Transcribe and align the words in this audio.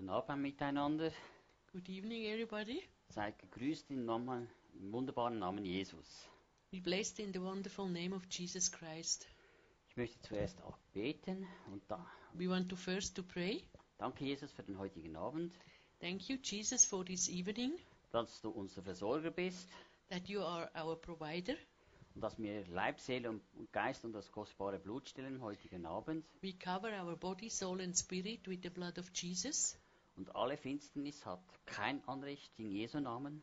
Guten 0.00 0.12
Abend 0.12 0.40
miteinander. 0.40 1.12
Good 1.74 1.86
evening, 1.90 2.24
everybody. 2.24 2.82
Seid 3.10 3.38
gegrüßt 3.38 3.90
im, 3.90 4.06
Namen, 4.06 4.48
im 4.72 4.90
wunderbaren 4.94 5.38
Namen 5.38 5.62
Jesus. 5.62 6.26
Be 6.70 6.80
blessed 6.80 7.18
in 7.18 7.34
the 7.34 7.42
wonderful 7.42 7.86
name 7.86 8.16
of 8.16 8.22
Jesus 8.30 8.72
Christ. 8.72 9.28
Ich 9.90 9.98
möchte 9.98 10.18
zuerst 10.22 10.62
auch 10.62 10.78
beten 10.94 11.46
und 11.70 11.82
da, 11.88 12.10
We 12.32 12.48
want 12.48 12.70
to 12.70 12.76
first 12.76 13.14
to 13.16 13.22
pray. 13.22 13.62
danke 13.98 14.24
Jesus 14.24 14.50
für 14.52 14.62
den 14.62 14.78
heutigen 14.78 15.16
Abend, 15.16 15.52
Thank 16.00 16.30
you, 16.30 16.38
Jesus, 16.42 16.86
for 16.86 17.04
this 17.04 17.28
evening, 17.28 17.72
dass 18.10 18.40
du 18.40 18.48
unser 18.48 18.80
Versorger 18.82 19.30
bist 19.30 19.68
that 20.08 20.26
you 20.30 20.40
are 20.40 20.70
our 20.82 20.98
provider. 20.98 21.56
und 22.14 22.22
dass 22.22 22.38
wir 22.38 22.66
Leib, 22.68 23.00
Seele 23.00 23.28
und 23.28 23.42
Geist 23.70 24.02
und 24.06 24.14
das 24.14 24.32
kostbare 24.32 24.78
Blut 24.78 25.10
stellen 25.10 25.42
heutigen 25.42 25.84
Abend 25.84 26.24
We 26.40 26.54
cover 26.54 26.88
our 27.04 27.16
body, 27.16 27.50
soul, 27.50 27.82
and 27.82 27.94
spirit 27.94 28.48
with 28.48 28.60
the 28.62 28.70
blood 28.70 28.98
of 28.98 29.10
Jesus. 29.14 29.76
Und 30.16 30.34
alle 30.34 30.56
Finsternis 30.56 31.24
hat 31.24 31.40
kein 31.66 32.02
Anrecht 32.08 32.52
in 32.58 32.70
Jesu 32.70 33.00
Namen 33.00 33.42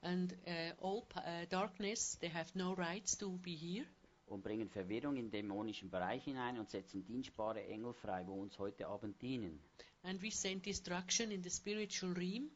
And 0.00 0.32
uh, 0.46 0.72
all 0.80 1.06
uh, 1.16 1.44
darkness, 1.48 2.16
they 2.20 2.28
have 2.28 2.56
no 2.56 2.72
rights 2.74 3.16
to 3.18 3.36
be 3.38 3.56
here. 3.56 3.84
und 4.26 4.42
bringen 4.42 4.68
Verwirrung 4.68 5.16
in 5.16 5.30
den 5.30 5.48
dämonischen 5.48 5.90
Bereich 5.90 6.22
hinein 6.24 6.58
und 6.58 6.70
setzen 6.70 7.04
dienstbare 7.04 7.64
Engel 7.66 7.94
frei, 7.94 8.26
wo 8.26 8.34
uns 8.34 8.58
heute 8.58 8.86
Abend 8.86 9.20
dienen. 9.22 9.58
And 10.02 10.22
we 10.22 10.30
send 10.30 10.64
destruction 10.66 11.30
in 11.30 11.42
the 11.42 11.50
spiritual 11.50 12.12
realm. 12.12 12.50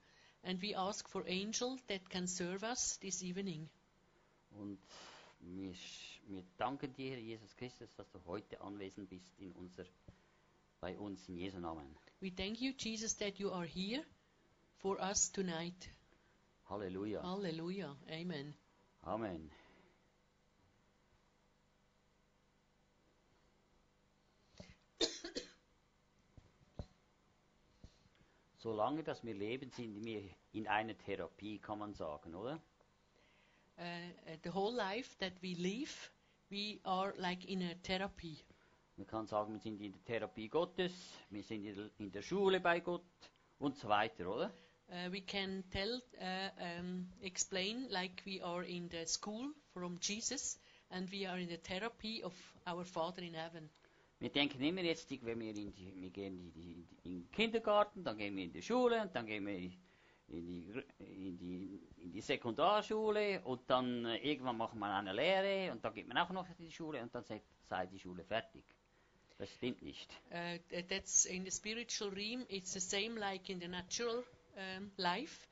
And 0.45 0.61
we 0.63 0.77
ask 0.77 1.09
for 1.09 1.25
angels 1.27 1.81
that 1.89 2.09
can 2.11 2.27
serve 2.27 2.63
us 2.65 2.99
this 3.01 3.23
evening. 3.23 3.69
Und 4.51 4.79
wir, 5.41 5.73
wir 6.29 6.45
danken 6.59 6.93
dir, 6.95 7.19
Jesus 7.19 7.57
Christus, 7.57 7.95
dass 7.97 8.11
du 8.11 8.21
heute 8.27 8.61
anwesend 8.61 9.09
bist 9.09 9.33
in 9.39 9.53
unser, 9.53 9.85
bei 10.81 10.97
uns 10.99 11.29
in 11.29 11.37
Jesu 11.37 11.59
Namen. 11.59 11.87
We 12.23 12.31
thank 12.31 12.61
you, 12.63 12.73
Jesus, 12.73 13.15
that 13.15 13.41
you 13.41 13.51
are 13.51 13.65
here 13.65 14.01
for 14.79 15.01
us 15.01 15.29
tonight. 15.29 15.89
Hallelujah. 16.69 17.21
Hallelujah. 17.21 17.97
Amen. 18.09 18.55
Amen. 19.05 19.51
Solange 28.59 29.03
dass 29.03 29.25
wir 29.25 29.35
leben, 29.35 29.73
sind 29.73 30.05
wir 30.05 30.23
in 30.53 30.69
einer 30.69 30.97
Therapie, 30.97 31.59
kann 31.59 31.81
man 31.81 31.93
sagen, 31.95 32.37
oder? 32.37 32.61
Uh, 33.77 33.83
uh, 33.83 34.37
the 34.45 34.51
whole 34.51 34.73
life 34.73 35.17
that 35.19 35.33
we 35.43 35.55
live, 35.55 36.13
we 36.51 36.79
are 36.85 37.15
like 37.17 37.45
in 37.47 37.63
a 37.63 37.75
therapy. 37.83 38.39
Man 38.97 39.07
kann 39.07 39.27
sagen, 39.27 39.55
wir 39.55 39.61
sind 39.61 39.81
in 39.81 39.93
der 39.93 40.05
Therapie 40.05 40.49
Gottes, 40.49 40.93
wir 41.31 41.43
sind 41.43 41.65
in 41.99 42.13
der- 42.13 42.23
Schule 42.23 42.61
bei 42.61 42.81
Gott 42.81 43.03
und 43.59 43.77
so 43.77 43.89
weiter, 43.89 44.29
oder? 44.31 44.51
Uh, 44.89 45.11
we 45.11 45.23
can 45.23 45.65
tell, 45.71 46.03
uh, 46.21 46.81
um, 46.81 47.09
explain 47.23 47.87
like 47.89 48.23
we 48.27 48.45
are 48.45 48.63
in 48.67 48.91
the 48.91 49.07
school 49.07 49.55
from 49.73 49.99
Jesus 50.03 50.59
and 50.91 51.11
we 51.11 51.27
are 51.27 51.41
in 51.41 51.49
the 51.49 51.57
therapy 51.57 52.23
of 52.23 52.35
our 52.67 52.85
Father 52.85 53.23
in 53.23 53.33
heaven. 53.35 53.71
Wir 54.19 54.29
denken 54.31 54.63
immer 54.63 54.83
jetzt, 54.83 55.11
wenn 55.25 55.41
wir, 55.41 55.51
in 55.51 55.73
die, 55.75 55.95
wir 55.97 56.11
gehen 56.11 56.39
in, 56.39 56.53
die, 56.53 56.87
in 57.05 57.21
den 57.23 57.33
Kindergarten, 57.33 58.05
dann 58.05 58.19
gehen 58.19 58.37
wir 58.37 58.45
in 58.45 58.53
die 58.53 58.63
Schule 58.63 59.01
und 59.01 59.17
dann 59.17 59.27
gehen 59.27 59.47
wir 59.47 59.57
in 59.57 59.71
die, 60.47 60.85
in 60.99 61.39
die, 61.39 61.81
in 62.03 62.13
die 62.13 62.21
Sekundarschule 62.21 63.41
und 63.45 63.63
dann 63.69 64.05
äh, 64.05 64.19
irgendwann 64.19 64.59
machen 64.59 64.79
wir 64.79 64.95
eine 64.95 65.13
Lehre 65.15 65.73
und 65.73 65.83
dann 65.85 65.95
geht 65.95 66.07
man 66.07 66.19
auch 66.19 66.31
noch 66.31 66.47
in 66.51 66.67
die 66.67 66.71
Schule 66.71 67.01
und 67.03 67.15
dann 67.15 67.25
sei 67.25 67.87
die 67.87 67.99
Schule 67.99 68.23
fertig. 68.25 68.63
Das 69.39 69.51
stimmt 69.51 69.83
nicht. 69.83 70.09
Uh, 70.31 70.59
that's 70.89 71.25
in 71.25 71.45
the 71.45 71.51
spiritual 71.51 72.11
realm. 72.11 72.45
It's 72.49 72.73
the 72.73 72.81
same 72.81 73.17
like 73.17 73.51
in 73.51 73.61
the 73.61 73.69
natural 73.69 74.25
um, 74.57 74.91
life. 74.97 75.49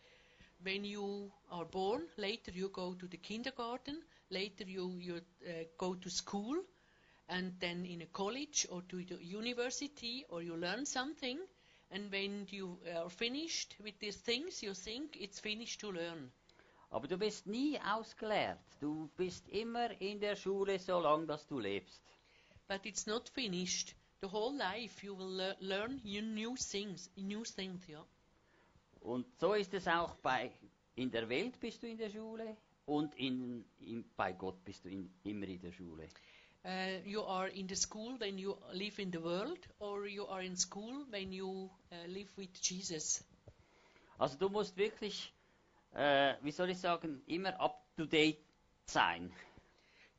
When 0.63 0.85
you 0.85 1.31
are 1.51 1.65
born, 1.65 2.03
later 2.17 2.53
you 2.53 2.69
go 2.69 2.95
to 2.95 3.07
the 3.09 3.17
kindergarten, 3.17 4.03
later 4.29 4.65
you, 4.65 4.99
you 4.99 5.17
uh, 5.17 5.65
go 5.79 5.95
to 5.95 6.11
school, 6.11 6.63
and 7.29 7.53
then 7.61 7.87
in 7.87 8.03
a 8.03 8.07
college 8.07 8.67
or 8.71 8.83
to 8.83 9.03
the 9.05 9.17
university, 9.25 10.25
or 10.29 10.43
you 10.43 10.57
learn 10.57 10.85
something. 10.85 11.39
And 11.91 12.13
when 12.13 12.47
you 12.51 12.79
are 12.95 13.11
finished 13.11 13.75
with 13.83 13.99
these 13.99 14.19
things, 14.19 14.63
you 14.63 14.75
think 14.75 15.17
it's 15.19 15.41
finished 15.41 15.81
to 15.81 15.91
learn. 15.91 16.31
Aber 16.91 17.09
du 17.09 17.17
bist 17.17 17.47
nie 17.47 17.79
ausgelehrt. 17.81 18.59
Du 18.81 19.09
bist 19.17 19.49
immer 19.49 19.91
in 20.01 20.21
der 20.21 20.37
Schule, 20.37 20.79
solange 20.79 21.27
dass 21.27 21.47
du 21.47 21.59
lebst. 21.59 22.03
But 22.71 22.87
it's 22.87 23.05
not 23.05 23.29
finished. 23.29 23.95
The 24.21 24.29
whole 24.29 24.57
life 24.57 25.03
you 25.03 25.13
will 25.17 25.27
lear- 25.27 25.57
learn 25.61 26.01
new 26.05 26.55
things, 26.55 27.11
new 27.17 27.43
things. 27.43 27.89
Yeah. 27.89 28.05
Und 29.01 29.27
so 29.41 29.55
ist 29.55 29.75
es 29.75 29.89
auch 29.89 30.15
bei, 30.23 30.53
in 30.95 31.11
der 31.11 31.29
Welt 31.29 31.59
bist 31.59 31.83
du 31.83 31.89
in 31.89 31.99
der 31.99 32.11
Schule 32.11 32.57
und 32.87 33.13
in, 33.17 33.65
in, 33.81 34.05
bei 34.17 34.33
Gott 34.35 34.65
bist 34.65 34.85
du 34.85 34.89
in, 34.89 35.11
immer 35.25 35.49
in 35.49 35.61
der 35.61 35.73
Schule. 35.73 36.09
Uh, 36.65 37.01
you 37.05 37.25
are 37.25 37.49
in 37.49 37.67
the 37.67 37.75
school 37.75 38.17
when 38.21 38.39
you 38.39 38.57
live 38.73 39.01
in 39.01 39.11
the 39.11 39.21
world, 39.21 39.59
or 39.81 40.07
you 40.07 40.29
are 40.29 40.45
in 40.45 40.57
school 40.57 41.05
when 41.11 41.33
you 41.33 41.69
uh, 41.91 42.07
live 42.07 42.31
with 42.37 42.51
Jesus. 42.63 43.25
Also 44.17 44.37
du 44.39 44.49
musst 44.49 44.77
wirklich, 44.77 45.33
äh, 45.95 46.35
wie 46.43 46.53
soll 46.53 46.71
ich 46.71 46.79
sagen, 46.79 47.21
immer 47.27 47.59
up 47.59 47.83
to 47.97 48.05
date 48.05 48.39
sein. 48.85 49.33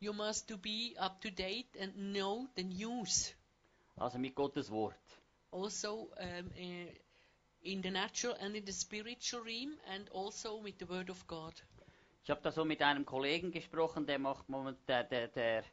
You 0.02 0.14
must 0.14 0.48
to 0.48 0.58
be 0.58 0.96
up 1.00 1.22
to 1.22 1.30
date 1.30 1.78
and 1.80 1.96
know 2.12 2.48
the 2.56 2.64
news. 2.64 3.34
Also 3.98 4.18
mit 4.18 4.34
Gottes 4.36 4.70
Wort. 4.70 4.96
Also 5.52 6.10
um, 6.20 6.52
uh, 6.58 6.92
in 7.64 7.82
the 7.82 7.92
natural 7.92 8.36
and 8.40 8.56
in 8.56 8.66
the 8.66 8.72
spiritual 8.74 9.42
realm, 9.42 9.78
and 9.94 10.10
also 10.10 10.58
with 10.58 10.78
the 10.80 10.88
Word 10.88 11.10
of 11.10 11.28
God. 11.28 11.54
Ich 12.24 12.30
habe 12.30 12.42
da 12.42 12.52
so 12.52 12.66
mit 12.66 12.82
einem 12.82 13.06
Kollegen 13.06 13.52
gesprochen, 13.52 14.06
der 14.08 14.20
macht 14.20 14.50
moment, 14.50 14.78
der, 14.88 15.04
der, 15.04 15.28
der, 15.28 15.64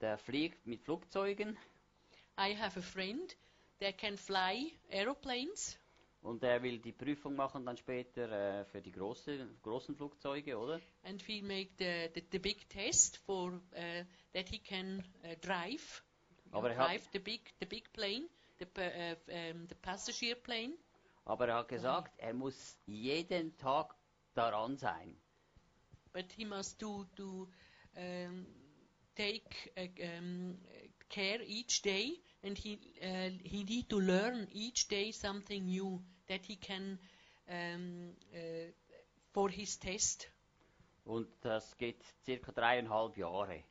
der 0.00 0.18
fliegt 0.18 0.66
mit 0.66 0.82
Flugzeugen 0.82 1.56
I 2.38 2.52
have 2.52 2.76
a 2.76 2.82
friend 2.82 3.34
that 3.80 3.96
can 3.96 4.16
fly 4.16 4.72
aeroplanes, 4.90 5.78
und 6.26 6.42
der 6.42 6.62
will 6.62 6.78
die 6.80 6.92
Prüfung 6.92 7.36
machen 7.36 7.64
dann 7.64 7.76
später 7.76 8.60
äh, 8.60 8.64
für 8.64 8.82
die 8.82 8.90
große, 8.92 9.46
großen 9.62 9.94
Flugzeuge, 9.94 10.58
oder? 10.58 10.80
and 11.04 11.22
he 11.22 11.40
make 11.40 11.70
the, 11.78 12.08
the, 12.14 12.22
the 12.32 12.38
big 12.38 12.68
test 12.68 13.16
for 13.18 13.52
uh, 13.52 14.04
that 14.32 14.48
he 14.48 14.58
can 14.58 15.04
uh, 15.24 15.34
drive. 15.40 16.02
Aber 16.50 16.70
er 16.70 16.76
hat- 16.78 16.88
drive 16.90 17.08
the 17.12 17.18
big 17.20 17.40
the 17.60 17.66
big 17.66 17.92
plane, 17.92 18.28
the 18.58 18.66
uh, 18.76 19.50
um, 19.52 19.68
the 19.68 19.74
passenger 19.82 20.34
plane. 20.34 20.74
Aber 21.24 21.48
er 21.48 21.56
hat 21.56 21.68
gesagt, 21.68 22.12
er 22.18 22.34
muss 22.34 22.76
jeden 22.86 23.56
Tag 23.56 23.94
daran 24.34 24.76
sein. 24.76 25.16
but 26.12 26.32
he 26.32 26.44
must 26.44 26.80
do 26.80 27.04
do 27.14 27.46
um, 27.96 28.46
take 29.14 29.70
uh, 29.76 29.86
um, 30.18 30.56
care 31.08 31.40
each 31.46 31.82
day, 31.82 32.18
and 32.42 32.56
he 32.58 32.78
uh, 33.02 33.30
he 33.44 33.64
need 33.64 33.88
to 33.88 34.00
learn 34.00 34.48
each 34.52 34.88
day 34.88 35.12
something 35.12 35.66
new 35.66 36.00
that 36.28 36.44
he 36.44 36.56
can 36.56 36.98
um, 37.48 38.14
uh, 38.34 38.72
for 39.32 39.50
his 39.50 39.78
test. 39.78 40.30
Und 41.04 41.28
das 41.42 41.76
geht 41.76 42.02
circa 42.24 42.52
dreieinhalb 42.52 43.16
Jahre. 43.16 43.62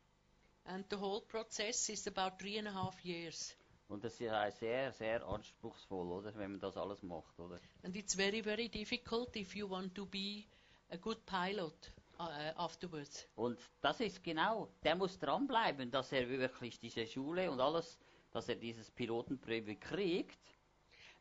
And 0.66 0.86
the 0.90 1.00
whole 1.00 1.22
process 1.22 1.90
is 1.90 2.07
about 2.07 2.38
three 2.40 2.57
and 2.57 2.68
a 2.68 2.74
half 2.74 3.04
years, 3.04 3.56
Und 3.88 4.04
das 4.04 4.13
ist 4.19 4.60
sehr, 4.60 4.92
sehr 4.94 5.24
anspruchsvoll, 5.28 6.12
oder? 6.12 6.34
Wenn 6.36 6.52
man 6.52 6.60
das 6.60 6.75
alles 6.75 7.04
macht, 7.04 7.40
oder? 7.40 7.60
and 7.84 7.96
it's 7.96 8.16
very 8.16 8.42
very 8.42 8.68
difficult 8.68 9.36
if 9.36 9.56
you 9.56 9.69
want 9.69 9.94
to 9.94 10.06
be 10.06 10.46
a 10.90 10.98
good 10.98 11.24
pilot 11.25 11.92
uh, 12.19 12.24
afterwards. 12.56 13.28
Und 13.36 13.60
das 13.81 14.00
ist 14.00 14.24
genau, 14.24 14.69
der 14.84 14.96
muss 14.96 15.19
dranbleiben, 15.19 15.92
dass 15.92 16.12
er 16.12 16.28
wirklich 16.30 16.80
diese 16.80 17.06
Schule 17.06 17.51
und 17.51 17.60
alles, 17.60 18.00
dass 18.31 18.50
er 18.50 18.56
dieses 18.56 18.90
Pilotenprüfung 18.92 19.80
kriegt. 19.80 20.40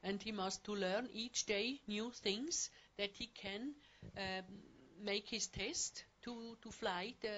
And 0.05 0.23
he 0.23 0.33
must 0.33 0.63
to 0.65 0.75
learn 0.75 1.09
each 1.13 1.47
day 1.47 1.81
new 1.89 2.11
things 2.11 2.71
that 2.97 3.11
he 3.17 3.27
can 3.27 3.75
um, 4.17 4.45
make 5.03 5.29
his 5.29 5.49
test 5.49 6.05
to 6.23 6.57
to 6.63 6.71
fly 6.71 7.15
the 7.21 7.37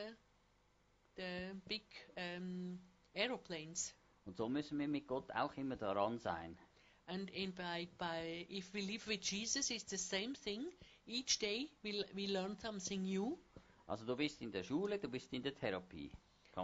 the 1.16 1.54
big 1.68 1.82
um, 2.16 2.78
aeroplanes. 3.14 3.94
Und 4.26 4.36
so 4.36 4.48
müssen 4.48 4.78
wir 4.78 4.88
mit 4.88 5.06
Gott 5.06 5.30
auch 5.30 5.56
immer 5.56 5.76
daran 5.76 6.18
sein. 6.18 6.58
And 7.06 7.30
in 7.30 7.52
by 7.52 7.88
by 7.98 8.46
if 8.50 8.74
we 8.74 8.80
live 8.80 9.06
with 9.06 9.20
Jesus, 9.22 9.70
it's 9.70 9.88
the 9.88 9.98
same 9.98 10.34
thing. 10.34 10.66
Each 11.06 11.38
day 11.38 11.70
we 11.82 12.04
we 12.14 12.26
learn 12.26 12.58
something 12.58 13.02
new. 13.02 13.38
Also 13.86 14.04
du 14.04 14.16
bist 14.16 14.42
in 14.42 14.50
der 14.50 14.64
Schule, 14.64 14.98
du 14.98 15.08
bist 15.08 15.32
in 15.32 15.42
der 15.42 15.54
Therapie. 15.54 16.10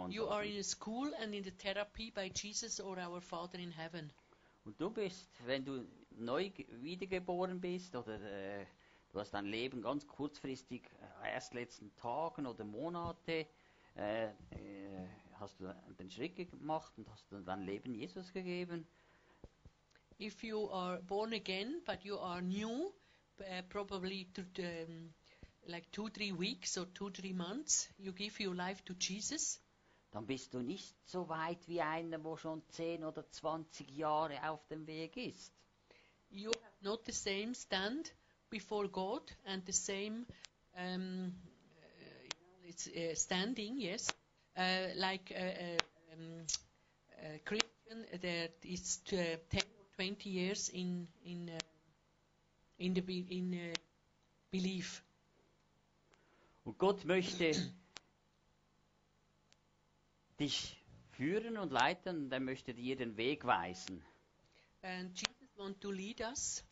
You 0.09 0.27
are 0.27 0.43
in 0.43 0.57
a 0.57 0.63
school 0.63 1.13
and 1.21 1.35
in 1.35 1.43
the 1.43 1.51
therapy 1.51 2.09
by 2.09 2.27
Jesus 2.29 2.79
or 2.79 2.97
our 2.97 3.21
Father 3.21 3.59
in 3.59 3.71
heaven. 3.71 4.11
Und 4.65 4.79
du 4.79 4.89
bist, 4.89 5.29
wenn 5.45 5.65
du 5.65 5.85
neu 6.11 6.49
ge- 6.49 6.65
wiedergeboren 6.81 7.59
bist 7.59 7.95
oder 7.95 8.19
äh, 8.21 8.65
du 9.11 9.19
hast 9.19 9.33
dein 9.33 9.45
Leben 9.45 9.81
ganz 9.81 10.07
kurzfristig, 10.07 10.89
äh, 11.23 11.31
erst 11.33 11.53
letzten 11.53 11.93
Tagen 11.95 12.45
oder 12.45 12.63
Monate, 12.63 13.47
äh, 13.95 14.25
äh, 14.25 15.07
hast 15.39 15.59
du 15.59 15.73
den 15.99 16.09
Schritt 16.09 16.35
gemacht 16.35 16.93
und 16.97 17.09
hast 17.09 17.25
dein 17.45 17.63
Leben 17.63 17.93
Jesus 17.93 18.31
gegeben. 18.31 18.87
if 20.19 20.43
you 20.43 20.69
are 20.71 20.99
born 21.01 21.33
again, 21.33 21.81
but 21.85 22.05
you 22.05 22.17
are 22.17 22.41
new, 22.41 22.93
uh, 23.41 23.61
probably 23.69 24.25
to, 24.33 24.41
um, 24.59 25.09
like 25.67 25.91
two, 25.91 26.07
three 26.09 26.31
weeks 26.31 26.77
or 26.77 26.85
two, 26.93 27.09
three 27.09 27.33
months, 27.33 27.89
you 27.97 28.11
give 28.13 28.39
your 28.39 28.55
life 28.55 28.81
to 28.85 28.93
Jesus, 28.93 29.59
dann 30.13 30.25
bist 30.27 30.53
du 30.53 30.59
nicht 30.59 30.95
so 31.05 31.27
weit 31.27 31.67
wie 31.67 31.81
einer, 31.81 32.19
der 32.19 32.37
schon 32.37 32.61
10 32.69 33.03
oder 33.03 33.29
20 33.29 33.89
Jahre 33.91 34.47
auf 34.49 34.65
dem 34.67 34.85
Weg 34.87 35.17
ist. 35.17 35.51
you 36.29 36.51
have 36.63 36.73
not 36.81 37.05
the 37.05 37.11
same 37.11 37.53
stand 37.53 38.11
before 38.49 38.87
God 38.87 39.21
and 39.45 39.65
the 39.65 39.73
same 39.73 40.25
um, 40.77 41.31
uh, 41.81 42.67
it's 42.67 42.87
uh, 42.87 43.15
standing, 43.15 43.77
yes, 43.77 44.11
uh, 44.57 44.87
like 44.95 45.31
a, 45.31 45.43
a, 45.43 45.77
um, 46.13 46.45
a 47.21 47.39
Christian 47.45 48.05
that 48.21 48.51
is 48.63 48.97
t- 49.05 49.17
uh, 49.17 49.37
10 49.49 49.61
or 49.61 49.85
20 49.95 50.29
years 50.29 50.69
in 50.69 51.07
in 51.25 51.49
uh, 51.49 51.59
in 52.79 52.93
the 52.93 53.25
in 53.29 53.53
uh, 53.53 53.73
belief. 54.51 55.03
Und 56.65 56.77
Gott 56.77 57.05
möchte 57.05 57.51
dich 60.43 60.77
führen 61.11 61.57
und 61.57 61.71
leiten 61.71 62.25
und 62.25 62.31
er 62.31 62.39
möchte 62.41 62.73
dir 62.73 62.97
den 62.97 63.15
Weg 63.15 63.45
weisen. 63.45 64.03
And 64.81 65.15
Jesus 65.15 65.57
wants 65.57 65.79
to 65.79 65.91
lead 65.91 66.19
us, 66.19 66.63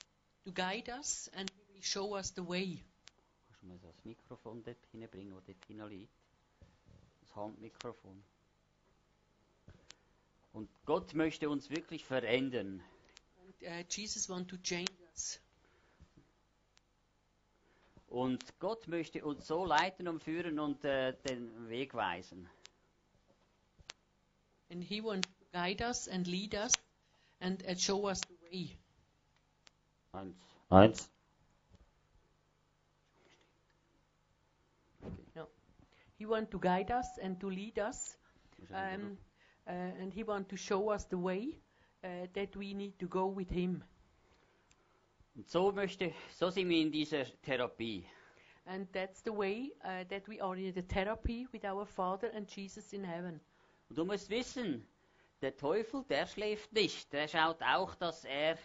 to 0.43 0.51
guide 0.51 0.91
us, 0.91 1.29
and 1.33 1.49
he 1.49 1.73
will 1.73 1.81
show 1.81 2.15
us 2.15 2.33
the 2.35 2.45
way. 2.45 2.83
Kannst 3.47 3.61
du 3.61 3.67
mal 3.67 3.79
das 3.79 4.03
Mikrofon 4.03 4.63
dort 4.63 4.85
hinbringen, 4.91 5.33
wo 5.33 5.39
dort 5.39 5.65
hinein 5.65 5.89
liegt? 5.89 6.13
Das 7.21 7.35
Handmikrofon. 7.35 8.21
Und 10.51 10.69
Gott 10.85 11.13
möchte 11.13 11.49
uns 11.49 11.69
wirklich 11.69 12.03
verändern. 12.03 12.83
And, 13.45 13.63
uh, 13.63 13.85
Jesus 13.87 14.27
wants 14.27 14.49
to 14.49 14.57
change 14.57 14.91
us. 15.11 15.39
Und 18.07 18.43
Gott 18.59 18.89
möchte 18.89 19.23
uns 19.23 19.47
so 19.47 19.63
leiten 19.63 20.09
und 20.09 20.21
führen 20.21 20.59
und 20.59 20.83
äh, 20.83 21.13
den 21.29 21.69
Weg 21.69 21.93
weisen. 21.93 22.49
And 24.71 24.81
he 24.81 25.01
wants 25.01 25.27
to 25.27 25.45
guide 25.53 25.81
us 25.81 26.07
and 26.07 26.25
lead 26.25 26.55
us 26.55 26.71
and, 27.41 27.61
and 27.67 27.77
show 27.77 28.07
us 28.07 28.21
the 28.21 28.35
way. 28.41 28.77
Eins. 30.15 30.33
Eins. 30.71 31.09
No. 35.35 35.47
He 36.17 36.25
wants 36.25 36.51
to 36.51 36.59
guide 36.59 36.89
us 36.89 37.05
and 37.21 37.37
to 37.41 37.49
lead 37.49 37.79
us, 37.79 38.15
um, 38.73 39.17
uh, 39.67 39.71
and 39.71 40.13
he 40.13 40.23
wants 40.23 40.49
to 40.51 40.55
show 40.55 40.89
us 40.89 41.03
the 41.03 41.17
way 41.17 41.57
uh, 42.05 42.27
that 42.33 42.55
we 42.55 42.73
need 42.73 42.97
to 42.99 43.07
go 43.07 43.27
with 43.27 43.49
him. 43.49 43.83
Und 45.35 45.49
so 45.49 45.71
möchte, 45.71 46.13
so 46.37 46.49
sind 46.49 46.69
wir 46.69 46.81
in 46.81 46.91
dieser 46.91 47.25
Therapie. 47.43 48.05
And 48.65 48.87
that's 48.93 49.21
the 49.21 49.33
way 49.33 49.71
uh, 49.83 50.05
that 50.09 50.27
we 50.27 50.39
are 50.39 50.55
in 50.55 50.73
the 50.73 50.81
therapy 50.81 51.47
with 51.51 51.65
our 51.65 51.85
Father 51.85 52.29
and 52.33 52.47
Jesus 52.47 52.93
in 52.93 53.03
heaven. 53.03 53.41
Und 53.91 53.97
du 53.97 54.05
musst 54.05 54.29
wissen, 54.29 54.87
der 55.41 55.57
Teufel, 55.57 56.05
der 56.05 56.25
schläft 56.25 56.71
nicht. 56.71 57.11
Der 57.11 57.27
schaut 57.27 57.61
auch, 57.61 57.93
dass 57.95 58.23
er 58.23 58.57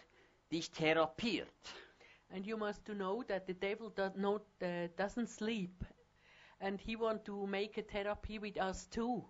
dich 0.53 0.71
therapiert. 0.71 1.49
And 2.29 2.47
you 2.47 2.55
must 2.55 2.85
to 2.85 2.93
know 2.93 3.23
that 3.23 3.45
the 3.45 3.53
devil 3.53 3.89
does 3.89 4.15
not, 4.15 4.43
uh, 4.61 4.87
doesn't 4.95 5.27
sleep, 5.27 5.83
and 6.59 6.79
he 6.79 6.97
wants 6.97 7.25
to 7.25 7.45
make 7.45 7.77
a 7.77 7.83
therapy 7.83 8.41
with 8.41 8.55
us 8.55 8.89
too. 8.89 9.27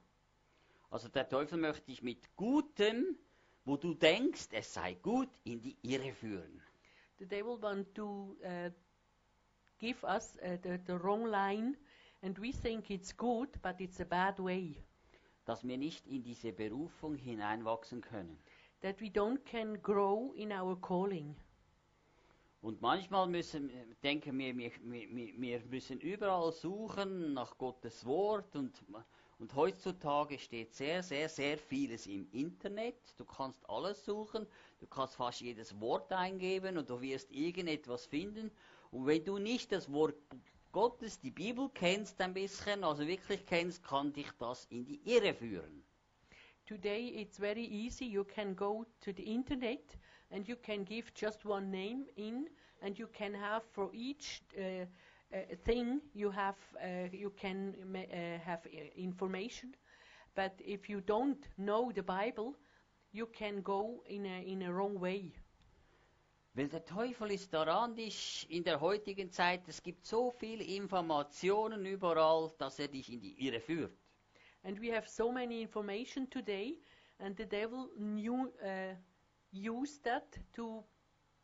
Also 0.91 1.09
der 1.09 1.27
Teufel 1.27 1.57
möchte 1.57 1.87
dich 1.87 2.03
mit 2.03 2.35
Gutem, 2.35 3.17
wo 3.65 3.75
du 3.75 3.95
denkst, 3.95 4.49
es 4.51 4.71
sei 4.71 4.93
gut, 5.01 5.31
in 5.45 5.63
die 5.63 5.79
Irre 5.81 6.13
führen. 6.13 6.61
The 7.17 7.25
devil 7.25 7.59
wants 7.59 7.91
to 7.95 8.37
uh, 8.43 8.69
give 9.79 10.03
us 10.03 10.37
uh, 10.43 10.57
the, 10.61 10.77
the 10.85 10.99
wrong 10.99 11.25
line, 11.25 11.75
and 12.21 12.37
we 12.37 12.51
think 12.51 12.91
it's 12.91 13.17
good, 13.17 13.49
but 13.63 13.81
it's 13.81 13.99
a 13.99 14.05
bad 14.05 14.37
way. 14.37 14.83
Dass 15.47 15.67
wir 15.67 15.77
nicht 15.79 16.05
in 16.05 16.23
diese 16.23 16.53
Berufung 16.53 17.15
hineinwachsen 17.15 18.01
können. 18.01 18.37
That 18.81 19.01
we 19.01 19.05
don't 19.05 19.43
can 19.45 19.81
grow 19.81 20.35
in 20.35 20.51
our 20.51 20.79
calling. 20.79 21.35
Und 22.61 22.81
manchmal 22.81 23.27
müssen, 23.27 23.71
denken 24.03 24.37
wir, 24.37 24.57
wir, 24.57 24.71
wir, 24.83 25.61
müssen 25.61 26.01
überall 26.01 26.51
suchen 26.51 27.33
nach 27.33 27.57
Gottes 27.57 28.05
Wort 28.05 28.57
und, 28.57 28.83
und 29.39 29.55
heutzutage 29.55 30.37
steht 30.37 30.73
sehr, 30.73 31.01
sehr, 31.01 31.29
sehr 31.29 31.57
vieles 31.57 32.07
im 32.07 32.27
Internet. 32.31 32.97
Du 33.17 33.23
kannst 33.23 33.69
alles 33.69 34.03
suchen, 34.03 34.45
du 34.79 34.87
kannst 34.87 35.15
fast 35.15 35.39
jedes 35.39 35.79
Wort 35.79 36.11
eingeben 36.11 36.77
und 36.77 36.89
du 36.89 36.99
wirst 36.99 37.31
irgendetwas 37.31 38.05
finden. 38.05 38.51
Und 38.91 39.05
wenn 39.05 39.23
du 39.23 39.37
nicht 39.37 39.71
das 39.71 39.89
Wort 39.93 40.15
Gottes, 40.71 41.19
die 41.19 41.31
Bibel 41.31 41.69
kennst 41.73 42.17
bisschen, 42.33 42.83
also 42.83 43.07
wirklich 43.07 43.45
kennst, 43.45 43.83
kann 43.83 44.13
dich 44.13 44.31
das 44.39 44.65
in 44.65 44.85
die 44.85 45.01
Irre 45.05 45.33
führen. 45.33 45.83
Today 46.65 47.21
it's 47.21 47.37
very 47.39 47.63
easy. 47.65 48.05
You 48.05 48.25
can 48.25 48.55
go 48.55 48.85
to 49.01 49.13
the 49.13 49.23
internet 49.23 49.97
and 50.31 50.47
you 50.47 50.55
can 50.57 50.83
give 50.83 51.13
just 51.13 51.45
one 51.45 51.71
name 51.71 52.05
in, 52.15 52.49
and 52.81 52.97
you 52.97 53.07
can 53.07 53.33
have 53.33 53.63
for 53.71 53.89
each 53.93 54.41
uh, 54.57 54.85
uh, 55.33 55.55
thing 55.63 56.01
you 56.13 56.29
have 56.31 56.57
uh, 56.83 57.07
you 57.11 57.29
can 57.29 57.73
uh, 57.95 58.39
have 58.43 58.65
uh, 58.65 58.79
information. 58.97 59.73
But 60.35 60.53
if 60.59 60.89
you 60.89 61.01
don't 61.01 61.47
know 61.57 61.91
the 61.91 62.03
Bible, 62.03 62.55
you 63.11 63.27
can 63.27 63.61
go 63.61 64.03
in 64.05 64.25
a 64.25 64.43
in 64.45 64.61
a 64.63 64.73
wrong 64.73 64.99
way. 64.99 65.33
Weil 66.57 66.69
der 66.69 66.83
Teufel 66.83 67.29
ist 67.29 67.53
daran, 67.53 67.95
dich 67.95 68.47
in 68.49 68.63
der 68.63 68.81
heutigen 68.81 69.31
Zeit, 69.31 69.61
es 69.67 69.83
gibt 69.83 70.07
so 70.07 70.31
viele 70.31 70.63
Informationen 70.63 71.85
überall, 71.85 72.51
dass 72.57 72.79
er 72.79 72.87
dich 72.87 73.13
in 73.13 73.21
die 73.21 73.45
Irre 73.45 73.59
führt. 73.59 73.95
And 74.63 74.81
we 74.81 74.91
have 74.91 75.07
so 75.07 75.31
many 75.31 75.61
information 75.61 76.27
today, 76.31 76.79
and 77.19 77.37
the 77.37 77.45
devil 77.45 77.91
knew, 77.95 78.51
uh, 78.63 78.95
used 79.51 80.03
that 80.03 80.39
to 80.53 80.83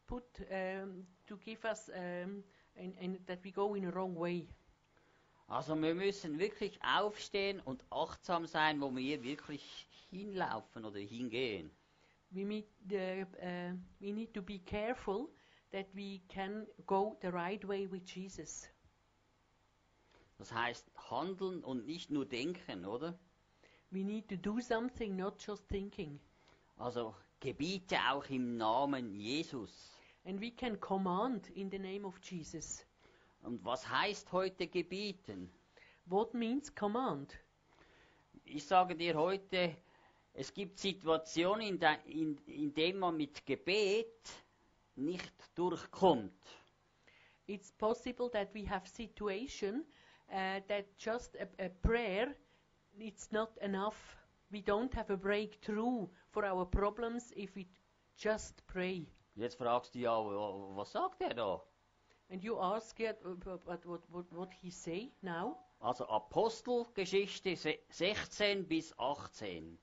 put 0.07 0.23
um, 0.49 1.05
to 1.27 1.37
give 1.37 1.63
us 1.63 1.89
um, 1.89 2.43
and, 2.75 2.97
and 2.99 3.27
that 3.27 3.37
we 3.43 3.51
go 3.51 3.75
in 3.75 3.85
a 3.85 3.91
wrong 3.93 4.19
way. 4.19 4.47
Also 5.47 5.75
wir 5.75 5.93
müssen 5.93 6.39
wirklich 6.39 6.79
aufstehen 6.83 7.59
und 7.59 7.85
achtsam 7.91 8.47
sein, 8.47 8.81
wo 8.81 8.89
wir 8.95 9.21
wirklich 9.21 9.87
hinlaufen 10.09 10.85
oder 10.85 10.97
hingehen. 10.97 11.69
We 12.33 12.45
need 12.45 12.65
the, 12.87 13.27
uh, 13.41 13.75
we 14.01 14.11
need 14.11 14.33
to 14.33 14.41
be 14.41 14.59
careful 14.59 15.29
that 15.71 15.87
we 15.93 16.21
can 16.27 16.65
go 16.87 17.17
the 17.21 17.31
right 17.31 17.63
way 17.63 17.87
with 17.89 18.03
Jesus. 18.05 18.67
Das 20.37 20.51
heißt 20.51 20.91
handeln 21.11 21.63
und 21.63 21.85
nicht 21.85 22.09
nur 22.09 22.25
denken, 22.25 22.85
oder? 22.85 23.17
We 23.91 24.03
need 24.03 24.27
to 24.29 24.35
do 24.35 24.59
something, 24.59 25.15
not 25.15 25.39
just 25.45 25.67
thinking. 25.69 26.19
Also 26.77 27.15
gebiete 27.39 27.97
auch 28.09 28.25
im 28.29 28.57
Namen 28.57 29.13
Jesus. 29.13 29.91
And 30.25 30.41
we 30.41 30.51
can 30.51 30.79
command 30.79 31.49
in 31.51 31.69
the 31.69 31.77
name 31.77 32.05
of 32.05 32.19
Jesus. 32.23 32.85
Und 33.41 33.63
was 33.63 33.87
heißt 33.87 34.31
heute 34.31 34.67
gebieten? 34.67 35.51
What 36.05 36.33
means 36.33 36.73
command? 36.73 37.37
Ich 38.45 38.65
sage 38.65 38.95
dir 38.95 39.15
heute, 39.15 39.75
es 40.33 40.53
gibt 40.53 40.79
Situationen, 40.79 41.79
in, 42.05 42.37
in, 42.47 42.73
denen 42.73 42.99
man 42.99 43.15
mit 43.17 43.45
Gebet 43.45 44.29
nicht 44.95 45.33
durchkommt. 45.55 46.33
It's 47.45 47.71
possible 47.71 48.29
that 48.31 48.53
we 48.53 48.65
have 48.69 48.87
situation 48.87 49.85
uh, 50.29 50.61
that 50.67 50.85
just 50.97 51.35
a, 51.35 51.47
a 51.65 51.69
prayer 51.69 52.33
it's 52.99 53.31
not 53.31 53.57
enough. 53.57 53.95
We 54.51 54.61
don't 54.61 54.93
have 54.93 55.09
a 55.11 55.17
breakthrough 55.17 56.07
for 56.31 56.45
our 56.45 56.65
problems 56.65 57.31
if 57.35 57.55
we 57.55 57.67
just 58.15 58.65
pray. 58.67 59.07
Jetzt 59.35 59.55
fragst 59.57 59.95
du 59.95 59.99
ja, 59.99 60.15
wa- 60.17 60.75
was 60.75 60.91
sagt 60.91 61.21
er 61.21 61.33
da? 61.33 61.61
And 62.29 62.43
you 62.43 62.59
ask 62.59 62.99
it, 62.99 63.17
uh, 63.25 63.35
what, 63.65 63.85
what, 63.85 64.01
what, 64.09 64.31
what 64.31 64.53
he 64.61 64.69
say 64.71 65.11
now? 65.21 65.57
Also 65.79 66.05
Apostelgeschichte 66.05 67.55
se- 67.57 67.79
16 67.89 68.67
bis 68.67 68.93
18. 68.97 69.77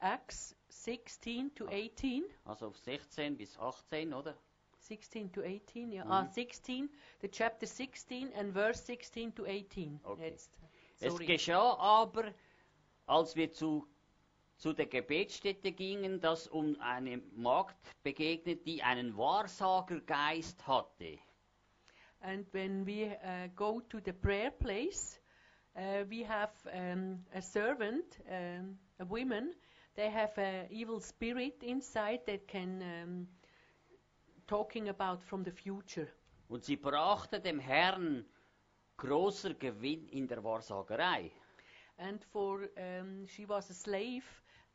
Acts 0.00 0.54
16 0.68 1.54
to 1.54 1.68
18. 1.68 2.24
Also 2.44 2.72
16 2.72 3.36
bis 3.36 3.56
18, 3.58 4.12
oder? 4.12 4.34
16 4.78 5.32
to 5.32 5.42
18, 5.42 5.92
yeah. 5.92 6.04
Ah, 6.06 6.26
16, 6.26 6.90
the 7.22 7.28
chapter 7.28 7.66
16 7.66 8.32
and 8.36 8.52
verse 8.52 8.84
16 8.84 9.32
to 9.32 9.46
18. 9.46 10.00
Okay. 10.04 10.30
Jetzt, 10.30 10.50
Es 11.00 11.18
geschah 11.18 11.76
aber, 11.78 12.32
als 13.06 13.34
wir 13.34 13.50
zu, 13.50 13.86
zu 14.56 14.72
der 14.72 14.86
Gebetsstätte 14.86 15.72
gingen, 15.72 16.20
dass 16.20 16.46
um 16.46 16.78
eine 16.80 17.18
Magd 17.34 17.76
begegnet, 18.02 18.66
die 18.66 18.82
einen 18.82 19.16
Wahrsagergeist 19.16 20.66
hatte. 20.66 21.18
And 22.20 22.46
when 22.52 22.86
we 22.86 23.16
uh, 23.22 23.48
go 23.54 23.80
to 23.90 24.00
the 24.00 24.12
prayer 24.12 24.50
place, 24.50 25.20
uh, 25.76 26.04
we 26.08 26.24
have 26.26 26.52
um, 26.72 27.24
a 27.34 27.42
servant, 27.42 28.18
um, 28.30 28.78
a 28.98 29.04
woman. 29.04 29.54
They 29.94 30.10
have 30.10 30.36
an 30.38 30.66
evil 30.70 31.00
spirit 31.00 31.62
inside 31.62 32.20
that 32.26 32.48
can 32.48 32.82
um, 32.82 33.28
talking 34.46 34.88
about 34.88 35.22
from 35.22 35.44
the 35.44 35.52
future. 35.52 36.08
Und 36.48 36.64
sie 36.64 36.76
brachte 36.76 37.40
dem 37.40 37.58
Herrn 37.58 38.24
großer 38.96 39.54
Gewinn 39.54 40.08
in 40.08 40.26
der 40.26 40.42
Wahrsagerei. 40.42 41.30
And 41.96 42.24
for 42.24 42.68
um, 42.76 43.26
she 43.26 43.48
was 43.48 43.70
a 43.70 43.74
slave, 43.74 44.24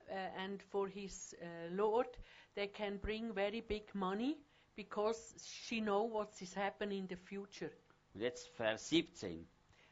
uh, 0.09 0.13
and 0.38 0.61
for 0.63 0.88
his 0.88 1.35
uh, 1.41 1.73
lord, 1.75 2.07
they 2.55 2.67
can 2.67 2.97
bring 2.97 3.33
very 3.33 3.61
big 3.61 3.93
money 3.93 4.38
because 4.75 5.35
she 5.43 5.81
know 5.81 6.03
what 6.03 6.41
is 6.41 6.53
happening 6.53 6.99
in 6.99 7.07
the 7.07 7.17
future. 7.17 7.71
Und 8.13 8.21
jetzt 8.21 8.47
Vers 8.55 8.88
17. 8.89 9.45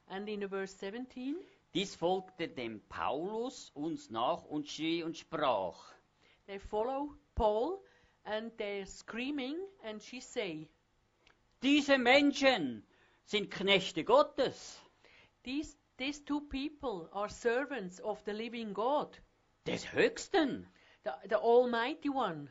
And 0.08 0.30
in 0.30 0.40
the 0.40 0.48
verse 0.48 0.74
17, 0.78 1.36
Dies 1.78 1.96
folgte 1.96 2.48
dem 2.48 2.82
Paulus 2.90 3.70
uns 3.76 4.10
nach 4.10 4.44
und 4.46 4.68
schrie 4.68 5.04
und 5.04 5.16
sprach. 5.16 5.94
they 6.48 6.58
follow 6.58 7.14
Paul, 7.36 7.80
and 8.24 8.52
they're 8.58 8.88
screaming, 8.88 9.56
and 9.84 10.02
she 10.02 10.20
say, 10.20 10.68
Diese 11.62 12.00
Menschen 12.00 12.84
sind 13.26 13.52
Knechte 13.52 14.04
Gottes, 14.04 14.82
these 15.44 15.78
these 15.98 16.20
two 16.26 16.42
people 16.50 17.10
are 17.14 17.30
servants 17.30 18.00
of 18.00 18.20
the 18.26 18.34
living 18.34 18.74
God, 18.74 19.16
des 19.68 19.86
Höchsten, 19.94 20.66
the, 21.04 21.12
the 21.30 21.38
Almighty 21.38 22.10
One, 22.10 22.50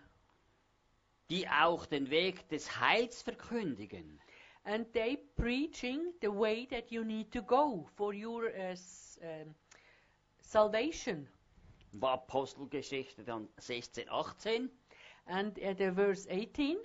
die 1.30 1.49
auch 1.49 1.87
den 1.87 2.11
Weg 2.11 2.49
des 2.50 2.78
Heils 2.78 3.23
verkündigen. 3.23 4.21
And 4.66 4.85
they 4.92 5.16
preaching 5.37 6.12
the 6.20 6.30
way 6.30 6.66
that 6.66 6.90
you 6.90 7.04
need 7.04 7.30
to 7.32 7.40
go 7.40 7.88
for 7.96 8.12
your 8.12 8.49
uh, 8.49 8.75
um, 9.23 9.54
salvation. 10.40 11.26
War 11.92 12.14
Apostelgeschichte 12.14 13.25
dann 13.25 13.49
16, 13.58 14.08
18. 14.08 14.68
And 15.26 15.58
uh, 15.58 15.75
the 15.75 15.90
verse 15.90 16.26
18, 16.28 16.76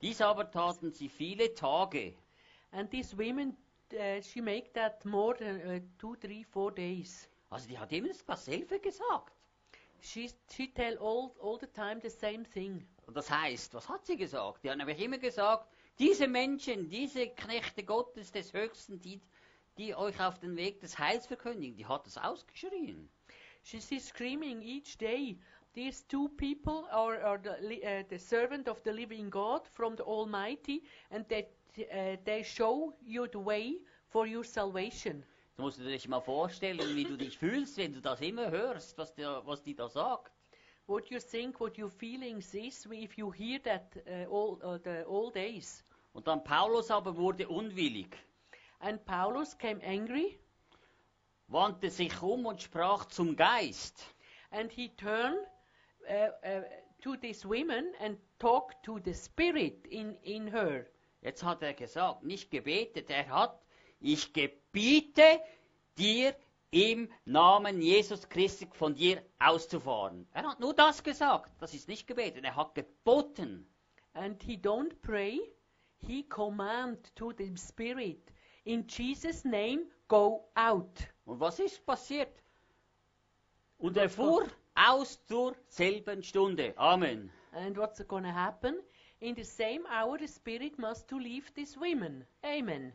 Dies 0.00 0.20
aber 0.20 0.50
taten 0.50 0.92
sie 0.92 1.08
viele 1.08 1.54
Tage. 1.54 2.14
and 2.72 2.90
these 2.90 3.14
women, 3.14 3.54
uh, 3.98 4.20
she 4.20 4.40
make 4.40 4.72
that 4.74 5.04
more 5.04 5.34
than 5.34 5.60
uh, 5.60 5.78
two, 5.98 6.16
three, 6.20 6.42
four 6.42 6.70
days. 6.70 7.28
Also 7.50 7.68
die 7.68 7.78
hat 7.78 7.92
immer 7.92 8.08
dasselbe 8.26 8.78
gesagt. 8.80 9.32
She 10.00 10.30
she 10.50 10.68
tell 10.68 10.96
all 10.98 11.34
all 11.40 11.58
the 11.58 11.66
time 11.66 12.00
the 12.02 12.10
same 12.10 12.44
thing. 12.44 12.84
Und 13.06 13.16
das 13.16 13.30
heißt, 13.30 13.74
was 13.74 13.88
hat 13.88 14.06
sie 14.06 14.16
gesagt? 14.16 14.64
Die 14.64 14.70
hat 14.70 14.78
nämlich 14.78 14.98
immer 15.00 15.18
gesagt, 15.18 15.71
diese 15.98 16.26
Menschen, 16.26 16.88
diese 16.88 17.28
Knechte 17.28 17.84
Gottes 17.84 18.32
des 18.32 18.52
Höchsten, 18.52 19.00
die, 19.00 19.20
die 19.78 19.94
euch 19.94 20.20
auf 20.20 20.38
den 20.38 20.56
Weg 20.56 20.80
des 20.80 20.98
Heils 20.98 21.26
verkündigen, 21.26 21.76
die 21.76 21.86
hat 21.86 22.06
es 22.06 22.16
ausgeschrien. 22.18 23.08
She 23.62 23.76
is 23.76 24.08
screaming 24.08 24.60
each 24.62 24.98
day. 24.98 25.38
These 25.74 26.04
two 26.08 26.28
people 26.28 26.86
are, 26.90 27.22
are 27.24 27.38
the, 27.38 27.82
uh, 27.82 28.02
the 28.10 28.18
servant 28.18 28.68
of 28.68 28.82
the 28.84 28.92
living 28.92 29.30
God 29.30 29.66
from 29.72 29.96
the 29.96 30.02
Almighty, 30.02 30.82
and 31.10 31.26
that 31.28 31.50
uh, 31.78 32.16
they 32.24 32.42
show 32.42 32.92
you 33.00 33.26
the 33.32 33.38
way 33.38 33.78
for 34.08 34.26
your 34.26 34.44
salvation. 34.44 35.24
Du 35.56 35.62
musst 35.62 35.78
dir 35.78 35.84
dich 35.84 36.08
mal 36.08 36.20
vorstellen, 36.20 36.96
wie 36.96 37.04
du 37.04 37.16
dich 37.16 37.38
fühlst, 37.38 37.76
wenn 37.76 37.92
du 37.92 38.00
das 38.00 38.20
immer 38.20 38.50
hörst, 38.50 38.98
was, 38.98 39.14
der, 39.14 39.46
was 39.46 39.62
die 39.62 39.74
da 39.74 39.88
sagt. 39.88 40.32
What 40.86 41.10
you 41.10 41.20
think, 41.20 41.60
what 41.60 41.78
your 41.78 41.90
feelings 41.90 42.54
is, 42.54 42.86
if 42.90 43.16
you 43.16 43.30
hear 43.30 43.60
that 43.60 43.96
uh, 44.06 44.28
all 44.30 44.58
uh, 44.62 44.78
the 44.82 45.04
all 45.06 45.30
days. 45.30 45.84
Und 46.12 46.26
dann 46.26 46.42
Paulus 46.44 46.90
aber 46.90 47.16
wurde 47.16 47.48
unwillig, 47.48 48.16
And 48.80 49.04
Paulus 49.04 49.56
came 49.56 49.80
angry, 49.84 50.38
wandte 51.48 51.88
sich 51.90 52.20
um 52.20 52.46
und 52.46 52.60
sprach 52.60 53.06
zum 53.06 53.36
Geist. 53.36 54.04
and 54.50 54.70
he 54.70 54.88
turned 54.90 55.38
uh, 56.10 56.28
uh, 56.46 56.62
to 57.00 57.16
these 57.16 57.46
women 57.46 57.92
and 58.00 58.18
talked 58.38 58.82
to 58.84 58.98
the 59.04 59.14
spirit 59.14 59.86
in 59.90 60.16
in 60.24 60.48
her. 60.48 60.86
Jetzt 61.22 61.42
hat 61.44 61.62
er 61.62 61.72
gesagt, 61.74 62.24
nicht 62.24 62.50
gebetet, 62.50 63.08
er 63.08 63.28
hat, 63.28 63.58
ich 64.00 64.32
gebiete 64.32 65.40
dir 65.96 66.34
im 66.72 67.08
Namen 67.26 67.80
Jesus 67.82 68.28
Christi 68.28 68.66
von 68.72 68.94
dir 68.94 69.22
auszufahren. 69.38 70.26
Er 70.32 70.48
hat 70.48 70.58
nur 70.58 70.74
das 70.74 71.02
gesagt, 71.02 71.52
das 71.60 71.74
ist 71.74 71.86
nicht 71.86 72.06
gebetet, 72.06 72.44
er 72.44 72.56
hat 72.56 72.74
geboten. 72.74 73.66
And 74.14 74.42
he 74.42 74.56
don't 74.56 74.94
pray, 75.02 75.40
he 75.98 76.24
command 76.24 77.14
to 77.14 77.32
the 77.36 77.54
spirit, 77.56 78.32
in 78.64 78.86
Jesus' 78.88 79.44
name, 79.44 79.86
go 80.08 80.48
out. 80.54 80.98
Und 81.24 81.40
was 81.40 81.58
ist 81.58 81.84
passiert? 81.84 82.42
Und 83.78 83.96
er 83.96 84.08
fuhr 84.08 84.46
aus 84.74 85.24
zur 85.26 85.54
selben 85.68 86.22
Stunde. 86.22 86.72
Amen. 86.76 87.30
And 87.52 87.76
what's 87.76 88.02
going 88.06 88.24
to 88.24 88.32
happen? 88.32 88.80
In 89.20 89.34
the 89.34 89.44
same 89.44 89.84
hour, 89.90 90.18
the 90.18 90.28
spirit 90.28 90.78
must 90.78 91.08
to 91.08 91.18
leave 91.18 91.52
these 91.54 91.78
women. 91.78 92.24
Amen. 92.42 92.94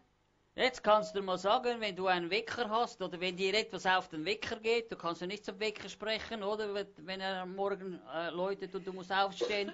Jetzt 0.58 0.84
kannst 0.84 1.16
du 1.16 1.22
mal 1.22 1.38
sagen, 1.38 1.80
wenn 1.82 1.96
du 1.96 2.08
einen 2.08 2.32
Wecker 2.32 2.68
hast 2.68 3.00
oder 3.04 3.20
wenn 3.22 3.38
dir 3.38 3.54
etwas 3.54 3.86
auf 3.86 4.08
den 4.10 4.26
Wecker 4.26 4.56
geht, 4.56 4.92
du 4.92 4.96
kannst 4.96 5.22
ja 5.22 5.28
nicht 5.28 5.46
zum 5.46 5.60
Wecker 5.60 5.88
sprechen, 5.88 6.42
oder? 6.42 6.74
Wenn- 6.74 7.20
er 7.22 7.44
am 7.44 7.56
Morgen 7.56 8.02
äh, 8.12 8.32
läutet 8.32 8.74
und 8.74 8.88
du 8.88 8.92
musst 8.92 9.12
aufstehen, 9.12 9.72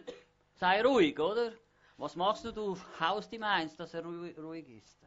sei 0.55 0.81
ruhig, 0.83 1.17
oder? 1.17 1.53
Was 1.95 2.17
machst 2.17 2.43
du? 2.43 2.51
Du 2.51 2.77
haust 2.99 3.31
ihm 3.31 3.43
eins, 3.43 3.77
dass 3.77 3.93
er 3.93 4.03
ruhig, 4.03 4.67
ist. 4.67 4.97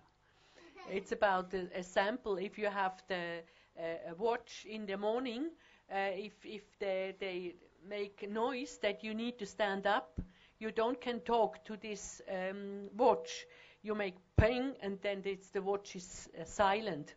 It's 0.91 1.13
about 1.13 1.55
a, 1.55 1.79
a 1.79 1.83
sample. 1.83 2.41
If 2.43 2.57
you 2.57 2.71
have 2.73 2.97
the 3.09 3.43
uh, 3.77 4.15
watch 4.17 4.65
in 4.65 4.87
the 4.87 4.97
morning, 4.97 5.51
uh, 5.91 6.17
if 6.17 6.43
if 6.43 6.63
they 6.79 7.15
they 7.21 7.55
make 7.87 8.27
noise 8.27 8.81
that 8.81 9.03
you 9.03 9.13
need 9.13 9.37
to 9.39 9.45
stand 9.45 9.87
up, 9.87 10.19
you 10.59 10.71
don't 10.71 10.99
can 11.03 11.23
talk 11.23 11.63
to 11.67 11.77
this 11.77 12.23
um, 12.31 12.89
watch. 12.97 13.47
You 13.87 13.95
make 13.95 14.17
ping, 14.37 14.75
and 14.83 15.01
then 15.01 15.23
it's 15.25 15.51
the 15.51 15.63
watch 15.63 15.95
is 15.95 16.29
uh, 16.37 16.43
silent. 16.45 17.15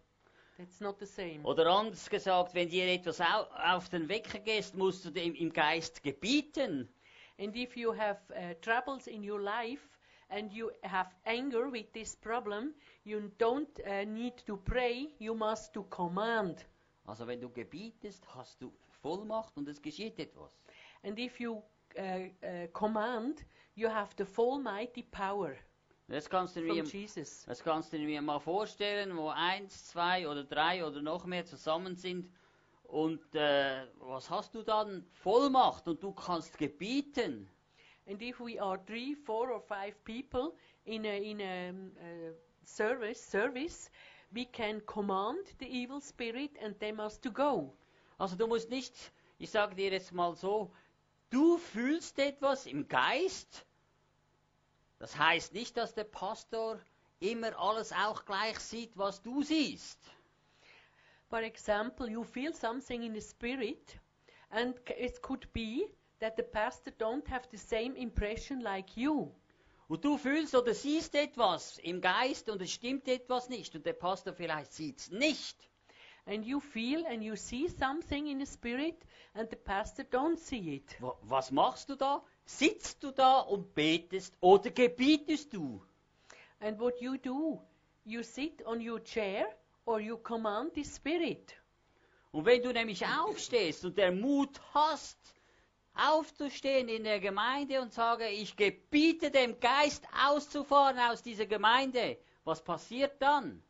That's 0.59 0.79
not 0.79 0.99
the 0.99 1.07
same. 1.07 1.43
Oder 1.43 1.65
anders 1.65 2.07
gesagt, 2.07 2.53
wenn 2.53 2.69
dir 2.69 2.85
etwas 2.85 3.19
au 3.19 3.47
auf 3.73 3.89
den 3.89 4.07
Wecker 4.07 4.37
geht, 4.37 4.75
musst 4.75 5.03
du 5.03 5.09
dem 5.09 5.33
im 5.33 5.51
Geist 5.51 6.03
gebieten. 6.03 6.87
And 7.39 7.55
if 7.55 7.75
you 7.75 7.91
have 7.91 8.19
uh, 8.29 8.53
troubles 8.61 9.07
in 9.07 9.23
your 9.23 9.41
life 9.41 9.81
and 10.29 10.53
you 10.53 10.69
have 10.83 11.09
anger 11.25 11.71
with 11.71 11.91
this 11.93 12.15
problem, 12.15 12.75
you 13.03 13.31
don't 13.39 13.79
uh, 13.87 14.05
need 14.05 14.37
to 14.45 14.55
pray, 14.55 15.09
you 15.17 15.33
must 15.33 15.73
to 15.73 15.81
command. 15.85 16.67
Also 17.07 17.25
wenn 17.25 17.41
du 17.41 17.49
gebietest, 17.49 18.27
hast 18.35 18.61
du 18.61 18.71
Vollmacht 19.01 19.57
und 19.57 19.67
es 19.67 19.81
geschieht 19.81 20.19
etwas. 20.19 20.55
And 21.01 21.17
if 21.17 21.39
you 21.39 21.63
uh, 21.97 22.29
uh, 22.43 22.67
command, 22.73 23.43
you 23.73 23.89
have 23.89 24.13
the 24.19 24.25
full 24.25 24.59
mighty 24.59 25.01
power 25.01 25.55
Das 26.09 26.27
kannst 26.27 26.55
du 26.55 26.61
mir 26.61 26.83
Jesus. 26.83 27.45
Das 27.45 27.63
kannst 27.63 27.93
du 27.93 27.97
dir 27.99 28.21
mal 28.23 28.39
vorstellen, 28.39 29.15
wo 29.15 29.29
eins, 29.29 29.85
zwei 29.85 30.27
oder 30.27 30.43
drei 30.43 30.83
oder 30.83 31.03
noch 31.03 31.25
mehr 31.25 31.45
zusammen 31.45 31.95
sind. 31.95 32.27
Und 32.83 33.35
äh, 33.35 33.85
was 33.99 34.27
hast 34.31 34.55
du 34.55 34.63
dann? 34.63 35.05
Vollmacht 35.11 35.87
und 35.87 36.01
du 36.01 36.11
kannst 36.11 36.57
gebieten. 36.57 37.47
And 38.07 38.19
if 38.23 38.39
we 38.39 38.59
are 38.59 38.83
three, 38.87 39.13
four, 39.13 39.51
or 39.51 39.61
five 39.61 39.93
people 40.03 40.55
in 40.85 41.05
a, 41.05 41.15
in 41.15 41.41
a 41.41 41.69
uh, 41.69 42.33
service, 42.63 43.23
service, 43.23 43.91
we 44.31 44.45
can 44.45 44.83
command 44.87 45.45
the 45.59 45.67
evil 45.67 46.01
spirit 46.01 46.57
and 46.63 46.79
they 46.79 46.91
must 46.91 47.21
to 47.21 47.31
go. 47.31 47.71
Also 48.17 48.35
du 48.35 48.47
musst 48.47 48.71
nicht, 48.71 48.95
ich 49.37 49.51
sage 49.51 49.75
dir 49.75 49.91
jetzt 49.91 50.11
mal 50.11 50.33
so, 50.35 50.71
du 51.29 51.59
fühlst 51.59 52.17
etwas 52.17 52.65
im 52.65 52.87
Geist. 52.87 53.63
Das 54.99 55.17
heißt 55.17 55.53
nicht, 55.53 55.77
dass 55.77 55.93
der 55.93 56.03
Pastor 56.03 56.79
immer 57.19 57.57
alles 57.57 57.91
auch 57.93 58.25
gleich 58.25 58.59
sieht, 58.59 58.97
was 58.97 59.21
du 59.21 59.41
siehst. 59.43 59.99
For 61.29 61.41
example, 61.41 62.09
you 62.09 62.23
feel 62.23 62.53
something 62.53 63.03
in 63.03 63.13
the 63.13 63.21
spirit, 63.21 63.99
and 64.49 64.75
it 64.97 65.21
could 65.21 65.51
be 65.53 65.89
that 66.19 66.35
the 66.37 66.43
pastor 66.43 66.91
don't 66.91 67.27
have 67.29 67.47
the 67.51 67.57
same 67.57 67.95
impression 67.95 68.61
like 68.61 68.97
you. 68.97 69.31
Und 69.87 70.03
du 70.05 70.17
fühlst 70.17 70.53
oder 70.53 70.73
siehst 70.73 71.15
etwas 71.15 71.77
im 71.79 72.01
Geist 72.01 72.49
und 72.49 72.61
es 72.61 72.71
stimmt 72.71 73.07
etwas 73.07 73.49
nicht 73.49 73.75
und 73.75 73.85
der 73.85 73.93
Pastor 73.93 74.33
vielleicht 74.33 74.71
sieht 74.73 74.99
es 74.99 75.11
nicht. 75.11 75.69
And 76.25 76.45
you 76.45 76.59
feel 76.59 77.05
and 77.07 77.23
you 77.23 77.35
see 77.35 77.67
something 77.67 78.27
in 78.27 78.39
the 78.39 78.45
spirit, 78.45 78.97
and 79.33 79.49
the 79.49 79.55
pastor 79.55 80.03
don't 80.03 80.37
see 80.37 80.75
it. 80.75 81.01
Wa- 81.01 81.17
Was 81.23 81.51
machst 81.51 81.89
du 81.89 81.95
da? 81.95 82.23
Sitzt 82.49 83.03
du 83.03 83.11
da 83.11 83.41
und 83.41 83.75
betest 83.75 84.35
oder 84.41 84.71
gebietest 84.71 85.53
du? 85.53 85.81
And 86.59 86.79
what 86.79 86.99
you 86.99 87.15
do, 87.15 87.61
you 88.05 88.23
sit 88.23 88.65
on 88.65 88.81
your 88.81 88.99
chair 89.03 89.45
or 89.85 89.99
you 89.99 90.17
command 90.17 90.73
the 90.73 90.83
spirit. 90.83 91.55
Und 92.31 92.45
wenn 92.45 92.63
du 92.63 92.73
nämlich 92.73 93.05
aufstehst 93.05 93.85
und 93.85 93.99
der 93.99 94.11
Mut 94.11 94.59
hast, 94.73 95.19
aufzustehen 95.93 96.89
in 96.89 97.03
der 97.03 97.19
Gemeinde 97.19 97.81
und 97.81 97.93
sage, 97.93 98.27
ich 98.27 98.55
gebiete 98.57 99.29
dem 99.29 99.59
Geist 99.59 100.03
auszufahren 100.27 100.97
aus 100.97 101.21
dieser 101.21 101.45
Gemeinde, 101.45 102.17
was 102.45 102.63
passiert 102.63 103.21
dann? 103.21 103.61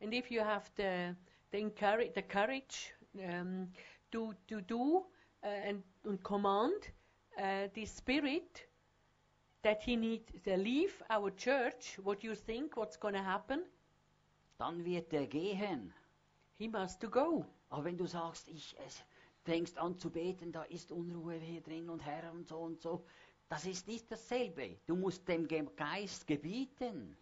And 0.00 0.14
if 0.14 0.30
you 0.30 0.40
have 0.40 0.70
the 0.76 1.16
the, 1.50 1.68
the 2.14 2.22
courage 2.22 2.94
um, 3.14 3.72
to 4.12 4.32
to 4.46 4.60
do 4.60 5.04
uh, 5.42 5.46
and, 5.46 5.82
and 6.04 6.22
command 6.22 6.92
uh, 7.38 7.68
the 7.74 7.86
spirit, 7.86 8.66
that 9.62 9.82
he 9.82 9.96
need 9.96 10.22
to 10.44 10.56
leave 10.56 11.02
our 11.10 11.30
church, 11.30 11.98
what 12.02 12.20
do 12.20 12.28
you 12.28 12.34
think 12.34 12.76
what's 12.76 12.98
going 12.98 13.14
to 13.14 13.22
happen? 13.22 13.62
Dann 14.58 14.84
wird 14.84 15.12
er 15.12 15.26
gehen. 15.26 15.92
He 16.58 16.68
must 16.68 17.00
to 17.00 17.08
go. 17.10 17.44
Aber 17.70 17.84
wenn 17.84 17.96
du 17.96 18.06
sagst, 18.06 18.48
ich 18.48 18.76
es, 18.86 19.02
fängst 19.44 19.78
an 19.78 19.98
zu 19.98 20.10
beten, 20.10 20.52
da 20.52 20.62
ist 20.64 20.92
Unruhe 20.92 21.34
hier 21.34 21.60
drin 21.60 21.88
und 21.88 22.00
Herr 22.04 22.30
und 22.32 22.48
so 22.48 22.58
und 22.58 22.80
so, 22.80 23.04
das 23.48 23.64
ist 23.66 23.88
nicht 23.88 24.10
dasselbe. 24.10 24.76
Du 24.86 24.96
musst 24.96 25.26
dem 25.28 25.46
Ge- 25.46 25.66
Geist 25.76 26.26
gebieten. 26.26 27.16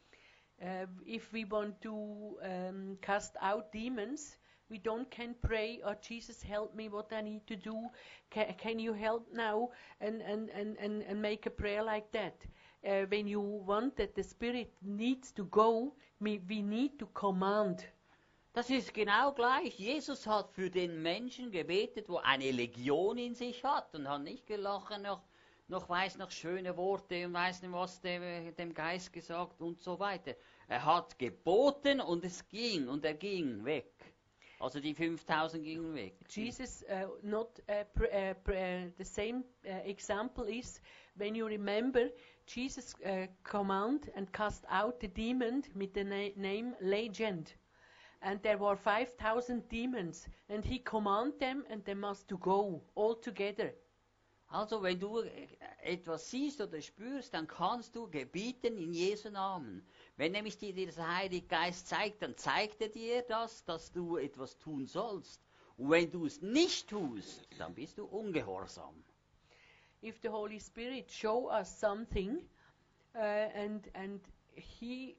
Uh, 0.61 0.87
if 1.07 1.33
we 1.33 1.49
want 1.49 1.81
to 1.81 2.37
um, 2.43 2.99
cast 3.01 3.41
out 3.41 3.73
demons, 3.73 4.37
we 4.71 4.79
don't 4.79 5.11
can 5.11 5.35
pray, 5.43 5.81
oh 5.85 5.95
Jesus, 6.01 6.43
help 6.43 6.75
me, 6.75 6.89
what 6.89 7.13
I 7.13 7.21
need 7.23 7.47
to 7.47 7.57
do. 7.57 7.89
Ca- 8.31 8.53
can 8.59 8.79
you 8.79 8.93
help 8.93 9.27
now? 9.33 9.71
And, 10.01 10.23
and, 10.23 10.51
and, 10.51 10.77
and, 10.79 11.03
and 11.03 11.23
make 11.23 11.47
a 11.47 11.51
prayer 11.51 11.83
like 11.83 12.11
that. 12.13 12.37
Uh, 12.87 13.07
when 13.09 13.27
you 13.27 13.41
want 13.41 13.97
that 13.97 14.15
the 14.15 14.23
Spirit 14.23 14.73
needs 14.83 15.33
to 15.33 15.45
go, 15.45 15.95
we, 16.21 16.41
we 16.49 16.63
need 16.63 16.99
to 16.99 17.07
command. 17.07 17.85
Das 18.55 18.71
ist 18.71 18.93
genau 18.93 19.33
gleich. 19.33 19.79
Jesus 19.79 20.27
hat 20.27 20.51
für 20.53 20.71
den 20.71 21.03
Menschen 21.03 21.51
gebetet, 21.51 22.09
wo 22.09 22.17
eine 22.17 22.51
Legion 22.51 23.19
in 23.19 23.35
sich 23.35 23.63
hat 23.63 23.95
und 23.95 24.09
hat 24.09 24.23
nicht 24.23 24.47
gelachen 24.47 25.03
noch, 25.03 25.23
noch 25.69 25.89
weiß 25.89 26.19
noch 26.19 26.31
schöne 26.31 26.77
Worte 26.77 27.27
und 27.27 27.35
weiß 27.35 27.63
nicht 27.63 27.73
was 27.73 28.01
dem, 28.01 28.55
dem 28.57 28.75
Geist 28.75 29.13
gesagt 29.13 29.61
und 29.61 29.81
so 29.81 29.99
weiter. 29.99 30.35
Er 30.67 30.85
hat 30.85 31.19
geboten 31.19 32.01
und 32.01 32.25
es 32.25 32.49
ging 32.49 32.89
und 32.89 33.05
er 33.05 33.15
ging 33.15 33.65
weg. 33.65 33.93
Also 34.59 34.81
die 34.81 34.95
5000 34.95 35.63
gingen 35.63 35.95
weg. 35.95 36.15
Jesus, 36.29 36.83
uh, 36.85 37.07
not 37.23 37.61
uh, 37.69 37.85
pr- 37.95 38.05
uh, 38.13 38.35
pr- 38.43 38.53
uh, 38.53 38.91
the 38.97 39.05
same 39.05 39.45
uh, 39.65 39.89
example 39.89 40.49
is 40.49 40.81
when 41.17 41.35
you 41.37 41.47
remember 41.47 42.11
Jesus 42.47 42.95
uh, 43.05 43.29
command 43.45 44.11
and 44.17 44.33
cast 44.33 44.65
out 44.69 44.99
the 45.01 45.09
demon 45.09 45.63
with 45.75 45.93
the 45.95 46.03
na- 46.03 46.33
name 46.35 46.75
legend. 46.81 47.55
And 48.21 48.43
there 48.43 48.59
were 48.59 48.75
5,000 48.75 49.69
demons, 49.69 50.29
and 50.49 50.65
he 50.65 50.81
command 50.81 51.35
them, 51.39 51.65
and 51.71 51.85
they 51.85 51.95
must 51.95 52.27
to 52.29 52.37
go 52.39 52.83
all 52.97 53.15
together. 53.15 53.73
Also 54.51 54.83
wenn 54.83 54.99
du 54.99 55.21
äh, 55.21 55.47
etwas 55.83 56.31
siehst 56.31 56.61
oder 56.61 56.81
spürst, 56.81 57.33
dann 57.35 57.47
kannst 57.47 57.95
du 57.95 58.09
gebieten 58.09 58.77
in 58.77 58.93
Jesu 58.93 59.31
Namen. 59.31 59.87
Wenn 60.19 60.33
nämlich 60.33 60.59
dir 60.59 60.75
der 60.75 61.17
Heilige 61.17 61.47
Geist 61.47 61.87
zeigt, 61.87 62.23
dann 62.23 62.37
zeigt 62.37 62.81
er 62.81 62.89
dir 62.89 63.23
das, 63.23 63.65
dass 63.65 63.93
du 63.93 64.17
etwas 64.17 64.59
tun 64.59 64.85
sollst. 64.85 65.41
Und 65.77 65.91
wenn 65.91 66.11
du 66.11 66.27
es 66.27 66.43
nicht 66.43 66.89
tust, 66.91 67.47
dann 67.57 67.73
bist 67.73 67.99
du 67.99 68.05
ungehorsam. 68.05 69.05
If 70.03 70.19
the 70.21 70.29
Holy 70.29 70.59
Spirit 70.59 71.09
show 71.13 71.49
us 71.49 71.79
something, 71.79 72.39
uh, 73.15 73.19
and 73.19 73.89
and 73.95 74.21
he 74.57 75.17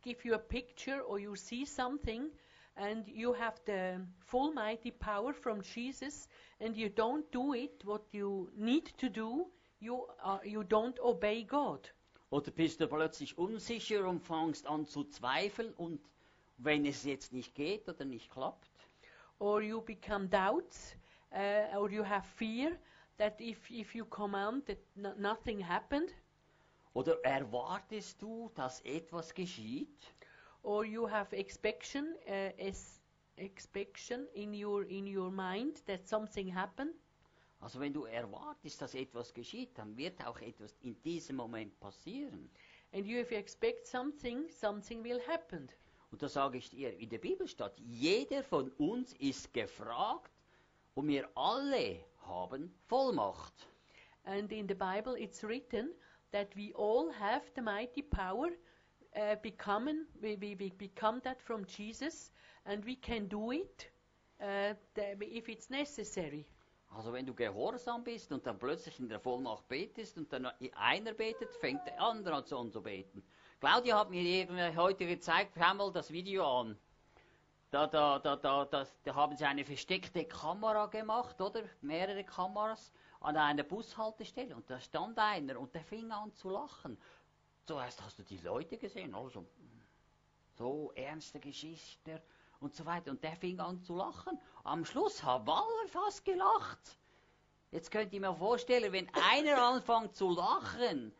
give 0.00 0.24
you 0.24 0.34
a 0.34 0.38
picture 0.38 1.02
or 1.02 1.18
you 1.18 1.36
see 1.36 1.66
something, 1.66 2.30
and 2.74 3.06
you 3.06 3.34
have 3.34 3.60
the 3.66 4.00
full 4.18 4.54
mighty 4.54 4.92
power 4.92 5.34
from 5.34 5.60
Jesus, 5.60 6.26
and 6.58 6.74
you 6.74 6.88
don't 6.88 7.30
do 7.32 7.52
it 7.52 7.84
what 7.84 8.02
you 8.12 8.50
need 8.56 8.86
to 8.96 9.10
do, 9.10 9.46
you 9.78 10.06
are, 10.22 10.40
you 10.42 10.64
don't 10.64 10.98
obey 11.00 11.42
God. 11.42 11.90
Oder 12.30 12.50
bist 12.50 12.80
du 12.80 12.86
plötzlich 12.86 13.38
unsicher 13.38 14.06
und 14.06 14.20
fängst 14.20 14.66
an 14.66 14.86
zu 14.86 15.04
zweifeln 15.04 15.72
und 15.74 16.00
wenn 16.58 16.84
es 16.84 17.04
jetzt 17.04 17.32
nicht 17.32 17.54
geht 17.54 17.88
oder 17.88 18.04
nicht 18.04 18.30
klappt, 18.30 18.68
or 19.38 19.62
you 19.62 19.80
become 19.80 20.28
doubts, 20.28 20.96
uh, 21.32 21.76
or 21.78 21.90
you 21.90 22.04
have 22.04 22.26
fear 22.36 22.76
that 23.16 23.40
if, 23.40 23.70
if 23.70 23.94
you 23.94 24.04
command 24.04 24.66
that 24.66 24.78
no- 24.94 25.14
nothing 25.16 25.66
happened, 25.66 26.12
oder 26.92 27.18
erwartest 27.24 28.20
du, 28.20 28.50
dass 28.54 28.80
etwas 28.82 29.32
geschieht, 29.32 30.12
or 30.62 30.84
you 30.84 31.08
have 31.08 31.34
expectation, 31.34 32.14
uh, 32.26 32.50
expectation 33.36 34.26
in 34.34 34.52
your 34.52 34.84
in 34.86 35.06
your 35.06 35.30
mind 35.30 35.84
that 35.86 36.06
something 36.06 36.54
happened, 36.54 36.94
also 37.60 37.80
wenn 37.80 37.92
du 37.92 38.04
erwartest, 38.04 38.80
dass 38.80 38.94
etwas 38.94 39.34
geschieht, 39.34 39.76
dann 39.76 39.96
wird 39.96 40.24
auch 40.26 40.40
etwas 40.40 40.76
in 40.80 41.00
diesem 41.02 41.36
Moment 41.36 41.78
passieren. 41.80 42.50
and 42.92 43.06
you 43.06 43.18
if 43.18 43.30
you 43.30 43.38
expect 43.38 43.86
something, 43.86 44.48
something 44.48 45.02
will 45.02 45.20
happen. 45.26 45.68
Und 46.10 46.22
da 46.22 46.28
sage 46.28 46.56
ich 46.58 46.70
dir, 46.70 46.96
in 46.98 47.10
der 47.10 47.18
Bibel 47.18 47.46
steht, 47.46 47.72
jeder 47.78 48.42
von 48.42 48.70
uns 48.78 49.12
ist 49.14 49.52
gefragt 49.52 50.30
und 50.94 51.06
wir 51.08 51.28
alle 51.34 52.00
haben 52.26 52.72
Vollmacht. 52.86 53.52
And 54.24 54.50
in 54.52 54.66
the 54.68 54.74
Bible, 54.74 55.16
it's 55.16 55.42
written 55.42 55.92
that 56.32 56.54
we 56.56 56.72
all 56.74 57.12
have 57.12 57.42
the 57.54 57.60
mighty 57.62 58.02
power, 58.02 58.48
uh, 59.16 59.36
becoming 59.42 60.06
we, 60.20 60.36
we, 60.40 60.56
we 60.58 60.70
become 60.70 61.20
that 61.22 61.42
from 61.42 61.66
Jesus, 61.66 62.30
and 62.64 62.84
we 62.84 62.96
can 62.96 63.28
do 63.28 63.52
it 63.52 63.90
uh, 64.40 64.74
if 64.96 65.48
it's 65.48 65.68
necessary. 65.70 66.46
Also 66.90 67.12
wenn 67.12 67.26
du 67.26 67.34
gehorsam 67.34 68.02
bist 68.02 68.32
und 68.32 68.46
dann 68.46 68.58
plötzlich 68.58 68.98
in 68.98 69.08
der 69.08 69.20
Vollmacht 69.20 69.68
betest 69.68 70.16
und 70.16 70.32
dann 70.32 70.46
einer 70.74 71.12
betet, 71.12 71.54
fängt 71.56 71.86
der 71.86 72.00
andere 72.00 72.36
an 72.36 72.46
zu- 72.46 72.68
zu 72.70 72.82
beten. 72.82 73.22
Claudia 73.60 73.98
hat 73.98 74.10
mir 74.10 74.22
irgendwie 74.22 74.76
heute 74.76 75.06
gezeigt, 75.06 75.52
schau 75.58 75.74
mal 75.74 75.92
das 75.92 76.10
Video 76.10 76.60
an. 76.60 76.78
Da, 77.70 77.86
da, 77.86 78.18
da, 78.18 78.36
da, 78.36 78.64
das, 78.64 78.96
da 79.02 79.14
haben 79.14 79.36
sie 79.36 79.44
eine 79.44 79.64
versteckte 79.64 80.24
Kamera 80.24 80.86
gemacht, 80.86 81.38
oder? 81.40 81.62
Mehrere 81.82 82.24
Kameras 82.24 82.92
an 83.20 83.36
einer 83.36 83.62
Bushaltestelle. 83.62 84.56
Und 84.56 84.70
da 84.70 84.80
stand 84.80 85.18
einer 85.18 85.60
und 85.60 85.74
der 85.74 85.84
fing 85.84 86.10
an 86.10 86.32
zu 86.34 86.48
lachen. 86.48 86.96
Zuerst 87.66 88.02
hast 88.02 88.18
du 88.18 88.22
die 88.22 88.38
Leute 88.38 88.78
gesehen, 88.78 89.14
also 89.14 89.44
so 90.56 90.92
ernste 90.94 91.38
Geschichte 91.38 92.22
und 92.60 92.74
so 92.74 92.84
weiter. 92.86 93.10
Und 93.10 93.22
der 93.22 93.36
fing 93.36 93.60
an 93.60 93.80
zu 93.82 93.96
lachen. 93.96 94.38
Am 94.64 94.84
Schluss 94.84 95.22
haben 95.22 95.48
alle 95.48 95.88
fast 95.88 96.24
gelacht. 96.24 96.98
Jetzt 97.70 97.90
könnt 97.90 98.12
ihr 98.12 98.20
mir 98.20 98.34
vorstellen, 98.34 98.92
wenn 98.92 99.08
einer 99.30 99.62
anfängt 99.62 100.16
zu 100.16 100.30
lachen, 100.30 101.12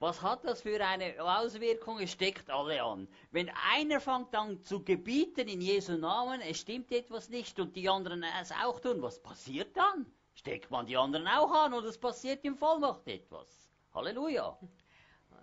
was 0.00 0.20
hat 0.20 0.44
das 0.44 0.62
für 0.62 0.84
eine 0.84 1.14
Auswirkung? 1.18 1.98
Es 2.00 2.12
steckt 2.12 2.50
alle 2.50 2.82
an. 2.82 3.08
Wenn 3.30 3.50
einer 3.72 4.00
fängt 4.00 4.34
an 4.34 4.62
zu 4.62 4.82
gebieten 4.82 5.48
in 5.48 5.60
Jesu 5.60 5.96
Namen, 5.96 6.40
es 6.42 6.60
stimmt 6.60 6.92
etwas 6.92 7.30
nicht 7.30 7.58
und 7.58 7.74
die 7.74 7.88
anderen 7.88 8.22
es 8.40 8.52
auch 8.52 8.80
tun, 8.80 9.00
was 9.00 9.22
passiert 9.22 9.74
dann? 9.76 10.04
Steckt 10.34 10.70
man 10.70 10.84
die 10.84 10.96
anderen 10.96 11.26
auch 11.26 11.50
an 11.52 11.72
und 11.72 11.84
es 11.84 11.96
passiert 11.96 12.44
in 12.44 12.56
Vollmacht 12.56 13.06
etwas. 13.06 13.70
Halleluja. 13.94 14.58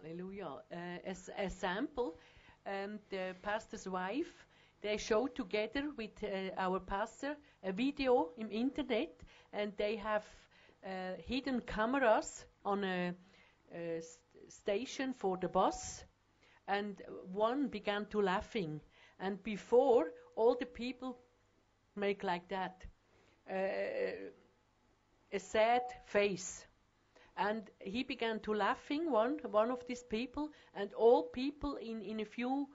Hallelujah. 0.04 0.64
Uh, 0.72 1.00
as 1.06 1.30
a 1.38 1.48
sample, 1.50 2.14
um, 2.66 3.00
the 3.10 3.34
pastor's 3.42 3.86
wife, 3.86 4.48
they 4.82 4.98
showed 4.98 5.36
together 5.36 5.92
with 5.98 6.24
uh, 6.24 6.52
our 6.58 6.80
pastor 6.80 7.36
a 7.64 7.72
video 7.72 8.30
in 8.38 8.50
Internet, 8.50 9.22
and 9.54 9.74
they 9.78 9.96
have 9.98 10.26
uh, 10.86 11.14
hidden 11.26 11.62
cameras 11.62 12.46
on 12.66 12.84
a, 12.84 13.14
a 13.74 13.98
s- 13.98 14.18
station 14.50 15.14
for 15.14 15.38
the 15.38 15.48
bus, 15.50 16.04
and 16.68 17.02
one 17.32 17.68
began 17.68 18.06
to 18.08 18.22
laughing, 18.22 18.82
and 19.20 19.42
before 19.44 20.12
all 20.36 20.56
the 20.56 20.66
people 20.66 21.18
make 21.96 22.24
like 22.24 22.48
that, 22.50 22.86
uh, 23.50 24.32
a 25.32 25.40
sad 25.40 25.82
face. 26.06 26.66
And 27.38 27.70
he 27.80 28.04
began 28.04 28.40
to 28.42 28.54
laughing 28.54 29.12
one 29.12 29.40
one 29.52 29.72
of 29.72 29.86
these 29.88 30.04
people 30.04 30.50
and 30.74 30.94
all 30.94 31.24
people 31.24 31.76
in 31.78 32.02
in 32.02 32.20
a 32.20 32.26
few 32.26 32.68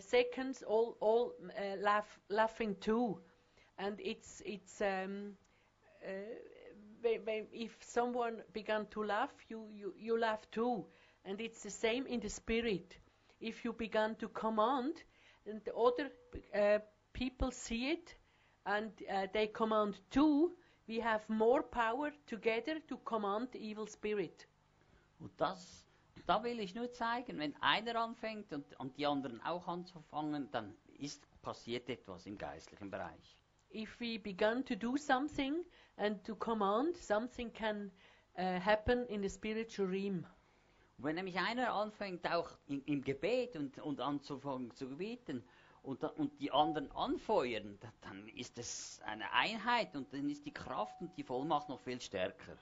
seconds 0.00 0.62
all 0.66 0.96
all 1.00 1.32
uh, 1.56 1.76
laugh 1.80 2.18
laughing 2.28 2.76
too. 2.80 3.18
And 3.78 3.98
it's 4.00 4.42
it's 4.44 4.80
um, 4.80 5.32
uh, 6.04 6.10
if 7.02 7.76
someone 7.80 8.42
began 8.52 8.86
to 8.86 9.04
laugh 9.04 9.32
you, 9.48 9.66
you 9.72 9.94
you 9.96 10.18
laugh 10.18 10.50
too. 10.50 10.84
And 11.24 11.40
it's 11.40 11.62
the 11.62 11.70
same 11.70 12.06
in 12.06 12.20
the 12.20 12.28
spirit. 12.28 12.96
If 13.40 13.64
you 13.64 13.72
began 13.72 14.16
to 14.16 14.28
command 14.28 15.02
and 15.46 15.60
the 15.64 15.74
other 15.74 16.10
uh, 16.54 16.78
people 17.12 17.50
see 17.50 17.90
it 17.90 18.14
and 18.66 18.90
uh, 19.10 19.26
they 19.32 19.46
command 19.46 19.98
too 20.10 20.52
we 20.90 20.98
have 20.98 21.22
more 21.28 21.62
power 21.62 22.10
together 22.26 22.80
to 22.88 22.96
command 23.04 23.48
the 23.52 23.58
evil 23.58 23.86
spirit. 23.86 24.46
Und 25.20 25.30
das, 25.36 25.86
da 26.26 26.42
will 26.42 26.60
ich 26.60 26.74
nur 26.74 26.92
zeigen, 26.92 27.38
wenn 27.38 27.54
einer 27.62 27.96
anfängt 27.96 28.52
und, 28.52 28.78
und 28.78 28.96
die 28.96 29.06
anderen 29.06 29.40
auch 29.42 29.66
anzufangen, 29.68 30.50
dann 30.50 30.74
ist 30.98 31.24
passiert 31.42 31.88
etwas 31.88 32.26
im 32.26 32.36
geistlichen 32.36 32.90
Bereich. 32.90 33.36
If 33.72 34.00
we 34.00 34.18
begun 34.18 34.64
to 34.64 34.74
do 34.74 34.96
something 34.96 35.64
and 35.96 36.24
to 36.26 36.34
command, 36.34 36.96
something 36.96 37.52
can 37.52 37.90
uh, 38.36 38.42
happen 38.60 39.06
in 39.06 39.22
the 39.22 39.28
spiritual 39.30 39.88
realm. 39.88 40.26
Wenn 40.98 41.14
nämlich 41.14 41.38
einer 41.38 41.72
anfängt, 41.72 42.30
auch 42.30 42.50
im, 42.66 42.82
im 42.84 43.02
Gebet 43.02 43.56
und, 43.56 43.78
und 43.78 44.00
anzufangen 44.00 44.70
zu 44.74 44.88
gebieten 44.88 45.42
und, 45.82 46.02
und 46.04 46.38
die 46.40 46.50
anderen 46.52 46.90
anfeuern, 46.92 47.78
da- 47.80 47.92
dann 48.02 48.28
ist 48.28 48.58
es 48.58 49.00
eine 49.04 49.32
Einheit 49.32 49.96
und 49.96 50.12
dann 50.12 50.28
ist 50.28 50.44
die 50.44 50.52
Kraft 50.52 51.00
und 51.00 51.16
die 51.16 51.24
Vollmacht 51.24 51.68
noch 51.70 51.80
viel 51.80 52.00
stärker. 52.00 52.56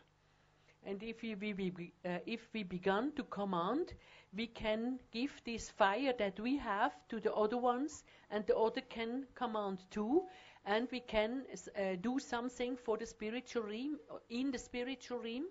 And 0.85 1.03
if 1.03 1.23
we, 1.23 1.35
we, 1.35 1.93
uh, 2.05 2.19
if 2.27 2.49
we 2.53 2.63
begun 2.63 3.13
to 3.17 3.25
command, 3.25 3.95
we 4.33 4.47
can 4.47 4.99
give 5.11 5.33
this 5.45 5.71
fire 5.71 6.13
that 6.19 6.39
we 6.41 6.57
have 6.57 6.93
to 7.09 7.21
the 7.21 7.35
other 7.35 7.59
ones, 7.59 8.05
and 8.31 8.47
the 8.47 8.57
other 8.57 8.81
can 8.83 9.27
command 9.35 9.79
too, 9.91 10.27
and 10.65 10.89
we 10.91 11.01
can 11.01 11.45
uh, 11.77 11.97
do 12.01 12.19
something 12.19 12.77
for 12.77 12.97
the 12.97 13.07
spiritual 13.07 13.65
realm, 13.65 13.99
in 14.29 14.51
the 14.51 14.59
spiritual 14.59 15.19
realm. 15.19 15.47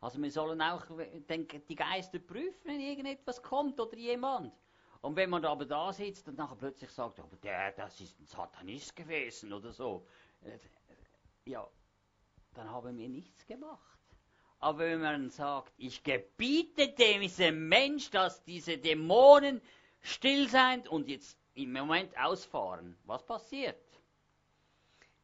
Also 0.00 0.20
wir 0.20 0.30
sollen 0.30 0.60
auch 0.60 0.84
den, 1.28 1.48
die 1.68 1.74
Geister 1.74 2.18
prüfen, 2.18 2.64
wenn 2.64 2.80
irgendetwas 2.80 3.42
kommt 3.42 3.80
oder 3.80 3.96
jemand. 3.96 4.52
Und 5.00 5.16
wenn 5.16 5.30
man 5.30 5.44
aber 5.44 5.64
da 5.64 5.92
sitzt 5.92 6.28
und 6.28 6.36
nachher 6.36 6.56
plötzlich 6.56 6.90
sagt, 6.90 7.18
aber 7.20 7.36
der, 7.36 7.72
das 7.72 8.00
ist 8.00 8.18
ein 8.20 8.26
Satanist 8.26 8.94
gewesen 8.94 9.52
oder 9.52 9.72
so, 9.72 10.06
äh, 10.42 10.58
ja, 11.44 11.66
dann 12.54 12.70
haben 12.70 12.96
wir 12.96 13.08
nichts 13.08 13.46
gemacht. 13.46 13.95
Aber 14.58 14.80
wenn 14.80 15.00
man 15.00 15.30
sagt, 15.30 15.72
ich 15.76 16.02
gebiete 16.02 16.88
diesem 16.88 17.68
Mensch, 17.68 18.10
dass 18.10 18.42
diese 18.44 18.78
Dämonen 18.78 19.60
still 20.00 20.48
sind 20.48 20.88
und 20.88 21.08
jetzt 21.08 21.38
im 21.54 21.72
Moment 21.72 22.16
ausfahren, 22.18 22.96
was 23.04 23.24
passiert? 23.24 23.76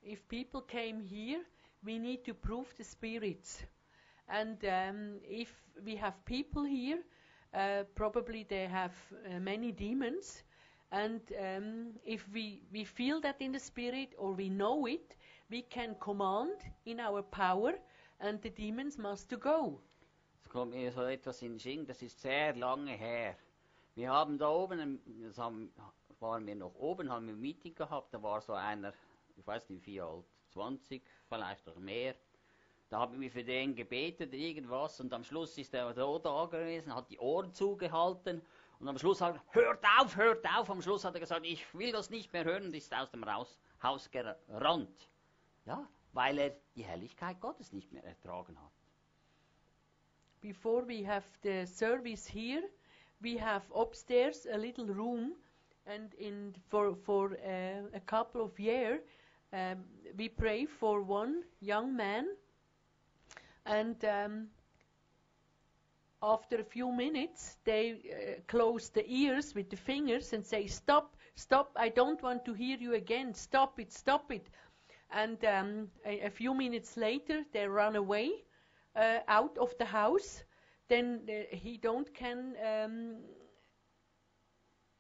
If 0.05 0.27
people 0.29 0.62
came 0.62 1.01
here, 1.01 1.40
we 1.83 1.99
need 1.99 2.25
to 2.25 2.35
prove 2.35 2.66
the 2.77 2.85
spirits. 2.85 3.64
And 4.27 4.62
um, 4.64 5.21
if 5.29 5.49
we 5.85 5.97
have 5.97 6.14
people 6.25 6.64
here, 6.64 6.99
uh, 7.55 7.85
probably 7.95 8.45
they 8.45 8.66
have 8.66 8.92
uh, 9.27 9.38
many 9.38 9.73
demons. 9.73 10.42
And 10.90 11.21
um, 11.38 11.95
if 12.05 12.27
we, 12.33 12.62
we 12.73 12.85
feel 12.85 13.21
that 13.23 13.40
in 13.40 13.53
the 13.53 13.61
spirit 13.61 14.14
or 14.18 14.33
we 14.33 14.49
know 14.49 14.87
it, 14.87 15.16
we 15.51 15.62
can 15.62 15.97
command 16.01 16.53
in 16.85 17.01
our 17.01 17.23
power 17.23 17.73
and 18.23 18.41
the 18.43 18.51
demons 18.51 18.99
must 18.99 19.29
to 19.29 19.37
go. 19.37 19.81
Es 20.41 20.49
kommt 20.49 20.73
mir 20.73 20.93
so 20.93 21.03
etwas 21.03 21.43
in 21.43 21.53
den 21.53 21.59
Sinn, 21.59 21.87
das 21.87 22.01
ist 22.03 22.21
sehr 22.21 22.55
lange 22.55 22.93
her. 22.93 23.37
Wir 23.95 24.11
haben 24.11 24.39
da 24.39 24.49
oben, 24.49 25.01
das 25.27 25.39
haben, 25.39 25.73
waren 26.21 26.47
wir 26.47 26.55
noch 26.55 26.75
oben, 26.77 27.11
haben 27.11 27.27
wir 27.27 27.35
ein 27.35 27.41
Meeting 27.41 27.75
gehabt, 27.75 28.15
da 28.15 28.23
war 28.23 28.41
so 28.41 28.53
einer, 28.55 28.93
ich 29.37 29.47
weiß 29.47 29.69
nicht 29.71 29.85
wie 29.87 30.01
alt, 30.01 30.25
20, 30.51 31.03
vielleicht 31.29 31.67
noch 31.67 31.77
mehr. 31.77 32.15
Da 32.89 33.01
haben 33.01 33.21
wir 33.21 33.31
für 33.31 33.43
den 33.43 33.75
gebetet, 33.75 34.33
irgendwas, 34.35 35.01
und 35.01 35.13
am 35.13 35.25
Schluss 35.25 35.59
ist 35.59 35.75
er 35.75 35.93
da, 35.93 36.19
da 36.19 36.47
gewesen, 36.47 36.95
hat 36.95 37.11
die 37.11 37.19
Ohren 37.19 37.53
zugehalten, 37.53 38.41
und 38.79 38.89
am 38.89 38.99
Schluss 38.99 39.21
hat 39.21 39.35
er, 39.35 39.43
hört 39.53 39.85
auf, 39.99 40.17
hört 40.17 40.47
auf, 40.57 40.71
am 40.71 40.83
Schluss 40.83 41.05
hat 41.05 41.15
er 41.15 41.21
gesagt, 41.21 41.45
ich 41.45 41.75
will 41.75 41.93
das 41.93 42.11
nicht 42.11 42.33
mehr 42.33 42.45
hören, 42.45 42.67
und 42.67 42.75
ist 42.75 42.95
aus 42.95 43.11
dem 43.11 43.25
Haus 43.83 44.11
gerannt. 44.11 45.09
Ja, 45.65 45.89
weil 46.12 46.38
er 46.38 46.51
die 46.77 46.85
Herrlichkeit 46.85 47.40
Gottes 47.40 47.72
nicht 47.72 47.92
mehr 47.92 48.05
ertragen 48.05 48.61
hat. 48.61 48.72
Before 50.40 50.87
we 50.87 51.07
have 51.07 51.25
the 51.42 51.66
service 51.66 52.27
here, 52.27 52.62
we 53.20 53.38
have 53.38 53.62
upstairs 53.75 54.46
a 54.46 54.57
little 54.57 54.87
room, 54.87 55.35
and 55.87 56.12
in 56.14 56.55
for 56.68 56.96
for 56.96 57.33
uh, 57.33 57.87
a 57.94 58.01
couple 58.01 58.42
of 58.42 58.59
years, 58.59 59.01
um, 59.53 59.85
we 60.16 60.29
pray 60.29 60.66
for 60.66 61.01
one 61.01 61.44
young 61.61 61.94
man, 61.94 62.27
and 63.64 64.05
um, 64.05 64.48
after 66.20 66.61
a 66.61 66.64
few 66.64 66.90
minutes, 66.90 67.57
they 67.64 67.92
uh, 67.92 68.40
close 68.48 68.90
the 68.90 69.05
ears 69.07 69.55
with 69.55 69.70
the 69.70 69.77
fingers 69.77 70.33
and 70.33 70.44
say, 70.44 70.66
"Stop, 70.66 71.16
stop! 71.37 71.70
I 71.77 71.88
don't 71.88 72.20
want 72.20 72.44
to 72.46 72.53
hear 72.53 72.79
you 72.79 72.94
again. 72.94 73.35
Stop 73.35 73.79
it, 73.79 73.92
stop 73.92 74.33
it." 74.33 74.48
And 75.12 75.44
um, 75.44 75.88
a, 76.07 76.27
a, 76.27 76.31
few 76.31 76.55
minutes 76.55 76.96
later, 76.96 77.44
they 77.53 77.66
run 77.66 77.96
away 77.96 78.31
uh, 78.96 79.18
out 79.29 79.59
of 79.59 79.75
the 79.79 79.85
house. 79.85 80.42
Then 80.88 81.20
uh, 81.29 81.55
he 81.55 81.77
don't 81.77 82.12
can 82.14 82.55
um, 82.64 83.16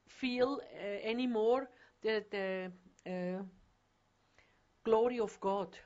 feel 0.06 0.60
uh, 0.62 1.08
anymore 1.08 1.68
the, 2.02 2.24
the 2.30 2.72
uh, 3.10 3.42
glory 4.84 5.18
of 5.18 5.40
God. 5.40 5.76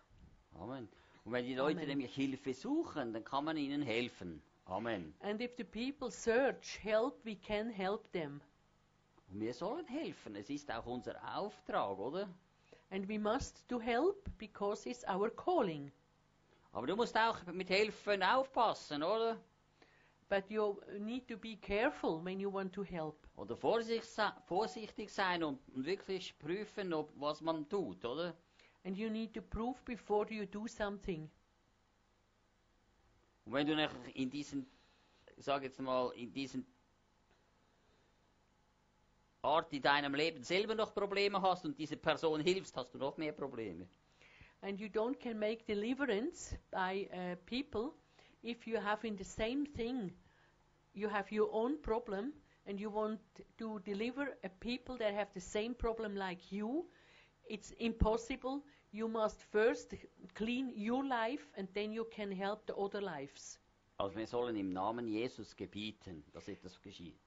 Amen. 0.61 0.89
Und 1.25 1.33
wenn 1.33 1.45
die 1.45 1.55
Leute 1.55 1.81
Amen. 1.81 1.89
nämlich 1.89 2.15
Hilfe 2.15 2.55
suchen, 2.55 3.13
dann 3.13 3.25
kann 3.25 3.45
man 3.45 3.57
ihnen 3.57 3.83
helfen. 3.83 4.43
Amen. 4.67 5.15
And 5.21 5.41
if 5.41 5.57
the 5.57 5.65
people 5.65 6.11
search 6.11 6.79
help, 6.83 7.25
we 7.25 7.37
can 7.37 7.71
help 7.71 8.11
them. 8.13 8.41
Und 9.29 9.41
wir 9.41 9.53
sollen 9.53 9.87
helfen. 9.87 10.37
Es 10.37 10.51
ist 10.51 10.71
auch 10.73 10.87
unser 10.87 11.17
Auftrag, 11.37 11.99
oder? 11.99 12.29
And 12.91 13.09
we 13.09 13.19
must 13.19 13.67
do 13.69 13.79
help 13.79 14.29
because 14.39 14.89
it's 14.89 15.05
our 15.09 15.31
calling. 15.31 15.91
Aber 16.73 16.87
du 16.87 16.95
musst 16.95 17.17
auch 17.17 17.45
mit 17.47 17.71
helfen 17.71 18.23
aufpassen, 18.23 19.03
oder? 19.03 19.39
But 20.29 20.51
you 20.51 20.81
need 20.99 21.29
to 21.29 21.37
be 21.37 21.57
careful 21.57 22.21
when 22.25 22.41
you 22.41 22.53
want 22.53 22.73
to 22.75 22.83
help. 22.83 23.27
Oder 23.37 23.57
vorsichtig 23.57 25.11
sein 25.13 25.45
und 25.45 25.59
wirklich 25.75 26.37
prüfen, 26.39 26.93
ob, 26.93 27.13
was 27.19 27.41
man 27.41 27.69
tut, 27.69 28.05
oder? 28.05 28.35
And 28.85 28.97
you 28.97 29.09
need 29.09 29.35
to 29.35 29.43
prove 29.43 29.77
before 29.85 30.27
you 30.31 30.47
do 30.47 30.67
something. 30.67 31.31
Und 33.45 33.53
wenn 33.53 33.67
du 33.67 33.89
in 34.15 34.29
diesen, 34.31 34.67
sag 35.37 35.63
jetzt 35.63 35.81
mal, 35.81 36.11
in 36.17 36.33
diesen 36.33 36.67
Art 39.47 39.73
in 39.73 39.83
deinem 39.83 40.15
Leben 40.15 40.43
selber 40.43 40.75
noch 40.75 40.95
Probleme 40.95 41.41
hast 41.41 41.65
und 41.65 41.79
diese 41.79 41.97
Person 41.97 42.41
hilfst, 42.41 42.77
hast 42.77 42.93
du 42.95 42.99
noch 42.99 43.17
mehr 43.17 43.33
Probleme. 43.33 43.89
And 44.63 44.81
you 44.81 44.89
don't 44.89 45.19
can 45.19 45.39
make 45.39 45.65
deliverance 45.67 46.57
by 46.71 47.09
uh, 47.13 47.37
people 47.47 47.93
if 48.47 48.67
you 48.67 48.79
have 48.79 49.05
in 49.05 49.17
the 49.17 49.25
same 49.25 49.67
thing, 49.67 50.13
you 50.95 51.09
have 51.09 51.31
your 51.33 51.53
own 51.53 51.81
problem 51.83 52.33
and 52.67 52.81
you 52.81 52.91
want 52.91 53.21
to 53.59 53.81
deliver 53.85 54.37
a 54.45 54.49
people 54.49 54.97
that 54.99 55.15
have 55.15 55.29
the 55.35 55.41
same 55.41 55.75
problem 55.75 56.17
like 56.17 56.53
you. 56.53 56.87
It's 57.49 57.73
impossible. 57.79 58.63
You 58.93 59.09
must 59.09 59.43
first 59.53 59.95
clean 60.35 60.73
your 60.75 61.05
life 61.05 61.47
and 61.57 61.69
then 61.75 61.93
you 61.93 62.07
can 62.11 62.31
help 62.33 62.67
the 62.67 62.75
other 62.75 63.01
lives. 63.01 63.59
Also 63.99 64.17
wir 64.17 64.27
sollen 64.27 64.57
im 64.57 64.73
Namen 64.73 65.07
Jesus 65.09 65.57
gebieten, 65.57 66.23
dass 66.33 66.49
etwas 66.49 66.81
geschieht. 66.81 67.26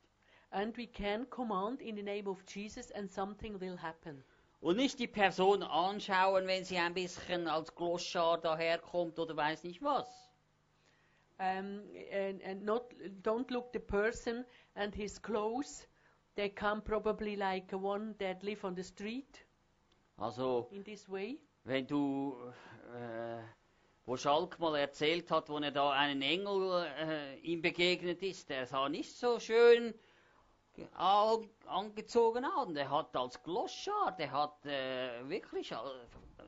And 0.52 0.76
we 0.78 0.88
can 0.88 1.28
command 1.30 1.82
in 1.82 1.96
the 1.96 2.04
name 2.04 2.28
of 2.28 2.44
Jesus 2.48 2.92
and 2.92 3.10
something 3.12 3.60
will 3.60 3.78
happen. 3.78 4.24
Und 4.62 4.76
nicht 4.78 5.00
die 5.00 5.08
Person 5.08 5.64
anschauen, 5.64 6.48
wenn 6.48 6.66
sie 6.66 6.78
ein 6.78 6.94
bisschen 6.94 7.48
als 7.48 7.74
Gloschar 7.76 8.40
daherkommt 8.40 9.18
oder 9.20 9.36
weiß 9.38 9.64
nicht 9.64 9.82
was. 9.82 10.08
Um, 11.40 11.84
and, 12.12 12.44
and 12.44 12.66
not, 12.66 12.94
don't 13.24 13.50
look 13.52 13.72
the 13.72 13.80
person 13.80 14.44
and 14.76 14.94
his 14.94 15.22
clothes. 15.22 15.88
They 16.36 16.50
come 16.50 16.82
probably 16.82 17.38
like 17.38 17.72
one 17.72 18.16
that 18.20 18.44
live 18.44 18.66
on 18.66 18.76
the 18.76 18.84
street. 18.84 19.46
Also, 20.18 20.68
in 20.72 20.84
this 20.84 21.08
way. 21.08 21.40
wenn 21.64 21.88
du, 21.88 22.36
äh, 22.94 23.42
wo 24.06 24.18
Schalk 24.18 24.60
mal 24.60 24.76
erzählt 24.76 25.30
hat, 25.32 25.50
wo 25.50 25.60
er 25.60 25.72
da 25.72 25.92
einen 25.92 26.22
Engel 26.22 26.86
äh, 26.98 27.40
ihm 27.40 27.62
begegnet 27.62 28.22
ist, 28.24 28.50
der 28.50 28.66
sah 28.66 28.90
nicht 28.90 29.16
so 29.16 29.40
schön 29.40 29.94
angezogen 30.96 32.46
hat. 32.46 32.68
Und 32.68 32.78
er 32.78 32.90
hat 32.90 33.16
als 33.16 33.42
Gloschar, 33.44 34.16
der 34.18 34.32
hat 34.32 34.66
äh, 34.66 35.28
wirklich, 35.30 35.72
äh, 35.72 35.78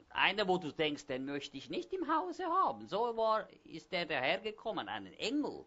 einer, 0.10 0.48
wo 0.48 0.58
du 0.58 0.72
denkst, 0.72 1.06
den 1.06 1.26
möchte 1.26 1.58
ich 1.58 1.70
nicht 1.70 1.94
im 1.94 2.08
Hause 2.08 2.46
haben. 2.46 2.88
So 2.88 3.16
war, 3.18 3.48
ist 3.64 3.92
der 3.92 4.06
dahergekommen, 4.06 4.88
einen 4.88 5.14
Engel. 5.14 5.66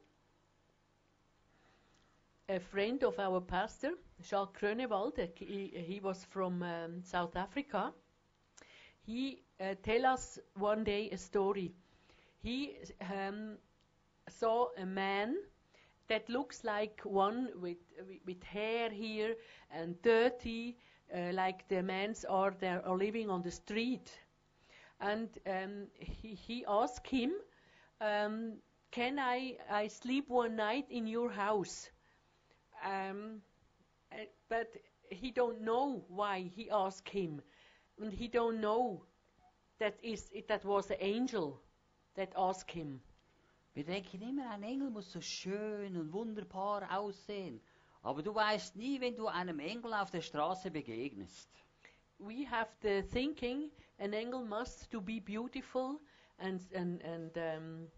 A 2.47 2.61
friend 2.61 3.03
of 3.05 3.19
our 3.19 3.41
pastor, 3.41 3.93
Jacques 4.21 4.61
Grönewald, 4.61 5.17
he, 5.39 5.73
he 5.75 6.03
was 6.03 6.27
from 6.27 6.61
um, 6.61 7.03
South 7.03 7.35
Africa. 7.37 7.95
He 9.07 9.43
uh, 9.61 9.75
tell 9.83 10.05
us 10.05 10.39
one 10.55 10.85
day 10.85 11.09
a 11.11 11.17
story. 11.17 11.73
He 12.43 12.77
um, 13.01 13.57
saw 14.29 14.69
a 14.77 14.85
man 14.85 15.37
that 16.09 16.29
looks 16.29 16.65
like 16.65 17.01
one 17.05 17.49
with 17.61 17.79
with 18.27 18.43
hair 18.45 18.91
here 18.91 19.37
and 19.71 20.01
dirty, 20.03 20.77
uh, 21.15 21.33
like 21.33 21.69
the 21.69 21.83
men 21.83 22.15
are 22.29 22.55
there 22.61 22.87
are 22.87 22.97
living 22.97 23.31
on 23.31 23.43
the 23.43 23.51
street. 23.51 24.11
And 25.01 25.29
um, 25.47 25.89
he, 25.99 26.35
he 26.35 26.65
asked 26.67 27.07
him, 27.09 27.33
um, 28.01 28.59
"Can 28.91 29.19
I 29.19 29.57
I 29.71 29.89
sleep 29.89 30.29
one 30.29 30.57
night 30.57 30.87
in 30.91 31.07
your 31.07 31.31
house?" 31.31 31.91
Um, 32.85 33.43
uh, 34.13 34.17
but 34.49 34.77
he 35.11 35.31
don't 35.31 35.61
know 35.63 36.05
why 36.09 36.51
he 36.55 36.71
asked 36.71 37.09
him, 37.09 37.43
and 38.01 38.13
he 38.13 38.29
don't 38.29 38.61
know 38.61 39.05
that 39.79 39.99
is 40.03 40.31
that 40.49 40.65
was 40.65 40.87
the 40.87 41.03
angel 41.05 41.61
that 42.15 42.33
asked 42.37 42.71
him. 42.71 43.01
Wir 43.75 43.85
denken 43.85 44.23
immer, 44.23 44.51
ein 44.51 44.63
Engel 44.63 44.89
muss 44.89 45.11
so 45.11 45.21
schön 45.21 45.97
und 45.97 46.13
wunderbar 46.13 46.97
aussehen. 46.97 47.61
Aber 48.03 48.23
du 48.23 48.33
weißt 48.33 48.77
nie, 48.77 49.01
wenn 49.01 49.17
du 49.17 49.27
einem 49.27 49.59
Engel 49.59 49.95
auf 49.95 50.11
der 50.11 50.21
Straße 50.21 50.71
begegnest. 50.71 51.51
We 52.19 52.49
have 52.49 52.71
the 52.83 53.03
thinking 53.03 53.73
an 53.99 54.15
angel 54.15 54.45
must 54.45 54.89
to 54.93 55.01
be 55.01 55.21
beautiful 55.21 55.99
and 56.39 56.61
and 56.73 57.03
and 57.03 57.37
um, 57.37 57.91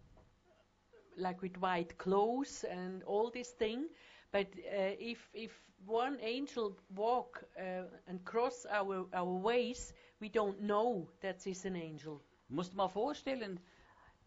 like 1.15 1.43
with 1.43 1.61
white 1.61 1.95
clothes 1.99 2.63
and 2.63 3.03
all 3.03 3.29
this 3.29 3.53
thing. 3.53 3.87
But 4.31 4.47
uh, 4.57 4.95
if 4.99 5.29
if 5.33 5.51
one 5.85 6.17
angel 6.21 6.75
walk 6.95 7.43
uh, 7.55 7.83
and 8.07 8.25
cross 8.25 8.65
our 8.65 9.07
our 9.13 9.39
ways, 9.39 9.93
we 10.19 10.29
don't 10.29 10.59
know 10.61 11.07
that 11.21 11.45
is 11.45 11.65
an 11.65 11.75
angel. 11.75 12.19
Musst 12.49 12.73
mal 12.73 12.89
vorstellen, 12.89 13.59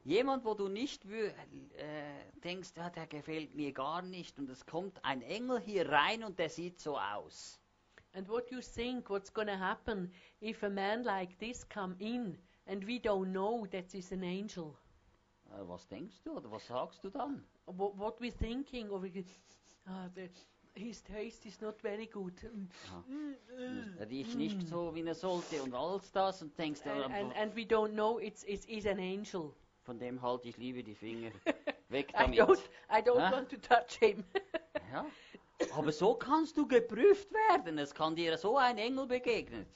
jemand, 0.05 0.45
wo 0.45 0.55
du 0.55 0.69
nicht 0.69 1.05
äh, 1.05 1.33
denkst, 2.43 2.71
ah, 2.77 2.91
der 2.91 3.07
gefällt 3.07 3.55
mir 3.55 3.73
gar 3.73 4.03
nicht, 4.03 4.39
und 4.39 4.49
es 4.51 4.65
kommt 4.67 5.05
ein 5.05 5.23
Engel 5.23 5.61
hier 5.61 5.89
rein 5.89 6.25
und 6.25 6.39
der 6.39 6.49
sieht 6.49 6.81
so 6.81 6.99
aus. 6.99 7.61
And 8.13 8.29
what 8.29 8.51
you 8.51 8.61
think 8.61 9.09
what's 9.09 9.33
going 9.33 9.47
to 9.47 9.59
happen 9.59 10.13
if 10.43 10.65
a 10.65 10.69
man 10.69 11.05
like 11.05 11.39
this 11.39 11.69
come 11.69 11.95
in 12.01 12.37
and 12.67 12.85
we 12.85 12.99
don't 12.99 13.31
know 13.31 13.67
that 13.67 13.95
is 13.95 14.13
an 14.13 14.25
angel? 14.25 14.75
Äh, 15.51 15.69
was 15.69 15.87
denkst 15.87 16.23
du 16.25 16.33
oder 16.33 16.51
was 16.51 16.67
sagst 16.67 17.05
du 17.05 17.11
dann? 17.11 17.45
What, 17.67 17.97
what 17.99 18.21
we 18.21 18.33
thinking? 18.33 18.91
Or 18.91 19.01
we 19.01 19.25
ah, 19.87 20.09
the, 20.15 20.29
his 20.75 21.03
taste 21.03 21.47
is 21.47 21.61
not 21.61 21.81
very 21.81 22.07
good. 22.07 22.35
Er 23.99 24.09
riecht 24.09 24.35
nicht 24.37 24.67
so, 24.67 24.95
wie 24.95 25.03
er 25.03 25.15
sollte 25.15 25.63
und 25.63 25.75
alles 25.75 26.11
das 26.13 26.43
und 26.43 26.59
denkst, 26.59 26.81
And, 26.85 27.05
ah, 27.05 27.15
and, 27.15 27.37
and 27.37 27.55
we 27.57 27.63
don't 27.63 27.93
know 27.93 28.19
it's, 28.19 28.43
it's, 28.45 28.65
it's 28.67 28.87
an 28.87 28.99
angel. 28.99 29.55
Von 29.83 29.99
dem 29.99 30.21
halte 30.23 30.49
ich 30.49 30.57
lieber 30.57 30.83
die 30.83 30.95
Finger 30.95 31.31
weg 31.89 32.13
I 32.15 32.17
damit. 32.19 32.39
don't, 32.39 32.69
I 32.91 33.03
don't 33.03 33.29
Huh? 33.29 33.31
want 33.31 33.49
to 33.51 33.57
touch 33.59 33.97
him. 33.99 34.25
Ja. 34.93 35.13
Aber 35.71 35.93
so 35.93 36.15
kannst 36.15 36.57
du 36.57 36.67
geprüft 36.67 37.31
werden. 37.33 37.79
Es 37.79 37.95
kann 37.95 38.17
dir 38.17 38.37
so 38.39 38.57
ein 38.57 38.79
Engel 38.79 39.07
begegnen. 39.07 39.67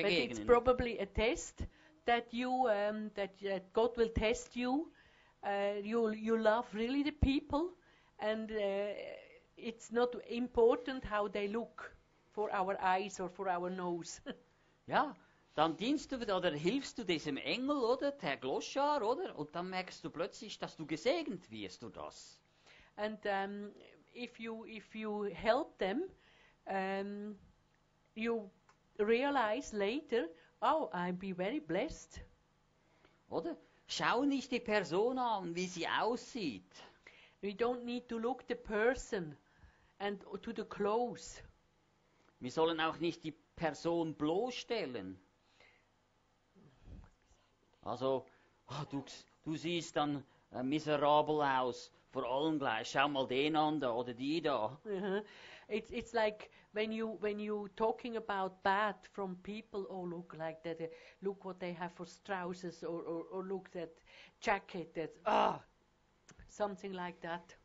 but 0.00 0.16
it's 0.16 0.40
begegnen. 0.40 0.46
probably 0.46 0.98
a 1.00 1.06
test 1.06 1.66
that 2.06 2.32
you 2.32 2.66
um, 2.68 3.10
that, 3.14 3.38
that 3.42 3.72
God 3.72 3.96
will 3.96 4.10
test 4.12 4.54
you. 4.56 4.90
Uh, 5.44 5.78
you 5.82 6.10
you 6.10 6.36
love 6.36 6.66
really 6.74 7.02
the 7.02 7.12
people, 7.12 7.72
and 8.18 8.50
uh, 8.50 8.94
it's 9.56 9.90
not 9.92 10.14
important 10.28 11.04
how 11.04 11.28
they 11.28 11.48
look 11.48 11.94
for 12.32 12.50
our 12.52 12.76
eyes 12.80 13.20
or 13.20 13.28
for 13.28 13.48
our 13.48 13.70
nose. 13.70 14.20
Ja, 14.86 15.14
dann 15.54 15.76
dienst 15.76 16.12
du 16.12 16.16
oder 16.16 16.50
hilfst 16.50 16.98
du 16.98 17.04
diesem 17.04 17.36
Engel, 17.36 17.76
oder? 17.76 18.12
Der 18.12 18.36
Gloschar, 18.36 19.02
oder? 19.02 19.38
Und 19.38 19.54
dann 19.54 19.68
merkst 19.70 20.04
du 20.04 20.10
plötzlich, 20.10 20.58
dass 20.58 20.76
du 20.76 20.86
gesegnet 20.86 21.50
wirst 21.50 21.82
durch 21.82 21.92
das. 21.92 22.42
and 22.96 23.24
um, 23.26 23.70
if 24.14 24.38
you 24.38 24.64
if 24.66 24.94
you 24.94 25.24
help 25.34 25.78
them, 25.78 26.02
um, 26.66 27.34
you 28.14 28.50
realize 28.98 29.72
later, 29.72 30.26
oh, 30.60 30.90
I'll 30.92 31.12
be 31.12 31.32
very 31.32 31.60
blessed. 31.60 32.20
Oder? 33.30 33.56
Schau 33.86 34.24
nicht 34.24 34.50
die 34.50 34.60
Person 34.60 35.18
an, 35.18 35.54
wie 35.54 35.66
sie 35.66 35.86
aussieht. 35.88 36.70
We 37.40 37.54
don't 37.54 37.84
need 37.84 38.08
to 38.08 38.18
look 38.18 38.44
the 38.46 38.54
person 38.54 39.36
and 39.98 40.20
to 40.42 40.52
the 40.54 40.64
clothes. 40.64 41.42
Wir 42.40 42.50
sollen 42.50 42.80
auch 42.80 42.98
nicht 42.98 43.24
die 43.24 43.34
Person 43.56 44.14
bloßstellen. 44.14 45.18
Also, 47.82 48.26
ah, 48.68 48.84
du, 48.90 49.04
du 49.44 49.56
siehst 49.56 49.96
dann 49.96 50.24
miserabel 50.62 51.42
aus, 51.42 51.90
vor 52.10 52.24
allem 52.24 52.58
gleich. 52.58 52.90
Schau 52.90 53.08
mal 53.08 53.26
den 53.26 53.56
an 53.56 53.80
da 53.80 53.92
oder 53.92 54.14
die 54.14 54.40
da. 54.40 54.78
Uh-huh. 54.84 55.22
It's 55.68 55.90
it's 55.90 56.12
like 56.12 56.50
when 56.72 56.92
you 56.92 57.16
when 57.20 57.38
you 57.38 57.68
talking 57.76 58.16
about 58.16 58.62
bad 58.62 58.96
from 59.12 59.36
people. 59.42 59.86
Oh, 59.88 60.04
look 60.04 60.34
like 60.36 60.62
that. 60.64 60.80
Uh, 60.80 60.88
look 61.22 61.44
what 61.44 61.58
they 61.58 61.72
have 61.72 61.92
for 61.94 62.06
trousers, 62.24 62.84
or, 62.84 63.02
or 63.02 63.24
or 63.32 63.44
look 63.44 63.70
that 63.72 63.90
jacket. 64.40 64.94
That's 64.94 65.18
ah, 65.24 65.60
something 66.48 66.92
like 66.92 67.20
that. 67.22 67.56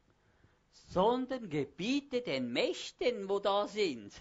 Sondern 0.71 1.49
gebiete 1.49 2.21
den 2.21 2.53
Mächten, 2.53 3.27
wo 3.27 3.39
da 3.39 3.67
sind. 3.67 4.13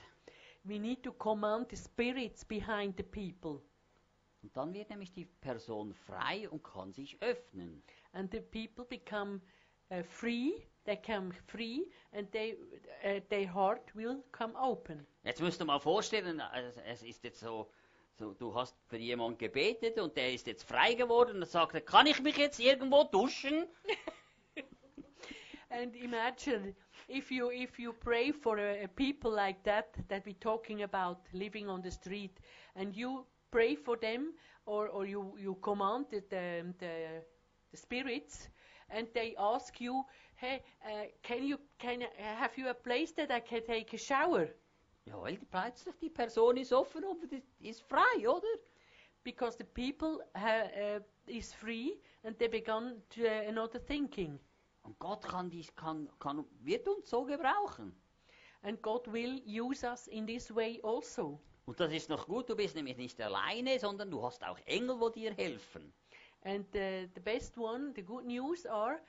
We 0.64 0.78
need 0.78 1.04
to 1.04 1.12
command 1.12 1.68
the 1.70 1.76
spirits 1.76 2.44
behind 2.44 2.96
the 2.96 3.04
people, 3.04 3.62
Und 4.46 4.56
dann 4.56 4.72
wird 4.72 4.90
nämlich 4.90 5.12
die 5.12 5.24
Person 5.24 5.92
frei 5.92 6.48
und 6.48 6.62
kann 6.62 6.92
sich 6.92 7.20
öffnen. 7.20 7.82
and 8.12 8.30
the 8.30 8.38
people 8.38 8.84
become 8.84 9.40
uh, 9.90 10.04
free. 10.04 10.52
They 10.84 10.96
come 10.96 11.32
free, 11.48 11.82
and 12.12 12.30
they 12.30 12.54
uh, 13.04 13.18
their 13.28 13.48
heart 13.52 13.92
will 13.96 14.22
come 14.30 14.54
open. 14.54 15.04
Jetzt 15.24 15.42
musst 15.42 15.60
du 15.60 15.64
mal 15.64 15.80
vorstellen, 15.80 16.40
es, 16.86 17.02
ist 17.02 17.24
jetzt 17.24 17.40
so, 17.40 17.68
so, 18.20 18.34
du 18.34 18.54
hast 18.54 18.76
für 18.86 18.98
jemanden 18.98 19.36
gebetet 19.36 19.98
und 19.98 20.16
der 20.16 20.32
ist 20.32 20.46
jetzt 20.46 20.62
frei 20.62 20.94
geworden 20.94 21.42
und 21.42 21.48
sagt, 21.48 21.84
kann 21.84 22.06
ich 22.06 22.22
mich 22.22 22.36
jetzt 22.36 22.60
irgendwo 22.60 23.02
duschen? 23.02 23.66
And 25.70 25.96
imagine 25.96 26.76
if 27.08 27.32
you 27.32 27.50
if 27.50 27.80
you 27.80 27.92
pray 27.92 28.32
for 28.32 28.58
a, 28.58 28.84
a 28.84 28.86
people 28.86 29.32
like 29.32 29.64
that 29.64 29.86
that 30.06 30.24
we're 30.24 30.38
talking 30.38 30.84
about 30.84 31.18
living 31.32 31.68
on 31.68 31.82
the 31.82 31.90
street, 31.90 32.38
and 32.76 32.94
you 32.94 33.26
pray 33.56 33.76
for 33.76 33.96
them, 33.98 34.32
or 34.64 34.88
or 34.88 35.06
you 35.06 35.34
you 35.38 35.54
command 35.60 36.06
the 36.10 36.20
the, 36.28 36.74
the, 36.78 37.22
spirits, 37.74 38.48
and 38.90 39.06
they 39.14 39.34
ask 39.38 39.80
you, 39.80 40.04
hey, 40.36 40.62
uh, 40.84 41.06
can 41.22 41.42
you 41.44 41.58
can 41.78 42.02
have 42.38 42.56
you 42.58 42.68
a 42.68 42.74
place 42.74 43.12
that 43.14 43.30
I 43.30 43.40
can 43.40 43.62
take 43.66 43.94
a 43.94 43.98
shower? 43.98 44.48
Ja, 45.06 45.14
weil 45.22 45.36
die- 45.36 45.46
plötzlich 45.46 45.94
die 46.00 46.10
Person 46.10 46.56
ist 46.56 46.72
offen 46.72 47.04
und 47.04 47.32
ist 47.60 47.82
frei, 47.82 48.28
oder? 48.28 48.48
Because 49.24 49.56
the 49.58 49.64
people 49.64 50.18
ha, 50.34 50.64
uh, 50.96 51.00
is 51.26 51.52
free 51.54 51.92
and 52.24 52.38
they 52.38 52.48
begun 52.48 53.02
to 53.10 53.22
uh, 53.22 53.48
another 53.48 53.78
thinking, 53.80 54.38
Und 54.82 54.98
Gott 54.98 55.22
kann 55.28 55.50
dies, 55.50 55.74
kann, 55.74 56.08
kann, 56.18 56.44
wird 56.64 56.86
uns 56.88 57.08
so 57.10 57.24
gebrauchen. 57.24 57.92
and 58.62 58.80
God 58.82 59.06
will 59.12 59.40
use 59.46 59.84
us 59.84 60.08
in 60.08 60.26
this 60.26 60.50
way 60.54 60.80
also. 60.82 61.38
Und 61.66 61.80
das 61.80 61.92
ist 61.92 62.08
noch 62.08 62.26
gut, 62.26 62.48
du 62.48 62.54
bist 62.54 62.76
nämlich 62.76 62.96
nicht 62.96 63.20
alleine, 63.20 63.78
sondern 63.80 64.08
du 64.08 64.22
hast 64.22 64.44
auch 64.44 64.58
Engel, 64.66 65.00
wo 65.00 65.08
dir 65.08 65.34
helfen. 65.34 65.92
And 66.44 66.66
uh, 66.76 67.08
the 67.12 67.20
best 67.20 67.58
one, 67.58 67.92
the 67.96 68.02
good 68.02 68.24
news 68.24 68.64
are, 68.66 69.00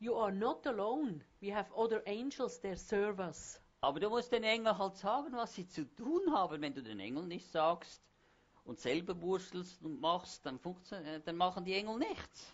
you 0.00 0.16
are 0.16 0.32
not 0.32 0.66
alone. 0.66 1.20
We 1.40 1.54
have 1.54 1.72
other 1.72 2.02
angels 2.06 2.60
that 2.62 2.78
serve 2.80 3.20
us. 3.22 3.60
Aber 3.80 4.00
du 4.00 4.10
musst 4.10 4.32
den 4.32 4.42
Engel 4.42 4.76
halt 4.76 4.96
sagen, 4.96 5.32
was 5.34 5.54
sie 5.54 5.68
zu 5.68 5.84
tun 5.94 6.34
haben. 6.34 6.60
Wenn 6.60 6.74
du 6.74 6.82
den 6.82 6.98
Engel 6.98 7.26
nicht 7.26 7.48
sagst 7.48 8.02
und 8.64 8.80
selber 8.80 9.20
wurstelst 9.22 9.80
und 9.84 10.00
machst, 10.00 10.44
dann, 10.44 10.58
äh, 10.90 11.20
dann 11.20 11.36
machen 11.36 11.64
die 11.64 11.74
Engel 11.74 11.96
nichts. 11.98 12.52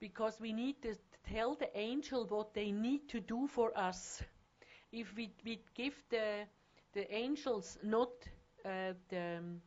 Because 0.00 0.42
we 0.42 0.52
need 0.52 0.82
to 0.82 0.90
tell 1.22 1.56
the 1.56 1.68
angel 1.74 2.28
what 2.28 2.54
they 2.54 2.72
need 2.72 3.08
to 3.08 3.20
do 3.20 3.46
for 3.46 3.72
us. 3.76 4.24
If 4.92 5.14
we, 5.16 5.30
we 5.44 5.60
give 5.74 5.94
the, 6.10 6.46
the 6.92 7.12
angels 7.14 7.78
not 7.82 8.10
uh, 8.64 8.92
the, 9.08 9.38
um, 9.38 9.60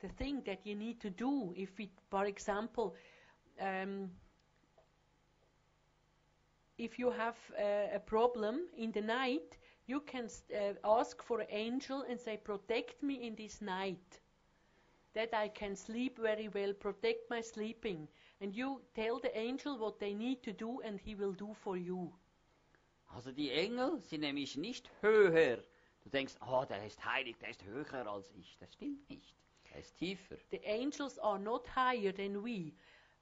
the 0.00 0.08
thing 0.08 0.42
that 0.46 0.66
you 0.66 0.74
need 0.74 1.00
to 1.00 1.10
do, 1.10 1.52
if 1.56 1.70
for 2.08 2.24
example, 2.24 2.94
um, 3.60 4.10
if 6.78 6.98
you 6.98 7.10
have 7.10 7.36
uh, 7.58 7.94
a 7.94 8.00
problem 8.00 8.66
in 8.76 8.90
the 8.92 9.02
night, 9.02 9.58
you 9.86 10.00
can 10.00 10.28
uh, 10.54 10.72
ask 10.84 11.22
for 11.22 11.40
an 11.40 11.46
angel 11.50 12.04
and 12.08 12.18
say, 12.18 12.36
Protect 12.36 13.02
me 13.02 13.26
in 13.26 13.34
this 13.34 13.60
night. 13.60 14.20
That 15.14 15.34
I 15.34 15.48
can 15.48 15.76
sleep 15.76 16.18
very 16.18 16.48
well, 16.48 16.72
protect 16.72 17.28
my 17.28 17.40
sleeping. 17.40 18.08
And 18.40 18.54
you 18.54 18.80
tell 18.94 19.18
the 19.18 19.36
angel 19.36 19.76
what 19.76 19.98
they 19.98 20.14
need 20.14 20.42
to 20.44 20.52
do, 20.52 20.80
and 20.80 20.98
he 20.98 21.14
will 21.14 21.32
do 21.32 21.54
for 21.62 21.76
you. 21.76 22.12
Also 23.14 23.32
die 23.32 23.50
Engel 23.50 24.00
sind 24.02 24.20
nämlich 24.20 24.56
nicht 24.56 24.90
höher. 25.00 25.58
Du 26.02 26.10
denkst, 26.10 26.34
oh, 26.46 26.64
der 26.68 26.84
ist 26.86 27.04
heilig, 27.04 27.36
der 27.38 27.50
ist 27.50 27.64
höher 27.64 28.06
als 28.06 28.30
ich. 28.32 28.56
Das 28.58 28.72
stimmt 28.72 29.08
nicht. 29.10 29.34
Er 29.72 29.80
ist 29.80 29.96
tiefer. 29.96 30.36
The 30.50 30.60
angels 30.66 31.18
are 31.18 31.38
not 31.38 31.66
higher 31.76 32.12
than 32.12 32.44
we, 32.44 32.72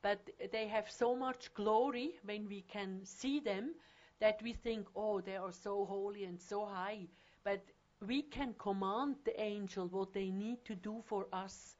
but 0.03 0.18
they 0.51 0.68
have 0.68 0.90
so 0.90 1.14
much 1.16 1.53
glory 1.55 2.18
when 2.22 2.48
we 2.48 2.62
can 2.62 3.05
see 3.05 3.40
them 3.40 3.74
that 4.20 4.42
we 4.42 4.55
think, 4.55 4.87
oh, 4.94 5.20
they 5.20 5.37
are 5.37 5.53
so 5.53 5.85
holy 5.85 6.24
and 6.24 6.40
so 6.40 6.66
high. 6.66 7.07
But 7.44 7.61
we 8.01 8.22
can 8.22 8.55
command 8.55 9.16
the 9.24 9.38
angel 9.40 9.88
what 9.88 10.12
they 10.12 10.31
need 10.31 10.64
to 10.64 10.74
do 10.74 11.03
for 11.07 11.27
us. 11.33 11.74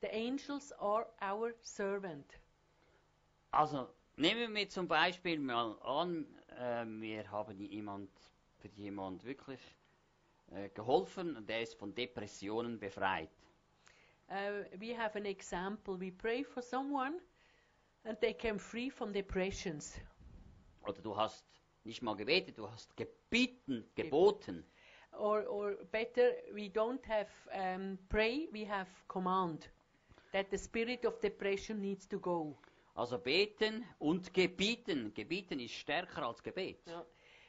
The 0.00 0.14
angels 0.14 0.72
are 0.80 1.06
our 1.20 1.54
servant. 1.62 2.26
Also 3.52 3.88
nehmen 4.16 4.54
wir 4.54 4.68
zum 4.68 4.88
Beispiel 4.88 5.38
mal 5.38 5.78
an, 5.82 6.26
äh, 6.62 6.84
wir 6.86 7.30
haben 7.30 7.58
jemand, 7.60 8.10
für 8.58 8.68
jemand 8.68 9.24
wirklich 9.24 9.60
äh, 10.52 10.68
geholfen 10.70 11.36
und 11.36 11.48
der 11.48 11.62
ist 11.62 11.74
von 11.74 11.94
Depressionen 11.94 12.78
befreit. 12.78 13.30
Uh, 14.28 14.64
we 14.78 14.96
have 14.96 15.18
an 15.18 15.26
example. 15.26 15.98
We 15.98 16.10
pray 16.10 16.42
for 16.44 16.62
someone 16.62 17.20
and 18.04 18.18
they 18.20 18.32
came 18.32 18.58
free 18.58 18.90
from 18.90 19.12
depressions. 19.12 20.00
Oder 20.86 21.02
du 21.02 21.16
hast 21.16 21.44
nicht 21.84 22.02
mal 22.02 22.16
gebetet, 22.16 22.56
du 22.56 22.70
hast 22.70 22.96
gebeten, 22.96 23.84
geboten. 23.94 24.64
Or, 25.18 25.46
or 25.48 25.76
better, 25.90 26.32
we 26.54 26.70
don't 26.70 27.04
have 27.06 27.28
um, 27.52 27.98
pray, 28.08 28.48
we 28.52 28.66
have 28.66 28.88
command 29.08 29.68
that 30.32 30.50
the 30.50 30.56
spirit 30.56 31.04
of 31.04 31.20
depression 31.20 31.80
needs 31.80 32.08
to 32.08 32.18
go. 32.18 32.56
Also 32.94 33.18
beten 33.18 33.84
und 33.98 34.34
gebieten. 34.34 35.14
Gebieten 35.14 35.60
ist 35.60 35.74
stärker 35.74 36.26
als 36.26 36.42
Gebet. 36.42 36.86
Yeah. 36.86 37.06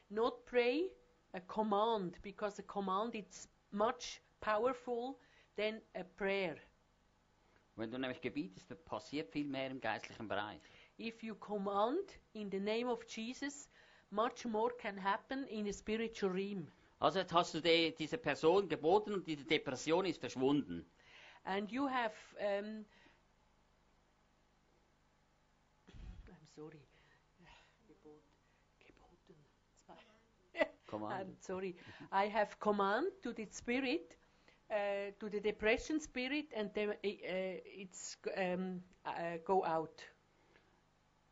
Not 0.10 0.46
pray 0.46 0.90
a 1.34 1.40
command 1.42 2.22
because 2.22 2.62
a 2.62 2.66
command 2.66 3.16
is 3.16 3.50
much 3.72 4.22
powerful 4.40 5.18
than 5.56 5.82
a 5.96 6.04
prayer. 6.04 6.58
Wenn 7.76 7.90
du 7.90 7.98
nämlich 7.98 8.22
gebietest, 8.22 8.70
dann 8.70 8.78
passiert 8.86 9.32
viel 9.32 9.48
mehr 9.48 9.72
im 9.72 9.82
geistlichen 9.82 10.28
Bereich. 10.28 10.62
If 11.00 11.24
you 11.24 11.34
command 11.36 12.20
in 12.34 12.52
the 12.52 12.60
name 12.60 12.88
of 12.88 13.04
Jesus, 13.08 13.68
much 14.12 14.46
more 14.46 14.72
can 14.78 14.96
happen 15.04 15.48
in 15.48 15.66
the 15.66 15.74
spiritual 15.74 16.32
realm. 16.32 16.72
Also 17.00 17.20
jetzt 17.20 17.34
hast 17.34 17.54
du 17.56 17.62
die, 17.62 17.94
diese 17.96 18.18
Person 18.18 18.70
geboten 18.70 19.14
und 19.14 19.28
diese 19.28 19.44
Depression 19.44 20.06
ist 20.06 20.20
verschwunden. 20.20 20.86
And 21.46 21.70
you 21.72 21.90
have, 21.90 22.14
um, 22.40 22.86
I'm 26.28 26.43
sorry, 26.56 26.82
Gebot, 27.88 28.22
geboten. 28.80 29.36
An. 30.94 31.12
I'm 31.12 31.36
sorry. 31.40 31.76
I 32.12 32.28
have 32.28 32.60
command 32.60 33.08
to 33.24 33.34
the 33.34 33.48
spirit, 33.50 34.16
uh, 34.70 35.12
to 35.20 35.30
the 35.30 35.40
depression 35.40 36.00
spirit, 36.00 36.46
and 36.56 36.70
then 36.74 36.90
uh, 36.90 36.94
it's 37.04 38.18
um, 38.38 38.82
uh, 39.06 39.38
go 39.46 39.66
out. 39.66 40.04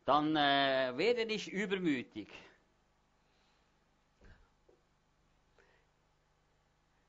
Dann 0.04 0.34
äh, 0.36 0.92
werde 0.96 1.26
nicht 1.26 1.48
übermütig. 1.52 2.28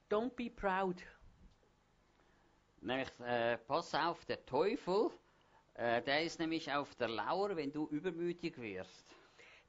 Don't 0.10 0.36
be 0.36 0.52
proud. 0.52 1.02
Nämlich, 2.82 3.10
äh, 3.22 3.58
pass 3.58 3.96
auf, 3.96 4.26
der 4.26 4.46
Teufel, 4.46 5.10
äh, 5.76 6.02
der 6.02 6.24
ist 6.24 6.40
nämlich 6.40 6.72
auf 6.72 6.94
der 6.96 7.08
Lauer, 7.10 7.56
wenn 7.56 7.72
du 7.72 7.88
übermütig 7.88 8.58
wirst. 8.62 9.06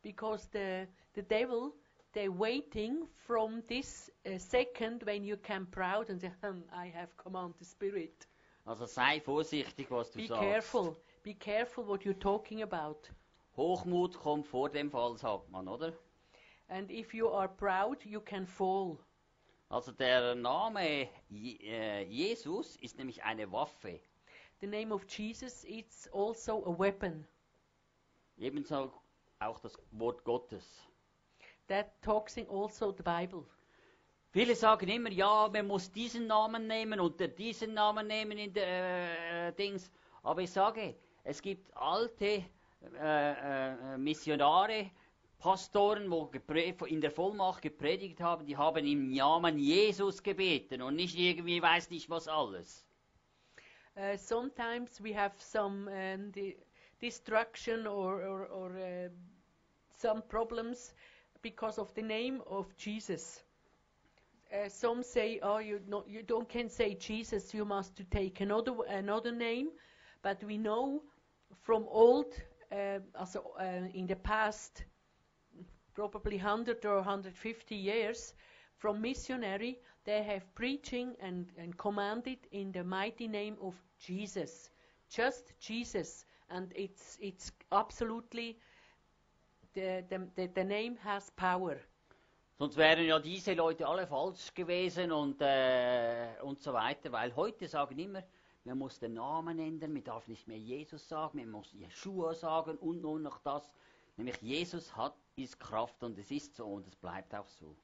because 0.02 0.48
the 0.52 0.86
the 1.14 1.22
devil 1.22 1.72
they're 2.14 2.30
waiting 2.38 3.08
from 3.26 3.62
this 3.66 4.10
uh, 4.26 4.38
second 4.38 5.04
when 5.06 5.24
you 5.24 5.36
can 5.36 5.66
proud 5.70 6.10
and 6.10 6.20
say 6.20 6.30
"Hmm, 6.42 6.60
i 6.72 6.88
have 6.90 7.08
command 7.16 7.54
the 7.58 7.64
spirit 7.64 8.26
Also 8.66 8.86
sei 8.86 9.20
vorsichtig, 9.20 9.90
was 9.90 10.10
du 10.10 10.18
be 10.18 10.26
sagst. 10.26 10.40
careful 10.42 10.96
be 11.22 11.34
careful 11.34 11.84
what 11.86 12.02
you're 12.04 12.18
talking 12.18 12.62
about 12.62 13.10
Hochmut 13.56 14.18
kommt 14.18 14.46
vor 14.46 14.68
dem 14.68 14.90
Fall, 14.90 15.16
sagt 15.16 15.48
man, 15.50 15.68
oder? 15.68 15.92
and 16.68 16.90
if 16.90 17.14
you 17.14 17.28
are 17.30 17.48
proud 17.48 18.04
you 18.04 18.20
can 18.20 18.46
fall 18.46 18.98
Also 19.70 19.90
der 19.92 20.34
Name 20.34 21.08
Je 21.30 21.56
äh, 21.62 22.02
Jesus 22.04 22.76
ist 22.76 22.98
nämlich 22.98 23.22
eine 23.24 23.50
Waffe. 23.50 24.00
The 24.60 24.66
name 24.66 24.92
of 24.92 25.06
jesus 25.06 25.64
it's 25.64 26.08
also 26.12 26.64
a 26.66 26.78
weapon 26.78 27.26
Ebenso 28.36 28.92
auch 29.38 29.60
das 29.60 29.78
Wort 29.92 30.24
Gottes. 30.24 30.64
that 31.68 31.86
talks 32.02 32.36
in 32.36 32.48
also 32.48 32.92
the 32.92 33.02
bible 33.02 33.44
Viele 34.32 34.56
sagen 34.56 34.88
immer, 34.88 35.12
ja, 35.12 35.48
man 35.48 35.68
muss 35.68 35.92
diesen 35.92 36.26
Namen 36.26 36.66
nehmen 36.66 36.98
und 36.98 37.20
diesen 37.38 37.72
Namen 37.72 38.08
nehmen 38.08 38.36
in 38.36 38.52
der 38.52 39.46
äh, 39.48 39.52
Dings. 39.52 39.92
Aber 40.24 40.42
ich 40.42 40.50
sage, 40.50 40.96
es 41.22 41.40
gibt 41.40 41.72
alte 41.76 42.42
äh, 43.00 43.94
äh, 43.94 43.96
Missionare, 43.96 44.90
Pastoren, 45.38 46.08
gepre- 46.10 46.84
in 46.86 47.00
der 47.00 47.12
Vollmacht 47.12 47.62
gepredigt 47.62 48.20
haben, 48.20 48.44
die 48.44 48.56
haben 48.56 48.84
im 48.84 49.12
Namen 49.12 49.56
Jesus 49.56 50.20
gebeten 50.20 50.82
und 50.82 50.96
nicht 50.96 51.16
irgendwie 51.16 51.62
weiß 51.62 51.90
nicht 51.90 52.10
was 52.10 52.26
alles. 52.26 52.84
Uh, 53.96 54.16
sometimes 54.16 55.00
we 55.00 55.12
have 55.12 55.32
some 55.38 55.88
um, 55.88 56.32
destruction 57.00 57.86
or 57.86 58.22
or, 58.22 58.46
or 58.46 58.78
uh, 58.78 59.08
some 59.96 60.22
problems 60.22 60.94
because 61.42 61.78
of 61.78 61.94
the 61.94 62.02
name 62.02 62.40
of 62.46 62.76
Jesus. 62.76 63.42
Uh, 64.52 64.68
some 64.68 65.02
say, 65.02 65.38
"Oh, 65.42 65.58
you 65.58 65.80
not, 65.86 66.08
you 66.08 66.22
don't 66.22 66.48
can 66.48 66.68
say 66.68 66.94
Jesus. 66.94 67.54
You 67.54 67.64
must 67.64 68.00
take 68.10 68.40
another 68.40 68.74
another 68.88 69.32
name." 69.32 69.68
But 70.22 70.42
we 70.42 70.58
know 70.58 71.02
from 71.62 71.86
old, 71.88 72.34
uh, 72.72 72.98
also 73.14 73.52
uh, 73.60 73.88
in 73.94 74.06
the 74.06 74.16
past, 74.16 74.84
probably 75.94 76.36
100 76.36 76.84
or 76.84 76.96
150 76.96 77.74
years, 77.76 78.34
from 78.78 79.00
missionary, 79.00 79.78
they 80.04 80.22
have 80.22 80.42
preaching 80.54 81.14
and, 81.20 81.46
and 81.58 81.76
commanded 81.76 82.38
in 82.52 82.72
the 82.72 82.84
mighty 82.84 83.28
name 83.28 83.56
of 83.60 83.74
Jesus, 83.98 84.70
just 85.10 85.52
Jesus, 85.58 86.24
and 86.50 86.72
it's 86.74 87.18
it's 87.20 87.52
absolutely 87.72 88.58
the 89.74 90.04
the, 90.08 90.48
the, 90.54 90.64
name 90.64 90.96
has 91.02 91.30
power. 91.36 91.78
Sonst 92.58 92.76
wären 92.76 93.04
ja 93.04 93.18
diese 93.18 93.54
Leute 93.54 93.86
alle 93.86 94.06
falsch 94.06 94.54
gewesen 94.54 95.10
und, 95.10 95.40
äh, 95.40 96.28
und 96.42 96.60
so 96.60 96.72
weiter, 96.72 97.10
weil 97.10 97.34
heute 97.34 97.66
sagen 97.66 97.98
immer, 97.98 98.22
man 98.64 98.78
muss 98.78 98.98
den 99.00 99.14
Namen 99.14 99.58
ändern, 99.58 99.92
man 99.92 100.04
darf 100.04 100.28
nicht 100.28 100.46
mehr 100.46 100.58
Jesus 100.58 101.08
sagen, 101.08 101.38
man 101.38 101.50
muss 101.50 101.72
Jeshua 101.72 102.32
sagen 102.32 102.76
und 102.78 103.02
nur 103.02 103.18
noch 103.18 103.38
das. 103.40 103.68
Nämlich 104.16 104.40
Jesus 104.40 104.94
hat, 104.96 105.16
ist 105.34 105.58
Kraft 105.58 106.02
und 106.04 106.16
es 106.16 106.30
ist 106.30 106.54
so 106.54 106.66
und 106.66 106.86
es 106.86 106.94
bleibt 106.94 107.34
auch 107.34 107.48
so. 107.48 107.74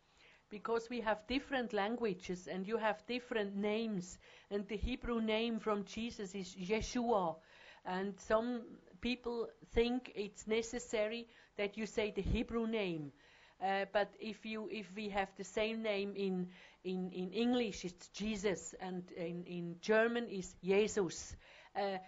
Because 0.51 0.89
we 0.91 1.01
have 1.01 1.27
different 1.29 1.73
languages 1.73 2.49
and 2.49 2.67
you 2.67 2.77
have 2.77 3.07
different 3.07 3.55
names, 3.57 4.19
and 4.51 4.67
the 4.67 4.77
Hebrew 4.77 5.21
name 5.21 5.61
from 5.61 5.85
Jesus 5.85 6.35
is 6.35 6.55
Yeshua, 6.57 7.37
and 7.85 8.19
some 8.21 8.63
people 9.01 9.49
think 9.73 10.13
it's 10.15 10.47
necessary 10.47 11.29
that 11.57 11.79
you 11.79 11.87
say 11.87 12.11
the 12.11 12.23
Hebrew 12.23 12.67
name. 12.67 13.13
Uh, 13.63 13.85
but 13.93 14.09
if 14.19 14.45
you 14.47 14.69
if 14.73 14.87
we 14.97 15.11
have 15.11 15.29
the 15.37 15.45
same 15.45 15.83
name 15.83 16.15
in 16.17 16.49
in, 16.83 17.11
in 17.13 17.31
English, 17.33 17.85
it's 17.85 18.09
Jesus, 18.09 18.75
and 18.81 19.05
in, 19.17 19.45
in 19.45 19.77
German 19.81 20.29
is 20.29 20.55
Jesus. 20.65 21.37
Uh, 21.77 21.99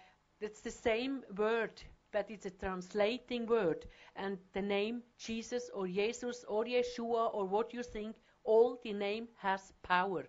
that's 0.41 0.61
the 0.61 0.71
same 0.71 1.21
word, 1.37 1.71
but 2.11 2.29
it's 2.29 2.45
a 2.45 2.49
translating 2.49 3.45
word. 3.45 3.85
And 4.15 4.37
the 4.53 4.61
name 4.61 5.03
Jesus 5.17 5.69
or 5.73 5.87
Jesus 5.87 6.43
or 6.47 6.65
Yeshua 6.65 7.33
or 7.33 7.45
what 7.45 7.73
you 7.73 7.83
think, 7.83 8.15
all 8.43 8.79
the 8.83 8.93
name 8.93 9.27
has 9.37 9.73
power. 9.81 10.25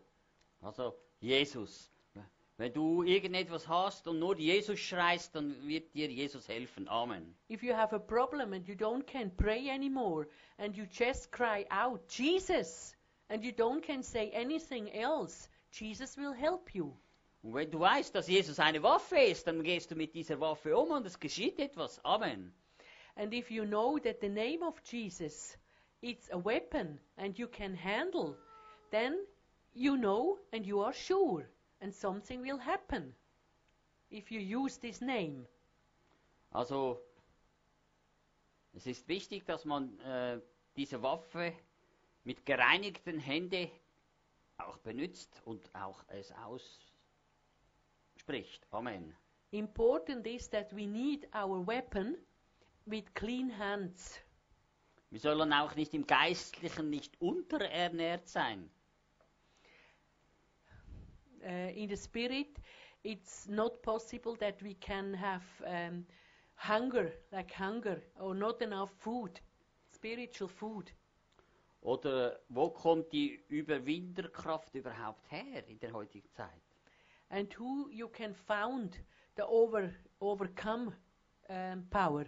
Also 0.62 0.94
Jesus. 1.20 1.90
Wenn 2.56 2.72
du 2.72 3.02
irgendetwas 3.02 3.66
hast 3.66 4.06
und 4.06 4.20
nur 4.20 4.38
Jesus 4.38 4.78
schreist, 4.78 5.34
dann 5.34 5.66
wird 5.66 5.92
dir 5.92 6.08
Jesus 6.08 6.46
helfen. 6.46 6.88
Amen. 6.88 7.34
If 7.50 7.64
you 7.64 7.74
have 7.74 7.92
a 7.92 7.98
problem 7.98 8.52
and 8.52 8.68
you 8.68 8.76
don't 8.76 9.04
can 9.04 9.34
pray 9.36 9.68
anymore 9.68 10.28
and 10.58 10.76
you 10.76 10.84
just 10.84 11.32
cry 11.32 11.66
out 11.70 12.00
Jesus 12.08 12.94
and 13.28 13.42
you 13.42 13.50
don't 13.50 13.82
can 13.82 14.04
say 14.04 14.30
anything 14.32 14.88
else, 14.90 15.48
Jesus 15.72 16.16
will 16.16 16.32
help 16.32 16.72
you. 16.72 16.96
Und 17.42 17.54
wenn 17.54 17.72
du 17.72 17.80
weißt, 17.80 18.14
dass 18.14 18.28
Jesus 18.28 18.60
eine 18.60 18.84
Waffe 18.84 19.18
ist, 19.18 19.48
dann 19.48 19.64
gehst 19.64 19.90
du 19.90 19.96
mit 19.96 20.14
dieser 20.14 20.38
Waffe 20.38 20.76
um 20.76 20.92
und 20.92 21.04
es 21.06 21.18
geschieht 21.18 21.58
etwas. 21.58 22.02
Amen. 22.04 22.54
And 23.16 23.34
if 23.34 23.50
you 23.50 23.64
know 23.64 23.98
that 23.98 24.20
the 24.20 24.28
name 24.28 24.64
of 24.64 24.80
Jesus 24.84 25.58
it's 26.04 26.28
a 26.32 26.38
weapon 26.38 27.00
and 27.16 27.38
you 27.38 27.48
can 27.48 27.74
handle, 27.74 28.36
then 28.90 29.24
you 29.72 29.96
know 29.96 30.38
and 30.52 30.66
you 30.66 30.80
are 30.80 30.92
sure 30.92 31.48
and 31.80 31.92
something 31.92 32.42
will 32.42 32.58
happen 32.58 33.14
if 34.10 34.30
you 34.30 34.38
use 34.38 34.76
this 34.78 35.00
name. 35.00 35.46
Also, 36.52 37.00
es 38.74 38.86
ist 38.86 39.08
wichtig, 39.08 39.46
dass 39.46 39.64
man 39.64 39.98
äh, 40.00 40.40
diese 40.76 41.02
Waffe 41.02 41.54
mit 42.24 42.44
gereinigten 42.44 43.18
Händen 43.18 43.70
auch 44.58 44.76
benutzt 44.78 45.40
und 45.46 45.74
auch 45.74 46.04
es 46.08 46.32
ausspricht. 48.16 48.66
Amen. 48.70 49.16
Important 49.52 50.26
is 50.26 50.50
that 50.50 50.70
we 50.74 50.86
need 50.86 51.26
our 51.34 51.66
weapon 51.66 52.16
with 52.86 53.04
clean 53.14 53.50
hands. 53.58 54.20
Wir 55.14 55.20
sollen 55.20 55.52
auch 55.52 55.76
nicht 55.76 55.94
im 55.94 56.08
Geistlichen 56.08 56.90
nicht 56.90 57.20
unterernährt 57.20 58.26
sein. 58.28 58.68
Uh, 61.40 61.70
in 61.72 61.88
the 61.88 61.96
spirit, 61.96 62.58
it's 63.04 63.46
not 63.46 63.80
possible 63.80 64.36
that 64.38 64.60
we 64.60 64.74
can 64.74 65.14
have 65.14 65.44
um, 65.60 66.04
hunger, 66.56 67.12
like 67.30 67.56
hunger, 67.56 68.02
or 68.18 68.34
not 68.34 68.60
enough 68.60 68.90
food, 68.98 69.40
spiritual 69.86 70.48
food. 70.48 70.92
Oder 71.82 72.40
wo 72.48 72.70
kommt 72.70 73.12
die 73.12 73.40
Überwinderkraft 73.46 74.74
überhaupt 74.74 75.30
her 75.30 75.64
in 75.68 75.78
der 75.78 75.92
heutigen 75.92 76.28
Zeit? 76.32 76.60
and 77.30 77.52
who 77.52 77.88
you 77.88 78.08
can 78.08 78.34
found 78.34 78.98
the 79.36 79.46
over 79.46 79.94
overcome 80.20 80.92
um, 81.48 81.84
power. 81.88 82.24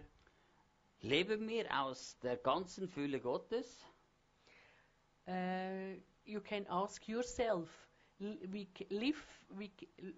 Leben 1.03 1.49
wir 1.49 1.67
aus 1.81 2.19
der 2.21 2.37
ganzen 2.37 2.89
Fülle 2.89 3.21
Gottes? 3.21 3.85
Uh, 5.29 5.97
you 6.25 6.41
can 6.41 6.67
ask 6.69 7.07
yourself: 7.09 7.69
we 8.19 8.67
live 8.91 9.17
we 9.51 9.71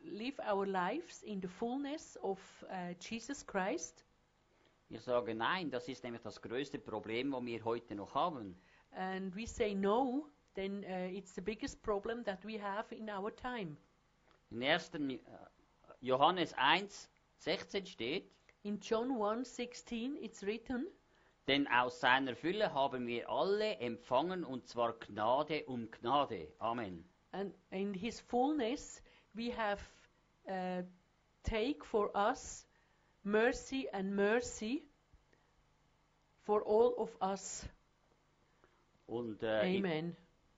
live 0.05 0.39
our 0.41 0.67
lives 0.67 1.23
in 1.23 1.41
the 1.41 1.49
fullness 1.49 2.17
of 2.23 2.39
uh, 2.71 2.95
Jesus 3.01 3.45
Christ, 3.47 4.05
Wir 4.91 5.01
sagen 5.01 5.39
nein, 5.39 5.71
das 5.71 5.89
ist 5.89 6.05
nämlich 6.05 6.23
das 6.23 6.41
größte 6.41 6.79
Problem, 6.79 7.31
das 7.33 7.45
wir 7.45 7.65
heute 7.65 7.95
noch 7.95 8.15
haben. 8.15 8.55
and 8.93 9.35
we 9.35 9.47
say 9.47 9.75
no, 9.75 10.27
then 10.55 10.85
uh, 10.85 11.11
it's 11.17 11.35
the 11.35 11.41
biggest 11.43 11.83
problem 11.83 12.23
that 12.25 12.45
we 12.45 12.59
have 12.61 12.95
in 12.95 13.09
our 13.11 13.35
time. 13.35 13.77
In 14.51 14.63
1. 14.63 14.95
äh, 14.95 15.19
Johannes 16.01 16.55
1, 16.55 17.11
16 17.39 17.87
steht, 17.87 18.31
In 18.63 18.81
John 18.81 19.11
1:16 19.11 20.17
it's 20.21 20.43
written, 20.43 20.87
denn 21.47 21.67
aus 21.69 22.01
seiner 22.01 22.35
Fülle 22.35 22.75
haben 22.75 23.07
wir 23.07 23.29
alle 23.29 23.77
empfangen 23.79 24.45
und 24.45 24.67
zwar 24.67 24.99
Gnade 24.99 25.65
um 25.67 25.91
Gnade. 25.91 26.53
Amen. 26.59 27.05
and 27.33 27.55
in 27.71 27.95
his 27.95 28.21
fullness 28.21 29.01
we 29.35 29.51
have 29.51 29.81
uh, 30.49 30.83
take 31.43 31.85
for 31.85 32.11
us 32.15 32.65
mercy 33.25 33.89
and 33.93 34.15
mercy 34.15 34.83
for 36.45 36.63
all 36.63 36.95
of 36.99 37.11
us. 37.21 37.67
Und, 39.07 39.43
äh, 39.43 39.79
Amen. 39.79 40.17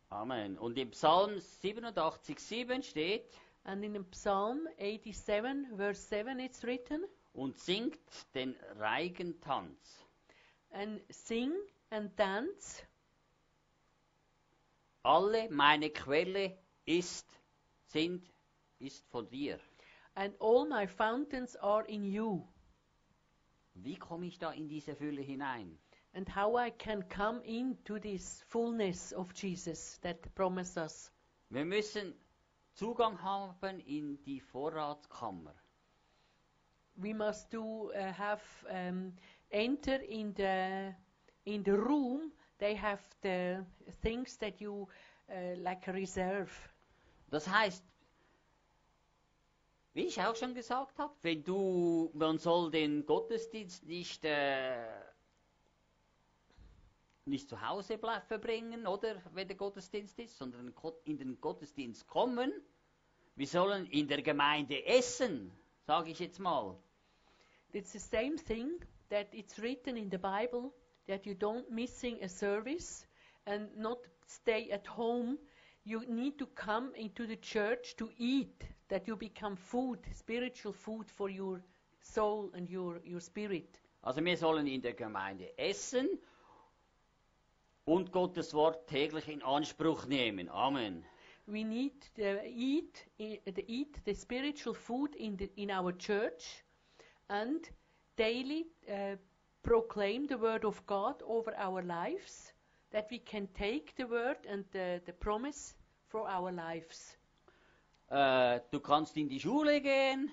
Amen. 0.09 0.59
Und 0.59 0.77
im 0.77 0.91
Psalm 0.91 1.39
87, 1.39 2.39
7 2.39 2.83
steht, 2.83 3.25
And 3.63 3.85
in 3.85 4.05
Psalm 4.11 4.67
87 4.79 5.77
verse 5.77 6.01
7 6.09 6.41
it's 6.41 6.65
written, 6.65 7.05
und 7.33 7.59
singt 7.59 7.99
den 8.35 8.55
Reigentanz. 8.79 10.05
and 10.73 11.01
sing 11.13 11.53
and 11.91 12.17
dance 12.19 12.83
Alle 15.03 15.49
meine 15.51 15.91
Quelle 15.91 16.59
ist, 16.85 17.27
sind, 17.87 18.23
ist 18.79 19.07
von 19.09 19.29
dir. 19.29 19.59
and 20.15 20.35
all 20.41 20.67
my 20.69 20.87
fountains 20.87 21.57
are 21.57 21.85
in 21.87 22.05
you. 22.05 22.47
Wie 23.75 23.97
komme 23.97 24.27
ich 24.27 24.39
da 24.39 24.51
in 24.53 24.69
diese 24.69 24.95
Fülle 24.95 25.23
hinein? 25.23 25.79
and 26.13 26.29
how 26.35 26.57
I 26.59 26.71
can 26.73 27.09
come 27.09 27.41
into 27.45 27.99
this 27.99 28.43
fullness 28.49 29.13
of 29.13 29.33
Jesus 29.35 29.99
that 30.01 30.35
promised 30.35 30.77
us. 30.77 31.11
Wir 31.51 31.65
müssen 31.65 32.15
Zugang 32.75 33.21
haben 33.23 33.79
in 33.81 34.21
die 34.25 34.41
Vorratskammer. 34.41 35.55
We 36.97 37.15
must 37.15 37.51
do 37.51 37.91
uh, 37.93 38.13
have 38.13 38.43
um, 38.71 39.13
enter 39.51 39.97
in 40.09 40.35
the 40.35 40.95
in 41.45 41.63
the 41.65 41.77
room. 41.77 42.33
They 42.59 42.75
have 42.75 43.01
the 43.23 43.65
things 44.03 44.37
that 44.39 44.61
you 44.61 44.89
uh, 45.31 45.57
like 45.63 45.87
reserve. 45.89 46.51
Das 47.31 47.49
heißt, 47.49 47.85
wie 49.93 50.07
ich 50.07 50.21
auch 50.21 50.37
schon 50.37 50.55
gesagt 50.55 50.99
habe, 50.99 51.15
wenn 51.23 51.43
du, 51.43 52.11
man 52.15 52.39
soll 52.39 52.71
den 52.71 53.05
Gottesdienst 53.07 53.85
nicht, 53.87 54.25
äh, 54.25 54.87
nicht 57.25 57.49
zu 57.49 57.61
Hause 57.61 57.99
verbringen, 57.99 58.87
oder 58.87 59.21
wenn 59.33 59.49
der 59.49 59.57
Gottesdienst 59.57 60.19
ist, 60.19 60.37
sondern 60.37 60.73
in 61.05 61.19
den 61.19 61.41
Gottesdienst 61.41 62.07
kommen. 62.07 62.53
Wir 63.37 63.47
sollen 63.47 63.87
in 63.87 64.07
der 64.07 64.23
Gemeinde 64.23 64.85
essen, 64.87 65.51
sage 65.87 66.11
ich 66.11 66.19
jetzt 66.19 66.39
mal. 66.39 66.77
It's 67.73 67.93
the 67.93 67.99
same 67.99 68.37
thing 68.37 68.85
that 69.11 69.33
it's 69.33 69.59
written 69.59 69.97
in 69.97 70.11
the 70.11 70.19
Bible 70.19 70.73
that 71.07 71.27
you 71.27 71.35
don't 71.35 71.71
missing 71.71 72.23
a 72.23 72.29
service 72.29 73.07
and 73.47 73.69
not 73.77 73.99
stay 74.27 74.71
at 74.71 74.87
home. 74.87 75.39
You 75.85 76.05
need 76.07 76.39
to 76.39 76.47
come 76.47 76.93
into 76.95 77.27
the 77.27 77.37
church 77.37 77.97
to 77.97 78.11
eat, 78.19 78.65
that 78.89 79.07
you 79.07 79.17
become 79.17 79.57
food, 79.57 79.99
spiritual 80.15 80.73
food 80.73 81.11
for 81.11 81.29
your 81.31 81.63
soul 82.03 82.51
and 82.55 82.69
your, 82.69 83.01
your 83.05 83.21
spirit. 83.21 83.81
Also 84.03 84.25
wir 84.25 84.37
sollen 84.37 84.67
in 84.67 84.83
der 84.83 84.95
Gemeinde 84.95 85.57
essen 85.59 86.09
und 87.85 88.13
Gottes 88.13 88.55
Wort 88.55 88.87
täglich 88.89 89.29
in 89.29 89.43
Anspruch 89.43 90.07
nehmen. 90.07 90.49
Amen. 90.49 91.05
We 91.47 91.65
need 91.65 91.93
to 92.17 92.41
eat, 92.47 93.05
the 93.19 93.65
eat 93.67 93.99
the 94.05 94.15
spiritual 94.15 94.75
food 94.75 95.15
in, 95.17 95.37
the, 95.37 95.51
in 95.57 95.71
our 95.71 95.93
church 95.93 96.65
and 97.29 97.69
daily 98.17 98.67
uh, 98.89 99.17
proclaim 99.63 100.27
the 100.27 100.39
word 100.39 100.65
of 100.65 100.85
God 100.87 101.23
over 101.27 101.55
our 101.57 101.83
lives, 101.83 102.53
that 102.93 103.09
we 103.11 103.19
can 103.19 103.49
take 103.49 103.95
the 103.97 104.07
word 104.07 104.39
and 104.49 104.65
the, 104.73 105.01
the 105.07 105.13
promise 105.13 105.75
for 106.09 106.29
our 106.29 106.53
lives. 106.53 107.17
Äh, 108.11 108.61
du 108.71 108.81
kannst 108.81 109.17
in 109.17 109.29
die 109.29 109.39
Schule 109.39 109.81
gehen 109.81 110.31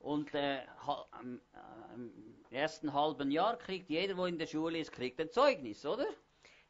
und 0.00 0.34
äh, 0.34 0.60
am, 1.12 1.40
im 1.94 2.44
ersten 2.50 2.92
halben 2.92 3.30
Jahr 3.30 3.56
kriegt 3.56 3.88
jeder, 3.88 4.14
der 4.14 4.26
in 4.26 4.38
der 4.38 4.46
Schule 4.46 4.78
ist, 4.78 4.92
kriegt 4.92 5.20
ein 5.20 5.30
Zeugnis, 5.30 5.86
oder? 5.86 6.06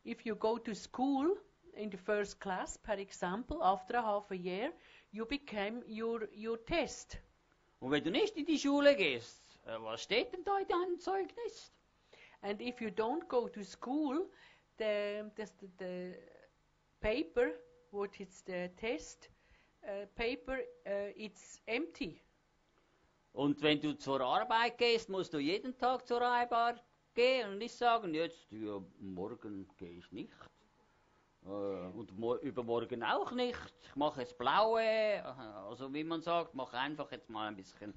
If 0.05 0.25
you 0.25 0.37
go 0.37 0.59
to 0.59 0.75
school 0.75 1.37
in 1.77 1.91
the 1.91 1.97
first 1.97 2.41
class, 2.41 2.77
per 2.77 2.95
example, 2.95 3.63
after 3.63 3.97
a 3.97 4.03
half 4.03 4.31
a 4.31 4.37
year, 4.37 4.73
you 5.13 5.25
become 5.27 5.83
your, 5.89 6.29
your 6.35 6.59
test. 6.65 7.19
Und 7.81 7.91
wenn 7.91 8.03
du 8.03 8.11
nicht 8.11 8.37
in 8.37 8.47
die 8.47 8.59
Schule 8.59 8.97
gehst, 8.97 9.43
äh, 9.67 9.81
was 9.81 10.03
steht 10.03 10.33
denn 10.33 10.45
da 10.45 10.59
in 10.59 10.67
deinem 10.69 10.99
Zeugnis? 10.99 11.73
And 12.43 12.61
if 12.61 12.81
you 12.81 12.89
don't 12.89 13.29
go 13.29 13.49
to 13.49 13.63
school, 13.63 14.31
the, 14.79 15.31
the, 15.37 15.47
the 15.79 16.15
paper, 17.01 17.53
what 17.91 18.19
is 18.21 18.43
the 18.47 18.71
test 18.77 19.29
uh, 19.87 20.07
paper, 20.17 20.59
uh, 20.87 21.13
it's 21.17 21.61
empty. 21.67 22.23
Und 23.33 23.61
wenn 23.63 23.81
du 23.81 23.93
zur 23.99 24.21
Arbeit 24.21 24.79
gehst, 24.79 25.09
musst 25.11 25.35
du 25.35 25.39
jeden 25.39 25.77
Tag 25.77 26.07
zur 26.07 26.23
Arbeit 26.23 26.83
gehen 27.15 27.51
und 27.51 27.59
nicht 27.59 27.75
sagen, 27.75 28.15
jetzt, 28.15 28.51
ja, 28.51 28.83
morgen 28.99 29.69
gehe 29.77 29.99
ich 29.99 30.11
nicht. 30.11 30.33
Und 31.47 32.19
mo 32.19 32.35
übermorgen 32.37 33.03
auch 33.05 33.31
nicht. 33.33 33.59
Ich 33.83 33.95
mache 33.95 34.23
es 34.23 34.35
blaue. 34.35 35.25
Also 35.69 35.93
wie 35.95 36.03
man 36.03 36.21
sagt, 36.21 36.55
mache 36.55 36.77
einfach 36.77 37.11
jetzt 37.13 37.31
mal 37.31 37.49
ein 37.49 37.57
bisschen. 37.57 37.95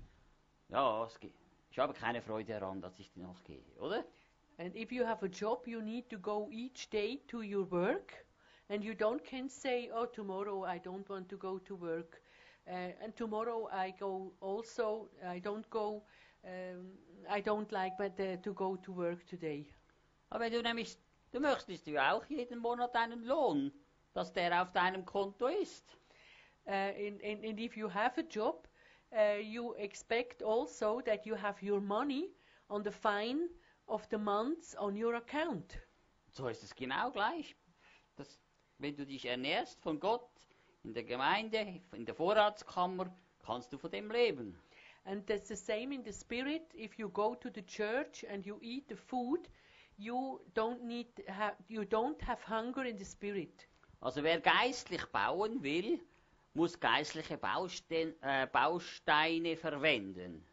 Ja, 0.69 1.03
es 1.05 1.19
geht. 1.19 1.33
ich 1.71 1.79
habe 1.79 1.93
keine 1.93 2.21
Freude 2.21 2.59
daran, 2.59 2.81
dass 2.81 2.99
ich 2.99 3.15
noch 3.15 3.43
gehe, 3.43 3.63
oder? 3.79 4.03
And 4.57 4.75
if 4.75 4.91
you 4.91 5.05
have 5.05 5.25
a 5.25 5.29
job, 5.29 5.67
you 5.67 5.81
need 5.81 6.09
to 6.09 6.19
go 6.19 6.49
each 6.51 6.89
day 6.89 7.21
to 7.27 7.41
your 7.41 7.69
work, 7.71 8.25
and 8.67 8.83
you 8.83 8.93
don't 8.93 9.23
can 9.23 9.47
say, 9.47 9.89
"Oh, 9.93 10.05
tomorrow 10.05 10.65
I 10.65 10.79
don't 10.79 11.07
want 11.09 11.29
to 11.29 11.37
go 11.37 11.59
to 11.59 11.79
work," 11.79 12.21
uh, 12.67 12.71
and 13.01 13.15
tomorrow 13.15 13.69
I 13.71 13.91
go 13.97 14.33
also. 14.41 15.09
I 15.23 15.39
don't 15.39 15.69
go. 15.69 16.03
Um, 16.43 16.97
I 17.29 17.41
don't 17.41 17.71
like 17.71 17.97
but, 17.97 18.19
uh, 18.19 18.37
to 18.41 18.53
go 18.53 18.75
to 18.77 18.95
work 18.95 19.25
today. 19.27 19.65
Aber 20.29 20.41
wenn 20.41 20.53
du 20.53 20.61
nämlich, 20.61 20.97
du 21.31 21.39
möchtest 21.39 21.87
ja 21.87 22.13
auch 22.13 22.25
jeden 22.25 22.59
Monat 22.59 22.95
einen 22.95 23.23
Lohn, 23.23 23.71
dass 24.13 24.33
der 24.33 24.61
auf 24.61 24.71
deinem 24.71 25.05
Konto 25.05 25.47
ist. 25.47 25.97
Uh, 26.65 26.71
and, 26.71 27.23
and, 27.23 27.43
and 27.43 27.59
if 27.59 27.75
you 27.75 27.89
have 27.89 28.19
a 28.19 28.23
job, 28.23 28.67
uh, 29.11 29.39
you 29.41 29.73
expect 29.75 30.43
also 30.43 31.01
that 31.01 31.25
you 31.25 31.35
have 31.35 31.61
your 31.63 31.81
money 31.81 32.29
on 32.69 32.83
the 32.83 32.91
fine 32.91 33.49
of 33.87 34.07
the 34.11 34.17
months 34.17 34.75
on 34.75 34.95
your 34.95 35.15
account. 35.15 35.79
So 36.31 36.47
ist 36.47 36.63
es 36.63 36.75
genau 36.75 37.09
gleich. 37.11 37.55
Das, 38.15 38.39
wenn 38.77 38.95
du 38.95 39.05
dich 39.05 39.25
ernährst 39.25 39.81
von 39.81 39.99
Gott 39.99 40.29
in 40.83 40.93
der 40.93 41.03
Gemeinde, 41.03 41.81
in 41.93 42.05
der 42.05 42.13
Vorratskammer, 42.13 43.11
kannst 43.43 43.73
du 43.73 43.77
von 43.77 43.89
dem 43.89 44.11
leben. 44.11 44.55
And 45.05 45.25
that's 45.25 45.47
the 45.47 45.55
same 45.55 45.95
in 45.95 46.03
the 46.03 46.13
spirit. 46.13 46.61
If 46.75 46.99
you 46.99 47.09
go 47.09 47.33
to 47.33 47.49
the 47.49 47.65
church 47.65 48.23
and 48.29 48.45
you 48.45 48.59
eat 48.61 48.89
the 48.89 48.95
food, 48.95 49.49
you 49.99 50.39
don't 50.53 50.83
need 50.83 51.07
you 51.67 51.83
don't 51.83 52.21
have 52.21 52.41
hunger 52.41 52.85
in 52.85 52.97
the 52.97 53.05
spirit. 53.05 53.67
Also 54.01 54.23
wer 54.23 54.39
geistlich 54.39 55.05
bauen 55.11 55.61
will, 55.61 55.99
muss 56.53 56.79
geistliche 56.79 57.37
Baustein, 57.37 58.13
äh, 58.21 58.47
Bausteine 58.47 59.57
verwenden. 59.57 60.45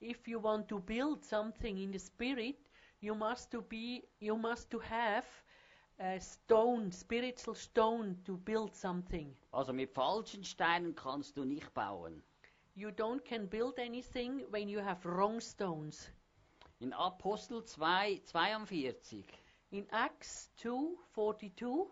If 0.00 0.28
you 0.28 0.40
want 0.40 0.68
to 0.68 0.78
build 0.78 1.24
something 1.24 1.76
in 1.76 1.92
the 1.92 1.98
spirit, 1.98 2.56
you 3.00 3.14
must 3.14 3.50
to 3.50 3.62
be 3.62 4.04
you 4.20 4.36
must 4.36 4.70
to 4.70 4.80
have 4.80 5.26
a 5.98 6.20
stone, 6.20 6.92
spiritual 6.92 7.56
stone 7.56 8.16
to 8.24 8.36
build 8.36 8.74
something. 8.76 9.34
Also 9.50 9.72
mit 9.72 9.90
falschen 9.90 10.44
Steinen 10.44 10.94
kannst 10.94 11.36
du 11.36 11.44
nicht 11.44 11.74
bauen. 11.74 12.22
You 12.76 12.90
don't 12.90 13.24
can 13.24 13.48
build 13.48 13.78
anything 13.78 14.44
when 14.50 14.68
you 14.68 14.80
have 14.80 15.04
wrong 15.04 15.40
stones. 15.40 16.12
In 16.84 16.92
Apostel 16.92 17.64
2, 17.64 18.20
42 18.26 19.24
In 19.70 19.88
Acts 19.90 20.50
2:42 20.58 21.86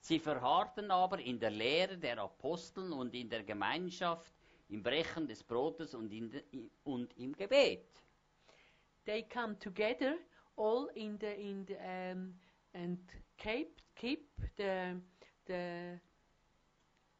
Sie 0.00 0.18
verharrten 0.18 0.90
aber 0.90 1.18
in 1.18 1.38
der 1.38 1.50
Lehre 1.50 1.98
der 1.98 2.16
Aposteln 2.16 2.94
und 2.94 3.14
in 3.14 3.28
der 3.28 3.42
Gemeinschaft, 3.42 4.32
im 4.70 4.82
Brechen 4.82 5.26
des 5.26 5.42
Brotes 5.44 5.94
und, 5.94 6.10
in 6.10 6.30
de, 6.30 6.42
und 6.84 7.14
im 7.18 7.34
Gebet. 7.34 7.84
they 9.04 9.22
come 9.22 9.58
together 9.58 10.16
all 10.56 10.88
in 10.94 11.18
the 11.20 11.26
in 11.26 11.66
the 11.66 11.76
um, 11.76 12.34
and 12.72 12.98
keep 13.36 13.82
keep 13.94 14.30
the 14.56 14.98
the 15.44 16.00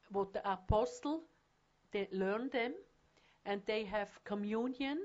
what 0.08 0.32
the 0.32 0.40
apostle 0.46 1.24
they 1.90 2.08
learn 2.10 2.48
them 2.48 2.72
and 3.44 3.62
they 3.66 3.84
have 3.84 4.08
communion 4.24 4.98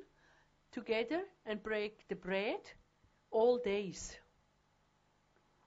together 0.72 1.24
and 1.46 1.62
break 1.62 2.08
the 2.10 2.16
bread 2.16 2.62
all 3.32 3.60
days. 3.60 4.18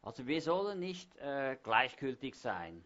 Also 0.03 0.27
wir 0.27 0.41
sollen 0.41 0.79
nicht 0.79 1.15
äh, 1.17 1.57
gleichgültig 1.63 2.35
sein. 2.35 2.85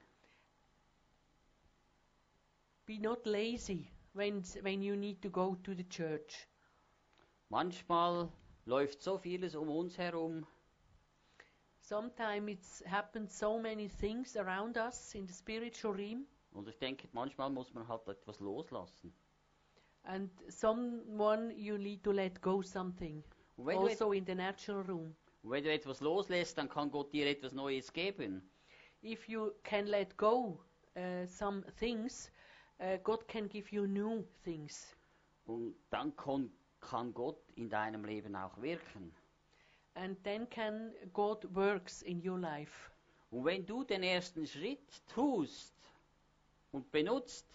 Be 2.86 2.98
not 2.98 3.24
lazy 3.24 3.88
when, 4.12 4.42
when 4.62 4.82
you 4.82 4.96
need 4.96 5.22
to 5.22 5.30
go 5.30 5.54
to 5.62 5.74
the 5.74 5.88
church. 5.88 6.48
Manchmal 7.48 8.30
läuft 8.66 9.02
so 9.02 9.16
vieles 9.18 9.54
um 9.54 9.70
uns 9.70 9.96
herum, 9.96 10.46
Sometimes 11.86 12.48
it's 12.50 12.82
happened 12.86 13.30
so 13.30 13.58
many 13.58 13.88
things 13.88 14.38
around 14.38 14.78
us 14.78 15.14
in 15.14 15.26
the 15.26 15.34
spiritual 15.34 15.92
realm, 15.92 16.26
und 16.52 16.66
ich 16.66 16.78
denke, 16.78 17.08
manchmal 17.12 17.50
muss 17.50 17.74
man 17.74 17.86
halt 17.86 18.08
etwas 18.08 18.40
loslassen. 18.40 19.12
And 20.04 20.30
someone 20.48 21.50
you 21.56 21.78
need 21.78 22.02
to 22.02 22.12
let 22.12 22.40
go 22.40 22.62
something. 22.62 23.22
Wenn, 23.56 23.78
Also 23.78 24.12
in 24.12 24.24
the 24.26 24.34
natural 24.34 24.82
room. 24.82 25.14
wenn 25.42 25.62
du 25.62 25.72
etwas 25.72 26.00
loslässt, 26.00 26.58
dann 26.58 26.68
kann 26.68 26.90
Gott 26.90 27.12
dir 27.12 27.26
etwas 27.26 27.52
Neues 27.52 27.92
geben. 27.92 28.42
If 29.02 29.28
you 29.28 29.52
can 29.62 29.86
let 29.86 30.16
go 30.16 30.58
uh, 30.96 31.26
some 31.26 31.62
things, 31.78 32.30
uh, 32.80 32.96
God 33.02 33.28
can 33.28 33.48
give 33.48 33.70
you 33.74 33.86
new 33.86 34.24
things. 34.42 34.96
Und 35.46 35.74
dann 35.90 36.16
kann, 36.16 36.50
kann 36.80 37.12
Gott 37.12 37.38
in 37.56 37.68
deinem 37.68 38.04
Leben 38.04 38.34
auch 38.34 38.60
wirken. 38.60 39.14
And 39.94 40.22
then 40.24 40.48
can 40.48 40.92
God 41.12 41.44
works 41.54 42.02
in 42.02 42.26
your 42.26 42.38
life. 42.38 42.90
Und 43.30 43.44
wenn 43.44 43.66
du 43.66 43.84
den 43.84 44.02
ersten 44.02 44.46
Schritt 44.46 45.06
tust 45.08 45.74
und 46.72 46.90
benutzt, 46.90 47.46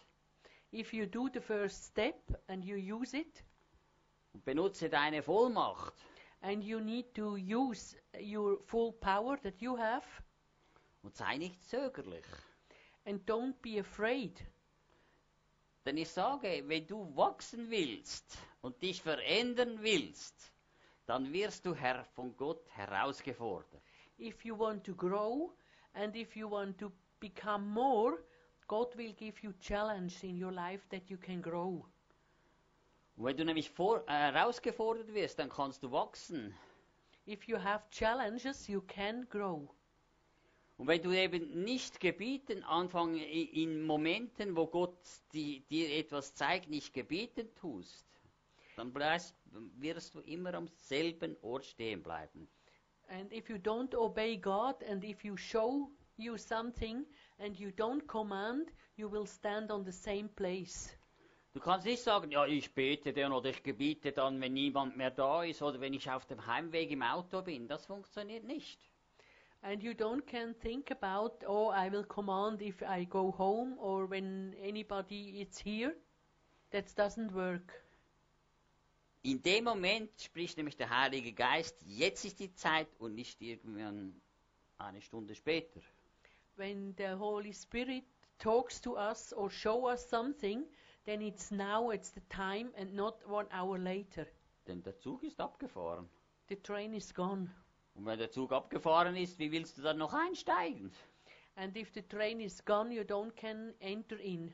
If 0.71 0.93
you 0.93 1.05
do 1.07 1.29
the 1.29 1.41
first 1.41 1.85
step 1.85 2.15
and 2.47 2.63
you 2.63 2.75
use 2.75 3.13
it, 3.13 3.43
benutze 4.45 4.89
deine 4.89 5.21
Vollmacht, 5.23 5.93
and 6.41 6.63
you 6.63 6.79
need 6.79 7.13
to 7.15 7.35
use 7.37 7.95
your 8.19 8.59
full 8.65 8.93
power 8.93 9.37
that 9.41 9.59
you 9.61 9.75
have, 9.77 10.05
und 11.03 11.15
sei 11.15 11.37
nicht 11.37 11.63
zögerlich. 11.69 12.25
and 13.05 13.25
don't 13.25 13.59
be 13.61 13.79
afraid. 13.79 14.39
Denn 15.85 15.97
ich 15.97 16.09
sage, 16.09 16.63
wenn 16.67 16.85
du 16.85 17.15
wachsen 17.15 17.69
willst 17.71 18.37
und 18.61 18.79
dich 18.81 19.01
verändern 19.01 19.79
willst, 19.81 20.51
dann 21.07 21.31
wirst 21.33 21.65
du 21.65 21.73
Herr 21.73 22.03
von 22.13 22.35
Gott 22.37 22.63
herausgefordert. 22.75 23.81
If 24.19 24.45
you 24.45 24.55
want 24.57 24.83
to 24.85 24.93
grow 24.93 25.51
and 25.93 26.15
if 26.15 26.35
you 26.35 26.47
want 26.51 26.77
to 26.77 26.91
become 27.19 27.65
more, 27.65 28.19
God 28.69 28.95
will 28.95 29.13
give 29.13 29.41
you 29.41 29.51
challenge 29.59 30.23
in 30.23 30.41
your 30.41 30.51
life 30.51 30.87
that 30.89 31.09
you 31.09 31.17
can 31.17 31.41
grow. 31.41 31.83
Und 33.17 33.25
wenn 33.25 33.35
du 33.35 33.43
nämlich 33.43 33.67
vor, 33.67 34.03
äh, 34.07 34.11
herausgefordert 34.11 35.11
wirst, 35.11 35.39
dann 35.39 35.49
kannst 35.49 35.81
du 35.81 35.91
wachsen. 35.91 36.53
If 37.27 37.47
you 37.47 37.57
have 37.57 37.83
challenges, 37.89 38.67
you 38.67 38.81
can 38.81 39.27
grow. 39.27 39.67
Und 40.77 40.87
wenn 40.87 41.01
du 41.01 41.11
eben 41.11 41.63
nicht 41.63 41.99
gebieten, 41.99 42.63
anfangen 42.63 43.17
in 43.17 43.81
Momenten, 43.81 44.55
wo 44.55 44.67
Gott 44.67 44.99
die, 45.33 45.61
dir 45.69 45.89
etwas 45.97 46.35
zeigt, 46.35 46.69
nicht 46.69 46.93
gebieten 46.93 47.49
tust, 47.55 48.05
dann 48.77 48.93
bleibst, 48.93 49.35
wirst 49.79 50.13
du 50.13 50.19
immer 50.21 50.53
am 50.53 50.67
selben 50.67 51.35
Ort 51.41 51.65
stehen 51.65 52.03
bleiben. 52.03 52.47
And 53.09 53.33
if 53.33 53.49
you 53.49 53.57
don't 53.57 53.95
obey 53.95 54.37
God 54.37 54.83
and 54.83 55.03
if 55.03 55.25
you 55.25 55.35
show 55.35 55.89
you 56.17 56.37
something 56.37 57.05
and 57.39 57.57
you 57.57 57.71
don't 57.71 58.07
command, 58.07 58.71
you 58.95 59.09
will 59.09 59.25
stand 59.25 59.71
on 59.71 59.83
the 59.85 59.91
same 59.91 60.29
place. 60.29 60.95
Du 61.53 61.59
kannst 61.59 61.87
nicht 61.87 62.03
sagen, 62.03 62.31
ja, 62.31 62.45
ich 62.45 62.73
bete 62.75 63.11
dann 63.11 63.33
oder 63.33 63.49
ich 63.49 63.63
gebiete 63.63 64.11
dann, 64.11 64.39
wenn 64.39 64.53
niemand 64.53 64.95
mehr 64.97 65.09
da 65.09 65.43
ist 65.43 65.61
oder 65.63 65.81
wenn 65.81 65.93
ich 65.93 66.09
auf 66.09 66.25
dem 66.25 66.45
Heimweg 66.45 66.91
im 66.91 67.01
Auto 67.01 67.41
bin. 67.41 67.67
Das 67.67 67.85
funktioniert 67.85 68.43
nicht. 68.43 68.79
And 69.61 69.83
you 69.83 69.91
don't 69.91 70.25
can 70.25 70.53
think 70.59 70.91
about, 70.91 71.45
oh, 71.45 71.71
I 71.71 71.91
will 71.91 72.05
command 72.05 72.61
if 72.61 72.81
I 72.81 73.05
go 73.05 73.35
home 73.37 73.77
or 73.79 74.09
when 74.09 74.55
anybody 74.61 75.41
is 75.41 75.59
here. 75.59 75.95
That 76.71 76.85
doesn't 76.95 77.33
work. 77.33 77.83
In 79.23 79.41
dem 79.41 79.65
Moment 79.65 80.11
spricht 80.21 80.55
nämlich 80.55 80.77
der 80.77 80.89
Heilige 80.89 81.33
Geist, 81.33 81.75
jetzt 81.85 82.23
ist 82.23 82.39
die 82.39 82.53
Zeit 82.53 82.87
und 82.99 83.15
nicht 83.15 83.41
irgendwann 83.41 84.21
eine 84.77 85.01
Stunde 85.01 85.35
später. 85.35 85.81
When 86.59 86.93
the 86.97 87.15
Holy 87.15 87.53
Spirit 87.53 88.03
talks 88.37 88.81
to 88.81 88.97
us 88.97 89.31
or 89.31 89.49
show 89.49 89.85
us 89.85 90.05
something, 90.09 90.65
then 91.05 91.21
it's 91.21 91.51
now, 91.51 91.91
it's 91.91 92.09
the 92.09 92.19
time 92.29 92.71
and 92.75 92.93
not 92.93 93.25
one 93.25 93.45
hour 93.53 93.77
later. 93.77 94.27
Denn 94.67 94.83
der 94.83 94.97
Zug 94.97 95.23
ist 95.23 95.39
abgefahren. 95.39 96.09
The 96.49 96.57
train 96.57 96.93
is 96.93 97.13
gone. 97.13 97.49
Und 97.95 98.05
wenn 98.05 98.19
der 98.19 98.29
Zug 98.29 98.51
abgefahren 98.51 99.15
ist, 99.15 99.39
wie 99.39 99.53
willst 99.53 99.77
du 99.77 99.83
dann 99.83 99.99
noch 99.99 100.13
einsteigen? 100.13 100.91
And 101.55 101.77
if 101.77 101.93
the 101.93 102.01
train 102.01 102.41
is 102.41 102.65
gone, 102.65 102.93
you 102.93 103.03
don't 103.03 103.33
can 103.37 103.73
enter 103.79 104.19
in. 104.19 104.53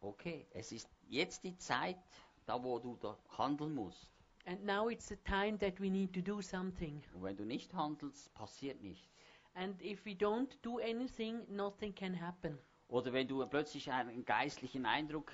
Okay, 0.00 0.46
es 0.52 0.72
ist 0.72 0.88
jetzt 1.10 1.44
die 1.44 1.58
Zeit, 1.58 1.98
da 2.46 2.64
wo 2.64 2.78
du 2.78 2.96
da 2.96 3.18
handeln 3.36 3.74
musst. 3.74 4.08
And 4.46 4.64
now 4.64 4.88
it's 4.88 5.08
the 5.08 5.16
time 5.16 5.58
that 5.58 5.78
we 5.78 5.90
need 5.90 6.14
to 6.14 6.22
do 6.22 6.40
something. 6.40 7.02
Und 7.12 7.24
wenn 7.24 7.36
du 7.36 7.44
nicht 7.44 7.74
handelst, 7.74 8.32
passiert 8.32 8.80
nichts. 8.80 9.13
And 9.54 9.80
if 9.82 10.04
we 10.04 10.14
don't 10.14 10.50
do 10.62 10.78
anything, 10.78 11.46
nothing 11.48 11.94
can 11.94 12.20
happen. 12.20 12.58
Oder 12.88 13.12
wenn 13.12 13.26
du 13.26 13.46
plötzlich 13.46 13.90
einen 13.90 14.24
geistlichen 14.24 14.84
Eindruck 14.84 15.32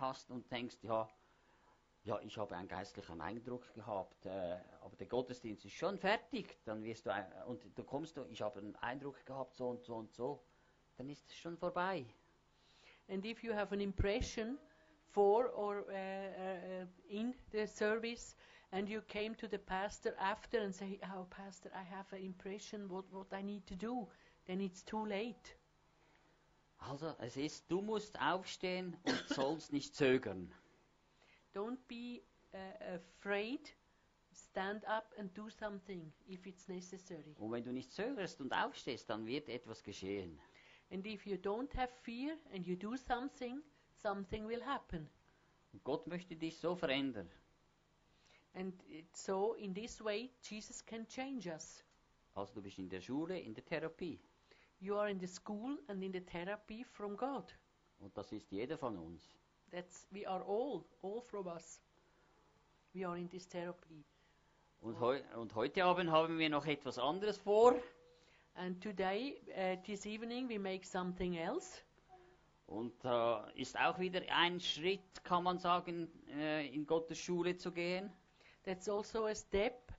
hast 0.00 0.30
und 0.30 0.50
denkst, 0.50 0.78
ja, 0.82 1.08
ja, 2.04 2.20
ich 2.20 2.36
habe 2.36 2.54
einen 2.56 2.68
geistlichen 2.68 3.20
Eindruck 3.20 3.72
gehabt, 3.74 4.26
äh, 4.26 4.58
aber 4.82 4.96
der 4.96 5.06
Gottesdienst 5.06 5.64
ist 5.64 5.74
schon 5.74 5.98
fertig, 5.98 6.58
dann 6.64 6.82
wirst 6.82 7.06
du 7.06 7.12
ein, 7.12 7.26
und 7.46 7.64
du 7.76 7.82
kommst 7.82 8.16
du, 8.16 8.24
ich 8.26 8.42
habe 8.42 8.60
einen 8.60 8.76
Eindruck 8.76 9.24
gehabt, 9.24 9.54
so 9.54 9.68
und 9.70 9.82
so 9.84 9.96
und 9.96 10.12
so, 10.12 10.42
dann 10.96 11.08
ist 11.08 11.26
es 11.28 11.36
schon 11.36 11.56
vorbei. 11.56 12.04
And 13.08 13.24
if 13.24 13.42
you 13.42 13.54
have 13.54 13.72
an 13.74 13.80
impression 13.80 14.58
for 15.12 15.50
or 15.54 15.84
uh, 15.88 15.92
uh, 15.92 16.86
in 17.08 17.34
the 17.52 17.66
service, 17.66 18.36
and 18.74 18.88
you 18.88 19.00
came 19.02 19.36
to 19.36 19.46
the 19.46 19.58
pastor 19.58 20.14
after 20.18 20.58
and 20.58 20.74
say, 20.74 20.98
"Oh, 21.14 21.26
pastor, 21.30 21.70
I 21.74 21.84
have 21.84 22.12
an 22.12 22.24
impression 22.24 22.88
what 22.88 23.04
what 23.12 23.32
I 23.32 23.42
need 23.42 23.66
to 23.68 23.76
do," 23.76 24.08
then 24.46 24.60
it's 24.60 24.82
too 24.82 25.06
late. 25.06 25.54
Also 26.80 27.14
es 27.20 27.36
ist, 27.36 27.70
du 27.70 27.80
musst 27.80 28.20
aufstehen 28.20 28.96
und 29.04 29.24
sollst 29.28 29.72
nicht 29.72 29.94
zögern. 29.94 30.52
Don't 31.54 31.78
be 31.86 32.22
uh, 32.52 32.96
afraid. 32.96 33.72
Stand 34.32 34.84
up 34.88 35.14
and 35.18 35.32
do 35.38 35.48
something 35.48 36.12
if 36.28 36.44
it's 36.44 36.66
necessary. 36.66 37.36
Und 37.38 37.52
wenn 37.52 37.62
du 37.62 37.72
nicht 37.72 37.92
zögerst 37.92 38.40
und 38.40 38.52
aufstehst, 38.52 39.08
dann 39.08 39.24
wird 39.24 39.48
etwas 39.48 39.84
geschehen. 39.84 40.40
And 40.90 41.06
if 41.06 41.24
you 41.26 41.36
don't 41.36 41.72
have 41.76 41.92
fear 42.02 42.36
and 42.52 42.66
you 42.66 42.74
do 42.74 42.96
something, 42.96 43.62
something 44.02 44.48
will 44.48 44.64
happen. 44.66 45.08
Und 45.72 45.84
Gott 45.84 46.08
möchte 46.08 46.34
dich 46.34 46.58
so 46.58 46.74
verändern. 46.74 47.30
And 48.54 48.72
so, 49.12 49.54
in 49.54 49.74
this 49.74 50.00
way, 50.00 50.30
Jesus 50.42 50.84
can 50.84 51.06
change 51.08 51.48
us. 51.48 51.82
Also 52.34 52.54
du 52.54 52.62
bist 52.62 52.78
in 52.78 52.88
der 52.88 53.00
Schule, 53.00 53.38
in 53.38 53.54
der 53.54 53.64
Therapie. 53.64 54.18
You 54.80 54.96
are 54.96 55.10
in 55.10 55.18
the 55.18 55.26
school 55.26 55.78
and 55.88 56.02
in 56.02 56.12
the 56.12 56.20
therapy 56.20 56.84
from 56.84 57.16
God. 57.16 57.44
Und 58.00 58.16
das 58.16 58.32
ist 58.32 58.50
jeder 58.50 58.76
von 58.76 58.98
uns. 58.98 59.36
That's 59.70 60.06
we 60.10 60.28
are 60.28 60.42
all, 60.44 60.84
all 61.02 61.20
from 61.22 61.46
us. 61.46 61.80
We 62.92 63.06
are 63.06 63.18
in 63.18 63.28
this 63.28 63.48
therapy. 63.48 64.04
Und, 64.80 65.00
heu 65.00 65.20
und 65.36 65.54
heute 65.54 65.84
Abend 65.84 66.10
haben 66.10 66.38
wir 66.38 66.48
noch 66.48 66.66
etwas 66.66 66.98
anderes 66.98 67.38
vor. 67.38 67.74
And 68.56 68.80
today, 68.80 69.40
uh, 69.56 69.82
this 69.84 70.06
evening, 70.06 70.48
we 70.48 70.58
make 70.58 70.86
something 70.86 71.34
else. 71.34 71.80
Und 72.66 72.92
da 73.04 73.48
ist 73.54 73.78
auch 73.78 73.98
wieder 73.98 74.20
ein 74.28 74.60
Schritt, 74.60 75.24
kann 75.24 75.42
man 75.42 75.58
sagen, 75.58 76.08
äh, 76.36 76.66
in 76.68 76.86
Gottes 76.86 77.18
Schule 77.18 77.56
zu 77.56 77.72
gehen. 77.72 78.12
That's 78.64 78.88
also 78.88 79.26
a 79.26 79.34
step. 79.34 79.92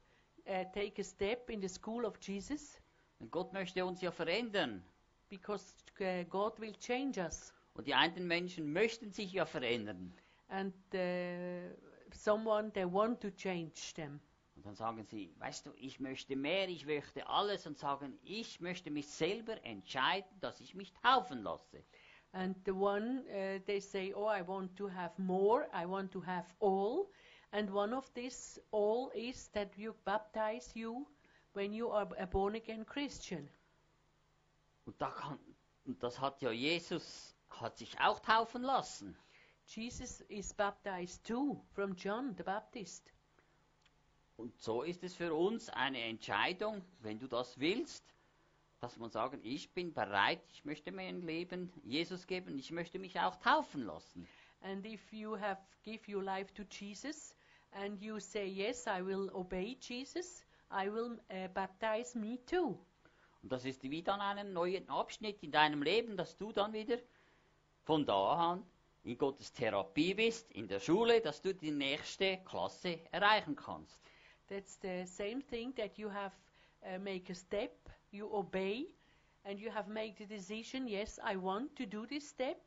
Uh, 0.47 0.63
take 0.73 0.99
a 1.01 1.03
step 1.03 1.49
in 1.49 1.61
the 1.61 1.67
school 1.69 2.05
of 2.05 2.17
Jesus, 2.21 2.79
Und 3.19 3.31
Gott 3.31 3.51
möchte 3.53 3.83
uns 3.85 4.01
ja 4.01 4.11
verändern. 4.11 4.83
because 5.29 5.73
uh, 5.99 6.23
God 6.29 6.59
will 6.59 6.73
change 6.73 7.19
us. 7.19 7.53
Und 7.73 7.87
die 7.87 7.93
einen 7.95 8.27
Menschen 8.27 8.71
möchten 8.71 9.11
sich 9.11 9.33
ja 9.33 9.45
verändern. 9.45 10.13
And 10.49 10.73
uh, 10.93 11.73
someone 12.13 12.71
they 12.71 12.85
want 12.85 13.21
to 13.21 13.31
change 13.31 13.93
them. 13.95 14.19
Und 14.55 14.65
dann 14.65 14.75
sagen 14.75 15.03
sie, 15.03 15.33
weißt 15.39 15.65
du, 15.65 15.73
ich 15.75 15.99
möchte 15.99 16.35
mehr, 16.35 16.69
ich 16.69 16.85
möchte 16.85 17.27
alles 17.27 17.65
und 17.67 17.77
sagen, 17.77 18.17
ich 18.23 18.61
möchte 18.61 18.89
mich 18.91 19.07
selber 19.07 19.61
entscheiden, 19.65 20.29
dass 20.39 20.61
ich 20.61 20.75
mich 20.75 20.93
taufen 21.01 21.41
lasse. 21.43 21.83
And 22.31 22.55
the 22.65 22.71
one 22.71 23.23
uh, 23.29 23.59
they 23.65 23.79
say, 23.81 24.13
"Oh, 24.13 24.29
I 24.29 24.45
want 24.45 24.77
to 24.77 24.89
have 24.91 25.19
more. 25.21 25.67
I 25.73 25.85
want 25.87 26.11
to 26.11 26.23
have 26.25 26.45
all." 26.59 27.07
And 27.51 27.71
one 27.71 27.95
of 27.95 28.09
this 28.13 28.59
all 28.71 29.11
is 29.13 29.49
that 29.51 29.77
you 29.77 29.95
baptize 30.03 30.71
you 30.75 31.07
when 31.53 31.73
you 31.73 31.89
are 31.89 32.07
a 32.17 32.25
born 32.25 32.55
again 32.55 32.85
Christian. 32.85 33.49
Und, 34.85 34.99
da 35.01 35.09
kann, 35.09 35.39
das 35.99 36.19
hat 36.19 36.41
ja 36.41 36.51
Jesus, 36.51 37.35
hat 37.49 37.77
sich 37.77 37.99
auch 37.99 38.19
taufen 38.19 38.61
lassen. 38.61 39.17
Jesus 39.67 40.21
is 40.21 40.53
baptized 40.53 41.25
too 41.25 41.59
from 41.73 41.95
John 41.95 42.35
the 42.37 42.43
Baptist. 42.43 43.11
Und 44.37 44.59
so 44.61 44.83
ist 44.83 45.03
es 45.03 45.15
für 45.15 45.33
uns 45.33 45.69
eine 45.69 46.01
Entscheidung, 46.01 46.83
wenn 46.99 47.19
du 47.19 47.27
das 47.27 47.57
willst, 47.59 48.03
dass 48.81 48.97
man 48.97 49.09
sagen, 49.09 49.39
ich 49.43 49.71
bin 49.71 49.93
bereit, 49.93 50.41
ich 50.51 50.65
möchte 50.65 50.91
mein 50.91 51.21
Leben 51.21 51.71
Jesus 51.83 52.27
geben, 52.27 52.57
ich 52.57 52.71
möchte 52.71 52.99
mich 52.99 53.19
auch 53.19 53.37
taufen 53.37 53.83
lassen. 53.83 54.27
And 54.61 54.85
if 54.85 55.13
you 55.13 55.35
have 55.35 55.59
give 55.83 56.07
your 56.07 56.23
life 56.23 56.53
to 56.55 56.63
Jesus 56.63 57.35
and 57.71 58.01
you 58.01 58.19
say 58.19 58.47
yes, 58.47 58.87
I 58.87 59.01
will 59.01 59.29
obey 59.33 59.77
Jesus, 59.79 60.43
I 60.71 60.89
will 60.89 61.17
uh, 61.29 61.47
baptize 61.53 62.17
me 62.17 62.39
too. 62.45 62.77
Und 63.43 63.51
das 63.51 63.65
ist 63.65 63.83
wie 63.83 64.01
dann 64.01 64.21
einen 64.21 64.53
neuen 64.53 64.89
Abschnitt 64.89 65.43
in 65.43 65.51
deinem 65.51 65.83
Leben, 65.83 66.17
dass 66.17 66.35
du 66.35 66.51
dann 66.51 66.73
wieder 66.73 66.97
von 67.83 68.05
da 68.05 68.53
an 68.53 68.65
in 69.03 69.17
Gottes 69.17 69.53
Therapie 69.53 70.15
bist, 70.15 70.51
in 70.51 70.67
der 70.67 70.79
Schule, 70.79 71.21
dass 71.21 71.41
du 71.41 71.53
die 71.53 71.71
nächste 71.71 72.39
Klasse 72.43 72.99
erreichen 73.11 73.55
kannst. 73.55 74.01
That's 74.47 74.79
the 74.81 75.05
same 75.05 75.41
thing 75.41 75.75
that 75.75 75.97
you 75.97 76.09
have 76.09 76.33
uh, 76.83 76.97
make 76.99 77.31
a 77.31 77.35
step, 77.35 77.71
you 78.11 78.27
obey, 78.33 78.87
and 79.43 79.59
you 79.59 79.71
have 79.71 79.87
made 79.87 80.15
the 80.17 80.25
decision. 80.25 80.87
Yes, 80.87 81.19
I 81.19 81.35
want 81.35 81.75
to 81.75 81.85
do 81.85 82.05
this 82.07 82.29
step, 82.29 82.57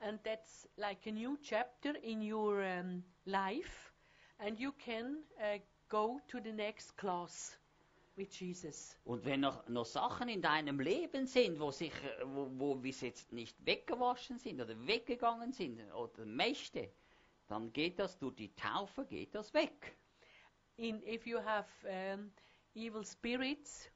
and 0.00 0.18
that's 0.24 0.66
like 0.76 1.06
a 1.06 1.12
new 1.12 1.38
chapter 1.42 1.94
in 2.02 2.22
your 2.22 2.62
um, 2.62 3.02
life, 3.26 3.92
and 4.40 4.58
you 4.58 4.72
can 4.72 5.18
uh, 5.40 5.58
go 5.88 6.20
to 6.28 6.40
the 6.40 6.52
next 6.52 6.96
class 6.96 7.56
with 8.16 8.32
Jesus. 8.32 8.96
Und 9.04 9.24
wenn 9.24 9.40
noch, 9.40 9.66
noch 9.68 9.86
Sachen 9.86 10.28
in 10.28 10.42
deinem 10.42 10.80
Leben 10.80 11.26
sind, 11.26 11.60
wo, 11.60 11.70
sich, 11.70 11.92
äh, 11.92 12.24
wo, 12.24 12.48
wo 12.52 12.74
bis 12.74 13.00
jetzt 13.00 13.32
nicht 13.32 13.56
weggewaschen 13.64 14.38
sind 14.38 14.60
oder 14.60 14.74
weggegangen 14.86 15.52
sind 15.52 15.80
oder 15.92 16.24
Mächte, 16.24 16.90
dann 17.46 17.72
geht 17.72 17.98
das 17.98 18.18
durch 18.18 18.34
die 18.36 18.54
Taufe, 18.54 19.04
geht 19.06 19.34
das 19.34 19.54
weg. 19.54 19.96
In 20.76 21.02
if 21.02 21.26
you 21.26 21.38
have 21.38 21.68
um, 21.84 22.30
evil 22.74 23.04
spirits 23.04 23.90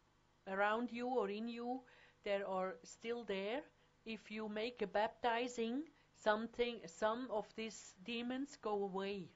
around 0.47 0.91
you 0.91 1.07
or 1.09 1.29
in 1.29 1.49
you, 1.49 1.83
that 2.25 2.43
are 2.47 2.77
still 2.85 3.25
there. 3.25 3.63
If 4.05 4.31
you 4.31 4.49
make 4.49 4.83
a 4.83 4.87
baptizing, 4.87 5.83
something, 6.15 6.81
some 6.87 7.29
of 7.31 7.47
these 7.55 7.95
demons 8.05 8.57
go 8.61 8.83
away, 8.85 9.29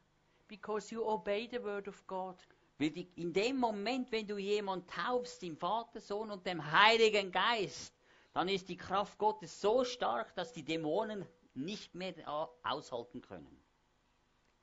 because 0.48 0.90
you 0.92 1.04
obey 1.08 1.46
the 1.46 1.60
word 1.60 1.88
of 1.88 2.04
God. 2.06 2.36
In 2.78 3.32
dem 3.32 3.56
Moment, 3.58 4.10
wenn 4.12 4.26
du 4.26 4.36
jemand 4.38 4.88
taufst 4.90 5.42
im 5.44 5.56
Vater, 5.56 6.00
Sohn 6.00 6.30
und 6.30 6.44
dem 6.46 6.60
Heiligen 6.72 7.30
Geist, 7.32 7.94
dann 8.34 8.48
ist 8.48 8.68
die 8.68 8.76
Kraft 8.76 9.16
Gottes 9.18 9.60
so 9.60 9.84
stark, 9.84 10.34
dass 10.34 10.52
die 10.52 10.62
Dämonen 10.62 11.24
nicht 11.54 11.94
mehr 11.94 12.14
a- 12.28 12.48
aushalten 12.64 13.22
können. 13.22 13.62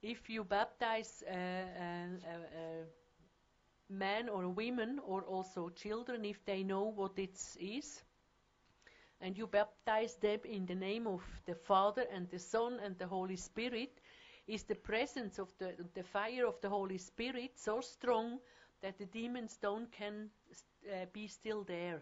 If 0.03 0.29
you 0.29 0.43
baptize 0.43 1.23
uh, 1.25 1.31
uh, 1.31 2.17
uh, 2.27 2.81
uh, 2.81 2.85
men 3.89 4.29
or 4.29 4.47
women 4.55 4.99
or 4.99 5.23
also 5.25 5.69
children, 5.69 6.23
if 6.25 6.43
they 6.45 6.63
know 6.63 6.93
what 6.95 7.17
it 7.17 7.35
is, 7.57 8.03
and 9.23 9.37
you 9.37 9.47
baptize 9.47 10.15
them 10.15 10.39
in 10.43 10.65
the 10.65 10.75
name 10.75 11.07
of 11.07 11.23
the 11.45 11.55
Father 11.55 12.05
and 12.13 12.29
the 12.29 12.39
Son 12.39 12.79
and 12.83 12.97
the 12.97 13.07
Holy 13.07 13.37
Spirit, 13.37 14.01
is 14.47 14.63
the 14.63 14.75
presence 14.75 15.39
of 15.39 15.47
the, 15.59 15.73
the 15.93 16.03
fire 16.03 16.45
of 16.45 16.59
the 16.61 16.67
Holy 16.67 16.97
Spirit 16.97 17.51
so 17.55 17.79
strong 17.79 18.39
that 18.81 18.97
the 18.97 19.05
demons 19.05 19.57
don't 19.61 19.89
can 19.93 20.29
uh, 20.91 21.05
be 21.13 21.27
still 21.27 21.63
there. 21.63 22.01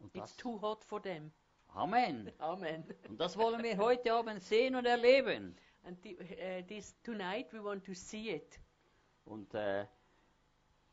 Und 0.00 0.10
It's 0.14 0.36
too 0.36 0.58
hot 0.58 0.84
for 0.84 1.00
them. 1.00 1.30
Amen. 1.76 2.32
Amen. 2.40 2.84
Und 3.08 3.20
das 3.20 3.36
wollen 3.36 3.62
wir 3.62 3.76
heute 3.76 4.12
Abend 4.12 4.42
sehen 4.42 4.74
und 4.74 4.84
erleben. 4.84 5.56
And 5.84 5.96
the, 6.02 6.16
uh, 6.18 6.62
this 6.66 6.94
tonight 7.04 7.52
we 7.52 7.62
want 7.62 7.84
to 7.84 7.94
see 7.94 8.30
it. 8.30 8.58
Und 9.24 9.54
äh, 9.54 9.86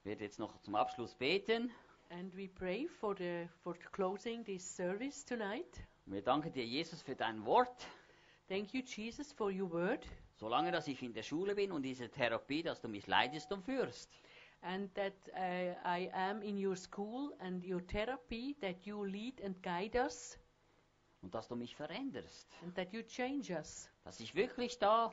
werde 0.04 0.24
jetzt 0.24 0.38
noch 0.38 0.60
zum 0.62 0.76
Abschluss 0.76 1.16
beten. 1.16 1.72
And 2.10 2.34
we 2.36 2.48
pray 2.48 2.88
for 2.88 3.16
the 3.16 3.48
for 3.64 3.74
closing 3.92 4.44
this 4.46 4.64
service 4.76 5.26
tonight. 5.26 5.82
Wir 6.06 6.22
danken 6.22 6.52
dir, 6.54 6.66
Jesus, 6.66 7.02
für 7.02 7.16
dein 7.16 7.44
Wort. 7.46 7.88
Thank 8.48 8.74
you, 8.74 8.82
Jesus, 8.82 9.34
for 9.34 9.50
your 9.52 9.72
word, 9.72 10.06
Solange 10.36 10.72
dass 10.72 10.88
ich 10.88 11.02
in 11.02 11.14
der 11.14 11.24
Schule 11.24 11.56
bin 11.56 11.72
und 11.72 11.82
diese 11.82 12.10
Therapie, 12.10 12.62
dass 12.62 12.80
du 12.82 12.88
mich 12.88 13.08
leidest 13.08 13.52
und 13.52 13.64
führst. 13.64 14.10
and 14.62 14.94
that 14.96 15.14
uh, 15.34 15.76
I 15.88 16.10
am 16.14 16.42
in 16.42 16.58
your 16.64 16.76
school 16.76 17.34
and 17.40 17.64
your 17.66 17.86
therapy, 17.86 18.56
that 18.62 18.86
you 18.86 19.04
lead 19.04 19.42
and 19.44 19.62
guide 19.64 19.96
us, 19.96 20.38
Und 21.22 21.34
dass 21.34 21.48
du 21.48 21.56
mich 21.56 21.76
veränderst. 21.76 22.48
and 22.64 22.76
that 22.76 22.92
you 22.94 23.02
change 23.02 23.52
us. 23.52 23.90
Dass 24.04 24.20
ich 24.20 24.36
wirklich 24.36 24.78
da 24.78 25.12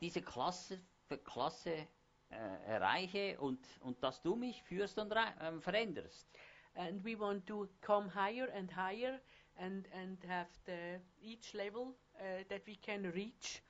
diese 0.00 0.22
Klasse 0.22 0.80
für 1.06 1.18
Klasse 1.18 1.86
äh, 2.30 2.70
erreiche 2.70 3.38
und, 3.40 3.58
und 3.80 4.02
dass 4.02 4.22
du 4.22 4.36
mich 4.36 4.62
führst 4.62 4.98
und 4.98 5.12
ähm, 5.40 5.60
veränderst. 5.60 6.28
And 6.76 7.04
we 7.04 7.18
want 7.18 7.46
to 7.46 7.68
come 7.80 8.08
higher 8.14 8.48
and 8.54 8.74
higher, 8.74 9.20
and 9.56 9.86
and 9.92 10.22
have 10.28 10.48
the 10.66 11.00
each 11.20 11.52
level 11.52 11.94
uh, 12.16 12.44
that 12.48 12.64
we 12.66 12.76
can 12.76 13.04
reach, 13.06 13.62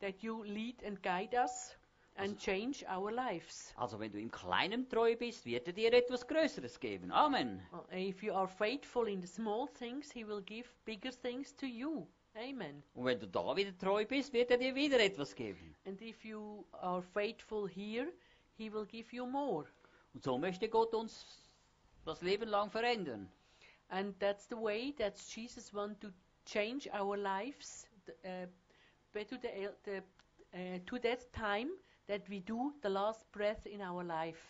that 0.00 0.22
you 0.22 0.44
lead 0.44 0.82
and 0.84 1.02
guide 1.02 1.34
us, 1.34 1.74
and 2.16 2.38
change 2.38 2.84
our 2.86 3.10
lives. 3.10 3.72
Also 3.76 3.98
wenn 3.98 4.12
du 4.12 4.20
im 4.20 4.30
Kleinen 4.30 4.88
treu 4.88 5.16
bist, 5.16 5.46
wird 5.46 5.66
er 5.66 5.72
dir 5.72 5.92
etwas 5.92 6.26
Größeres 6.26 6.78
geben. 6.78 7.10
Amen. 7.12 7.66
If 7.90 8.22
you 8.22 8.34
are 8.34 8.48
faithful 8.48 9.08
in 9.08 9.20
the 9.20 9.26
small 9.26 9.66
things, 9.78 10.12
He 10.12 10.26
will 10.26 10.42
give 10.42 10.68
bigger 10.84 11.10
things 11.10 11.54
to 11.56 11.66
you. 11.66 12.06
Amen. 12.36 12.82
Und 12.94 13.04
wenn 13.04 13.20
du 13.20 13.28
da 13.28 13.54
wieder 13.54 13.76
treu 13.78 14.04
bist, 14.04 14.32
wird 14.32 14.50
er 14.50 14.58
dir 14.58 14.74
wieder 14.74 14.98
etwas 14.98 15.34
geben. 15.34 15.76
And 15.86 16.00
if 16.02 16.24
you 16.24 16.64
are 16.72 17.00
faithful 17.00 17.68
here, 17.68 18.12
He 18.56 18.72
will 18.72 18.86
give 18.86 19.14
you 19.14 19.24
more. 19.24 19.66
Und 20.14 20.22
so 20.24 20.36
möchte 20.36 20.68
Gott 20.68 20.94
uns 20.94 21.24
das 22.04 22.22
Leben 22.22 22.48
lang 22.48 22.70
verändern. 22.70 23.30
And 23.88 24.18
that's 24.18 24.48
the 24.48 24.56
way 24.56 24.92
that 24.98 25.18
Jesus 25.18 25.72
wants 25.72 26.00
to 26.00 26.08
change 26.44 26.90
our 26.92 27.16
lives 27.16 27.86
uh, 28.24 28.46
to, 29.12 29.36
the, 29.40 29.68
the, 29.84 30.02
uh, 30.52 30.78
to 30.86 30.98
that 30.98 31.32
time 31.32 31.70
that 32.08 32.28
we 32.28 32.40
do 32.40 32.72
the 32.82 32.88
last 32.88 33.30
breath 33.30 33.64
in 33.66 33.80
our 33.80 34.02
life. 34.02 34.40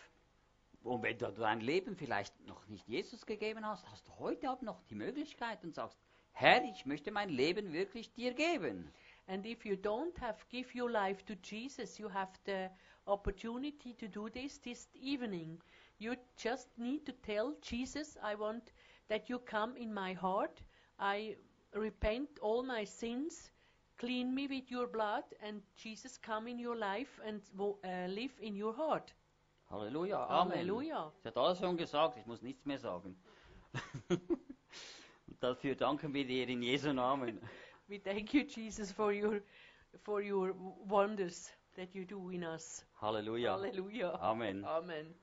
Und 0.82 1.02
wenn 1.02 1.16
du 1.16 1.30
dein 1.32 1.60
Leben 1.60 1.96
vielleicht 1.96 2.38
noch 2.46 2.66
nicht 2.68 2.86
Jesus 2.88 3.24
gegeben 3.24 3.66
hast, 3.66 3.90
hast 3.90 4.06
du 4.06 4.18
heute 4.18 4.48
Abend 4.48 4.64
noch 4.64 4.82
die 4.84 4.94
Möglichkeit 4.94 5.64
und 5.64 5.74
sagst, 5.74 5.98
Herr, 6.36 6.64
ich 6.64 6.84
möchte 6.84 7.10
mein 7.12 7.28
Leben 7.28 7.72
wirklich 7.72 8.12
dir 8.12 8.34
geben. 8.34 8.92
And 9.26 9.46
if 9.46 9.64
you 9.64 9.76
don't 9.76 10.20
have 10.20 10.44
give 10.50 10.76
your 10.78 10.90
life 10.90 11.24
to 11.24 11.34
Jesus, 11.42 11.96
you 11.98 12.12
have 12.12 12.32
the 12.44 12.68
opportunity 13.06 13.94
to 13.94 14.08
do 14.08 14.28
this 14.28 14.60
this 14.60 14.88
evening. 14.94 15.62
You 15.98 16.14
just 16.36 16.76
need 16.76 17.06
to 17.06 17.12
tell 17.12 17.54
Jesus, 17.62 18.18
I 18.22 18.34
want 18.36 18.72
that 19.08 19.28
you 19.28 19.38
come 19.38 19.76
in 19.76 19.94
my 19.94 20.12
heart. 20.14 20.62
I 20.98 21.36
repent 21.72 22.38
all 22.40 22.62
my 22.64 22.84
sins. 22.84 23.50
Clean 23.96 24.34
me 24.34 24.48
with 24.48 24.70
your 24.72 24.88
blood, 24.88 25.24
and 25.40 25.62
Jesus 25.76 26.18
come 26.20 26.50
in 26.50 26.58
your 26.58 26.76
life 26.76 27.20
and 27.24 27.40
wo- 27.56 27.78
uh, 27.84 28.08
live 28.08 28.36
in 28.40 28.56
your 28.56 28.74
heart. 28.76 29.14
Halleluja. 29.70 30.18
Amen. 30.28 30.58
Halleluja. 30.58 31.12
Ich 31.20 31.26
hat 31.26 31.36
alles 31.36 31.60
schon 31.60 31.76
gesagt, 31.76 32.18
ich 32.18 32.26
muss 32.26 32.42
nichts 32.42 32.66
mehr 32.66 32.78
sagen. 32.78 33.16
dafür 35.44 35.74
danken 35.74 36.14
wir 36.14 36.26
dir 36.26 36.48
in 36.48 36.62
Jesu 36.62 36.92
Namen. 36.92 37.38
We 37.88 37.98
thank 37.98 38.32
you, 38.32 38.44
Jesus, 38.44 38.90
for 38.90 39.12
your 39.12 39.42
for 40.02 40.22
your 40.22 40.54
wonders 40.86 41.52
that 41.76 41.94
you 41.94 42.06
do 42.06 42.30
in 42.30 42.42
us. 42.42 42.84
Halleluja. 43.00 43.52
Hallelujah. 43.52 44.18
Amen. 44.20 44.64
Amen. 44.64 45.14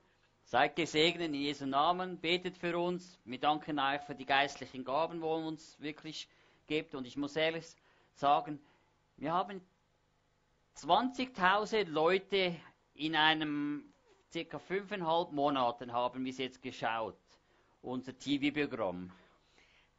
Seid 0.44 0.76
gesegnet 0.76 1.28
in 1.28 1.34
Jesu 1.34 1.66
Namen, 1.66 2.18
betet 2.20 2.56
für 2.56 2.78
uns. 2.78 3.18
Wir 3.24 3.38
danken 3.38 3.80
euch 3.80 4.00
für 4.02 4.14
die 4.14 4.24
geistlichen 4.24 4.84
Gaben, 4.84 5.20
wo 5.20 5.38
ihr 5.38 5.46
uns 5.46 5.80
wirklich 5.80 6.28
gebt. 6.66 6.94
Und 6.94 7.06
ich 7.06 7.16
muss 7.16 7.34
ehrlich 7.34 7.66
sagen, 8.14 8.60
wir 9.16 9.32
haben 9.32 9.60
20.000 10.76 11.88
Leute 11.88 12.54
in 12.94 13.16
einem 13.16 13.92
circa 14.32 14.58
fünfeinhalb 14.60 15.32
Monaten 15.32 15.92
haben 15.92 16.22
bis 16.22 16.38
jetzt 16.38 16.62
geschaut, 16.62 17.18
unser 17.82 18.16
TV-Programm. 18.16 19.10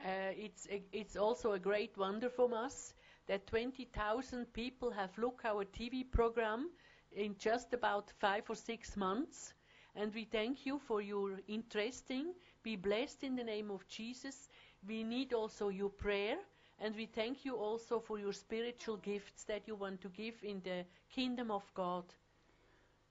Uh, 0.03 0.33
it's 0.37 0.67
a, 0.69 0.83
it's 0.91 1.15
also 1.15 1.53
a 1.53 1.59
great 1.59 1.97
wonder 1.97 2.29
from 2.29 2.53
us 2.53 2.93
that 3.27 3.47
20,000 3.47 4.51
people 4.53 4.91
have 4.91 5.17
looked 5.17 5.45
our 5.45 5.63
TV 5.63 6.03
program 6.11 6.69
in 7.15 7.35
just 7.37 7.73
about 7.73 8.11
five 8.19 8.43
or 8.49 8.55
six 8.55 8.97
months, 8.97 9.53
and 9.95 10.13
we 10.13 10.25
thank 10.25 10.65
you 10.65 10.77
for 10.87 11.01
your 11.01 11.39
interesting. 11.47 12.33
Be 12.63 12.75
blessed 12.75 13.23
in 13.23 13.35
the 13.35 13.43
name 13.43 13.71
of 13.71 13.87
Jesus. 13.87 14.49
We 14.85 15.03
need 15.03 15.31
also 15.33 15.69
your 15.69 15.89
prayer, 15.89 16.37
and 16.79 16.93
we 16.95 17.05
thank 17.05 17.45
you 17.45 17.55
also 17.55 17.99
for 18.01 18.19
your 18.19 18.33
spiritual 18.33 18.97
gifts 18.97 19.45
that 19.45 19.67
you 19.67 19.75
want 19.75 20.01
to 20.01 20.09
give 20.09 20.35
in 20.43 20.61
the 20.63 20.83
kingdom 21.15 21.49
of 21.49 21.63
God. 21.73 22.03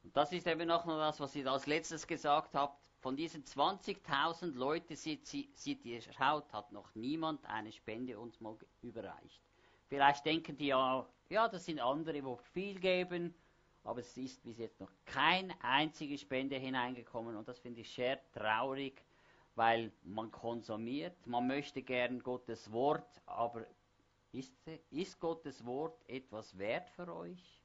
Und 0.05 0.17
das 0.17 0.33
ist 0.33 0.47
eben 0.47 0.67
noch 0.67 0.85
das, 0.85 1.21
was 1.21 1.35
ihr 1.37 1.47
als 1.47 1.67
letztes 1.67 2.07
gesagt 2.07 2.55
habt. 2.55 2.82
Von 3.03 3.17
diesen 3.17 3.45
20.000 3.45 4.55
Leuten, 4.55 4.95
die, 4.95 5.17
die, 5.25 5.75
die 5.75 5.93
ihr 5.95 6.01
schaut, 6.01 6.53
hat 6.53 6.71
noch 6.71 6.95
niemand 6.95 7.45
eine 7.47 7.73
Spende 7.73 8.17
uns 8.17 8.41
mal 8.41 8.57
überreicht. 8.81 9.43
Vielleicht 9.89 10.25
denken 10.25 10.57
die 10.57 10.69
ja, 10.69 11.05
ja, 11.29 11.49
das 11.49 11.65
sind 11.65 11.81
andere, 11.81 12.23
die 12.23 12.37
viel 12.53 12.79
geben, 12.79 13.35
aber 13.83 13.99
es 14.01 14.17
ist 14.17 14.41
bis 14.45 14.57
jetzt 14.59 14.79
noch 14.79 14.93
keine 15.05 15.53
einzige 15.65 16.17
Spende 16.17 16.57
hineingekommen 16.57 17.35
und 17.35 17.49
das 17.49 17.59
finde 17.59 17.81
ich 17.81 17.93
sehr 17.93 18.21
traurig, 18.31 19.05
weil 19.57 19.91
man 20.05 20.31
konsumiert, 20.31 21.27
man 21.27 21.49
möchte 21.49 21.83
gern 21.83 22.23
Gottes 22.23 22.71
Wort, 22.71 23.21
aber 23.27 23.67
ist, 24.31 24.55
ist 24.91 25.19
Gottes 25.19 25.67
Wort 25.67 26.09
etwas 26.09 26.57
wert 26.57 26.89
für 26.91 27.13
euch? 27.13 27.62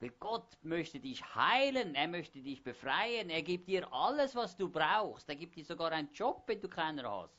Weil 0.00 0.10
Gott 0.20 0.58
möchte 0.62 1.00
dich 1.00 1.22
heilen, 1.34 1.94
er 1.94 2.08
möchte 2.08 2.42
dich 2.42 2.62
befreien, 2.62 3.30
er 3.30 3.42
gibt 3.42 3.68
dir 3.68 3.90
alles, 3.92 4.34
was 4.34 4.56
du 4.56 4.68
brauchst, 4.68 5.28
er 5.28 5.36
gibt 5.36 5.56
dir 5.56 5.64
sogar 5.64 5.90
einen 5.92 6.12
Job, 6.12 6.42
wenn 6.46 6.60
du 6.60 6.68
keiner 6.68 7.10
hast. 7.10 7.34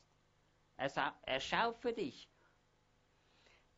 Er, 0.78 1.14
er 1.24 1.40
schaut 1.40 1.78
für 1.78 1.94
dich. 1.94 2.28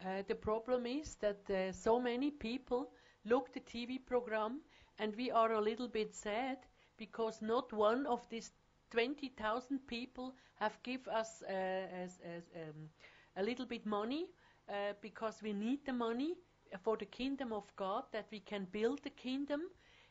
Uh, 0.01 0.23
the 0.29 0.35
problem 0.35 0.85
is 0.85 1.17
that 1.17 1.49
uh, 1.49 1.73
so 1.73 1.99
many 1.99 2.31
people 2.31 2.89
look 3.25 3.51
the 3.51 3.59
TV 3.59 3.99
program 3.99 4.61
and 4.97 5.13
we 5.17 5.29
are 5.29 5.51
a 5.51 5.59
little 5.59 5.89
bit 5.89 6.15
sad 6.15 6.57
because 6.97 7.41
not 7.41 7.73
one 7.73 8.05
of 8.07 8.25
these 8.29 8.53
20,000 8.91 9.85
people 9.87 10.33
have 10.55 10.81
give 10.83 11.05
us 11.09 11.43
uh, 11.43 11.51
as, 11.51 12.19
as, 12.23 12.43
um, 12.55 12.89
a 13.35 13.43
little 13.43 13.65
bit 13.65 13.85
money 13.85 14.27
uh, 14.69 14.93
because 15.01 15.41
we 15.43 15.51
need 15.51 15.85
the 15.85 15.93
money 15.93 16.35
for 16.77 16.97
the 16.97 17.05
kingdom 17.05 17.53
of 17.53 17.63
God 17.75 18.03
that 18.11 18.27
we 18.31 18.39
can 18.39 18.65
build 18.71 19.01
the 19.03 19.09
kingdom. 19.09 19.61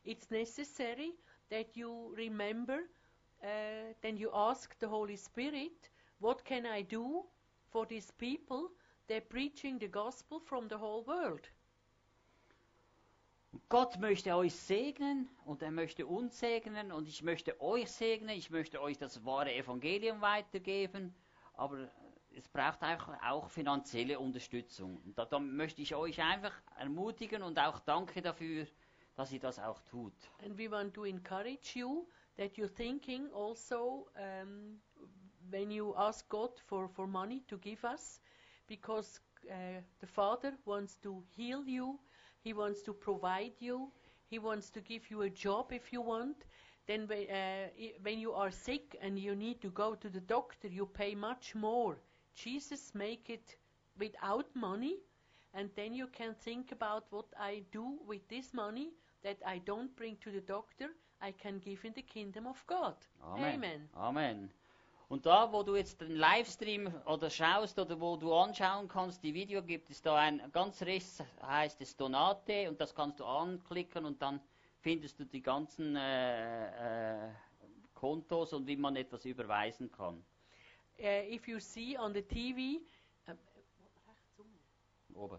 It's 0.04 0.30
necessary 0.30 1.12
that 1.50 1.76
you 1.76 2.14
remember, 2.16 2.80
uh, 3.42 3.92
then 4.02 4.16
you 4.16 4.30
ask 4.34 4.78
the 4.78 4.88
Holy 4.88 5.16
Spirit, 5.16 5.90
what 6.20 6.44
can 6.44 6.66
I 6.66 6.82
do 6.82 7.24
for 7.70 7.86
these 7.86 8.10
people? 8.18 8.70
They're 9.08 9.20
preaching 9.20 9.78
the 9.78 9.88
gospel 9.88 10.40
from 10.40 10.68
the 10.68 10.76
whole 10.76 11.04
world. 11.04 11.48
Gott 13.70 13.98
möchte 13.98 14.34
euch 14.36 14.54
segnen 14.54 15.28
und 15.46 15.62
er 15.62 15.70
möchte 15.70 16.06
uns 16.06 16.38
segnen 16.38 16.92
und 16.92 17.08
ich 17.08 17.22
möchte 17.22 17.58
euch 17.60 17.90
segnen, 17.90 18.36
ich 18.36 18.50
möchte 18.50 18.80
euch 18.80 18.98
das 18.98 19.24
wahre 19.24 19.54
Evangelium 19.54 20.20
weitergeben, 20.20 21.14
aber 21.54 21.90
es 22.38 22.48
braucht 22.48 22.82
auch, 22.82 23.08
auch 23.22 23.50
finanzielle 23.50 24.18
Unterstützung. 24.18 24.98
Und 25.04 25.18
da, 25.18 25.24
da, 25.24 25.38
möchte 25.38 25.82
ich 25.82 25.94
euch 25.94 26.22
einfach 26.22 26.52
ermutigen 26.76 27.42
und 27.42 27.58
auch 27.58 27.80
danke 27.80 28.22
dafür, 28.22 28.66
dass 29.16 29.32
ihr 29.32 29.40
das 29.40 29.58
auch 29.58 29.80
tut. 29.82 30.14
And 30.44 30.56
we 30.58 30.70
want 30.70 30.94
to 30.94 31.04
encourage 31.04 31.78
you 31.78 32.06
that 32.36 32.56
you're 32.56 32.72
thinking 32.72 33.32
also 33.32 34.08
um, 34.16 34.80
when 35.50 35.70
you 35.70 35.94
ask 35.96 36.28
God 36.28 36.58
for, 36.60 36.88
for 36.88 37.06
money 37.06 37.42
to 37.48 37.58
give 37.58 37.84
us, 37.84 38.20
because 38.66 39.20
uh, 39.50 39.82
the 40.00 40.06
Father 40.06 40.52
wants 40.64 40.98
to 41.00 41.22
heal 41.34 41.64
you 41.66 41.98
He 42.48 42.52
wants 42.54 42.82
to 42.82 42.94
provide 42.94 43.52
you. 43.58 43.90
He 44.30 44.38
wants 44.38 44.70
to 44.70 44.80
give 44.80 45.10
you 45.10 45.22
a 45.22 45.30
job 45.30 45.72
if 45.72 45.92
you 45.92 46.00
want. 46.00 46.46
Then, 46.86 47.06
uh, 47.10 47.68
when 48.02 48.18
you 48.18 48.32
are 48.32 48.50
sick 48.50 48.96
and 49.02 49.18
you 49.18 49.34
need 49.34 49.60
to 49.60 49.70
go 49.70 49.94
to 49.94 50.08
the 50.08 50.20
doctor, 50.20 50.68
you 50.68 50.86
pay 50.86 51.14
much 51.14 51.54
more. 51.54 51.98
Jesus 52.44 52.94
make 52.94 53.32
it 53.32 53.56
without 53.98 54.46
money, 54.54 54.96
and 55.54 55.70
then 55.74 55.92
you 55.92 56.06
can 56.06 56.34
think 56.34 56.72
about 56.72 57.04
what 57.10 57.26
I 57.38 57.64
do 57.72 57.98
with 58.06 58.26
this 58.28 58.52
money 58.52 58.92
that 59.22 59.38
I 59.44 59.58
don't 59.58 59.94
bring 59.96 60.16
to 60.20 60.30
the 60.30 60.40
doctor. 60.40 60.90
I 61.20 61.32
can 61.32 61.58
give 61.58 61.84
in 61.84 61.92
the 61.94 62.02
kingdom 62.02 62.46
of 62.46 62.64
God. 62.66 62.94
Amen. 63.22 63.54
Amen. 63.54 63.88
Amen. 63.94 64.50
Und 65.08 65.24
da, 65.24 65.50
wo 65.50 65.62
du 65.62 65.74
jetzt 65.74 66.02
den 66.02 66.16
Livestream 66.16 66.92
oder 67.06 67.30
schaust 67.30 67.78
oder 67.78 67.98
wo 67.98 68.16
du 68.16 68.34
anschauen 68.34 68.88
kannst, 68.88 69.22
die 69.24 69.32
Video 69.32 69.62
gibt 69.62 69.88
es 69.90 70.02
da 70.02 70.16
ein 70.16 70.42
ganz 70.52 70.82
rechts, 70.82 71.24
heißt 71.42 71.80
es 71.80 71.96
Donate 71.96 72.68
und 72.68 72.78
das 72.78 72.94
kannst 72.94 73.18
du 73.18 73.24
anklicken 73.24 74.04
und 74.04 74.20
dann 74.20 74.38
findest 74.80 75.18
du 75.18 75.24
die 75.24 75.40
ganzen 75.40 75.96
äh, 75.96 77.26
äh, 77.26 77.30
Kontos 77.94 78.52
und 78.52 78.66
wie 78.66 78.76
man 78.76 78.96
etwas 78.96 79.24
überweisen 79.24 79.90
kann. 79.90 80.22
Uh, 81.00 81.22
if 81.30 81.46
you 81.46 81.60
see 81.60 81.96
on 81.96 82.12
the 82.12 82.22
TV, 82.22 82.78
uh, 83.28 83.32
Oben. 85.16 85.38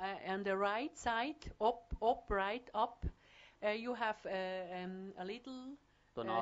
Uh, 0.00 0.32
on 0.32 0.42
the 0.42 0.56
right 0.56 0.96
side, 0.96 1.52
up, 1.60 1.94
up, 2.02 2.24
right, 2.28 2.68
up, 2.74 3.04
uh, 3.64 3.70
you 3.70 3.94
have 3.94 4.16
uh, 4.26 4.84
um, 4.84 5.12
a 5.18 5.24
little 5.24 5.76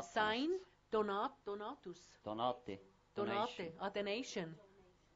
sign 0.02 0.50
Donat, 0.92 1.32
donatus. 1.44 1.98
Donate. 2.24 2.78
Donate, 3.14 3.72
a 3.80 3.90
donation. 3.90 4.54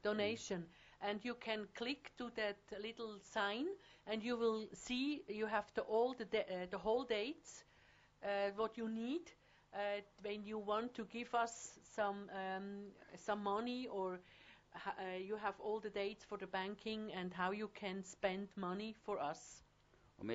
Donation. 0.03 0.65
And 1.01 1.23
you 1.23 1.35
can 1.35 1.67
click 1.75 2.11
to 2.17 2.31
that 2.35 2.57
little 2.81 3.19
sign 3.23 3.65
and 4.05 4.23
you 4.23 4.37
will 4.37 4.67
see 4.73 5.23
you 5.27 5.47
have 5.47 5.65
the, 5.73 5.81
all 5.81 6.13
the, 6.13 6.25
uh, 6.25 6.65
the 6.69 6.77
whole 6.77 7.03
dates, 7.03 7.63
uh, 8.23 8.51
what 8.55 8.77
you 8.77 8.89
need 8.89 9.31
uh, 9.73 10.01
when 10.23 10.43
you 10.45 10.57
want 10.57 10.93
to 10.95 11.05
give 11.05 11.33
us 11.33 11.79
some, 11.95 12.29
um, 12.33 12.91
some 13.15 13.43
money 13.43 13.87
or 13.87 14.19
uh, 14.75 15.17
you 15.17 15.35
have 15.35 15.55
all 15.59 15.79
the 15.79 15.89
dates 15.89 16.23
for 16.23 16.37
the 16.37 16.47
banking 16.47 17.11
and 17.13 17.33
how 17.33 17.51
you 17.51 17.69
can 17.73 18.03
spend 18.03 18.47
money 18.55 18.95
for 19.05 19.19
us. 19.19 19.63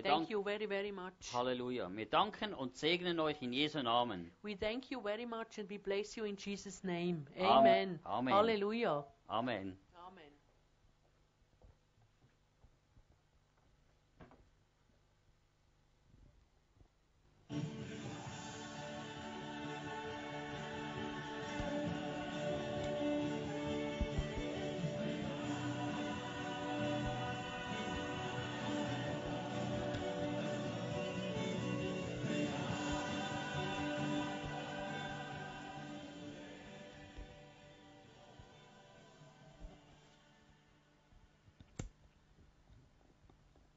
Thank 0.03 0.31
you 0.31 0.43
very, 0.43 0.67
very 0.67 0.91
much. 0.91 1.33
Halleluja. 1.33 1.89
Wir 1.95 2.07
danken 2.07 2.53
und 2.55 2.77
segnen 2.77 3.21
euch 3.21 3.41
in 3.41 3.53
Jesu 3.53 3.83
Namen. 3.83 4.33
We 4.43 4.57
thank 4.57 4.91
you 4.91 5.01
very 5.01 5.27
much 5.27 5.59
and 5.59 5.71
we 5.71 5.79
bless 5.79 6.17
you 6.17 6.25
in 6.25 6.37
Jesus' 6.37 6.83
name. 6.83 7.25
Amen. 7.39 7.47
Amen. 7.47 8.01
Amen. 8.05 8.35
Hallelujah. 8.35 9.05
Amen. 9.29 9.77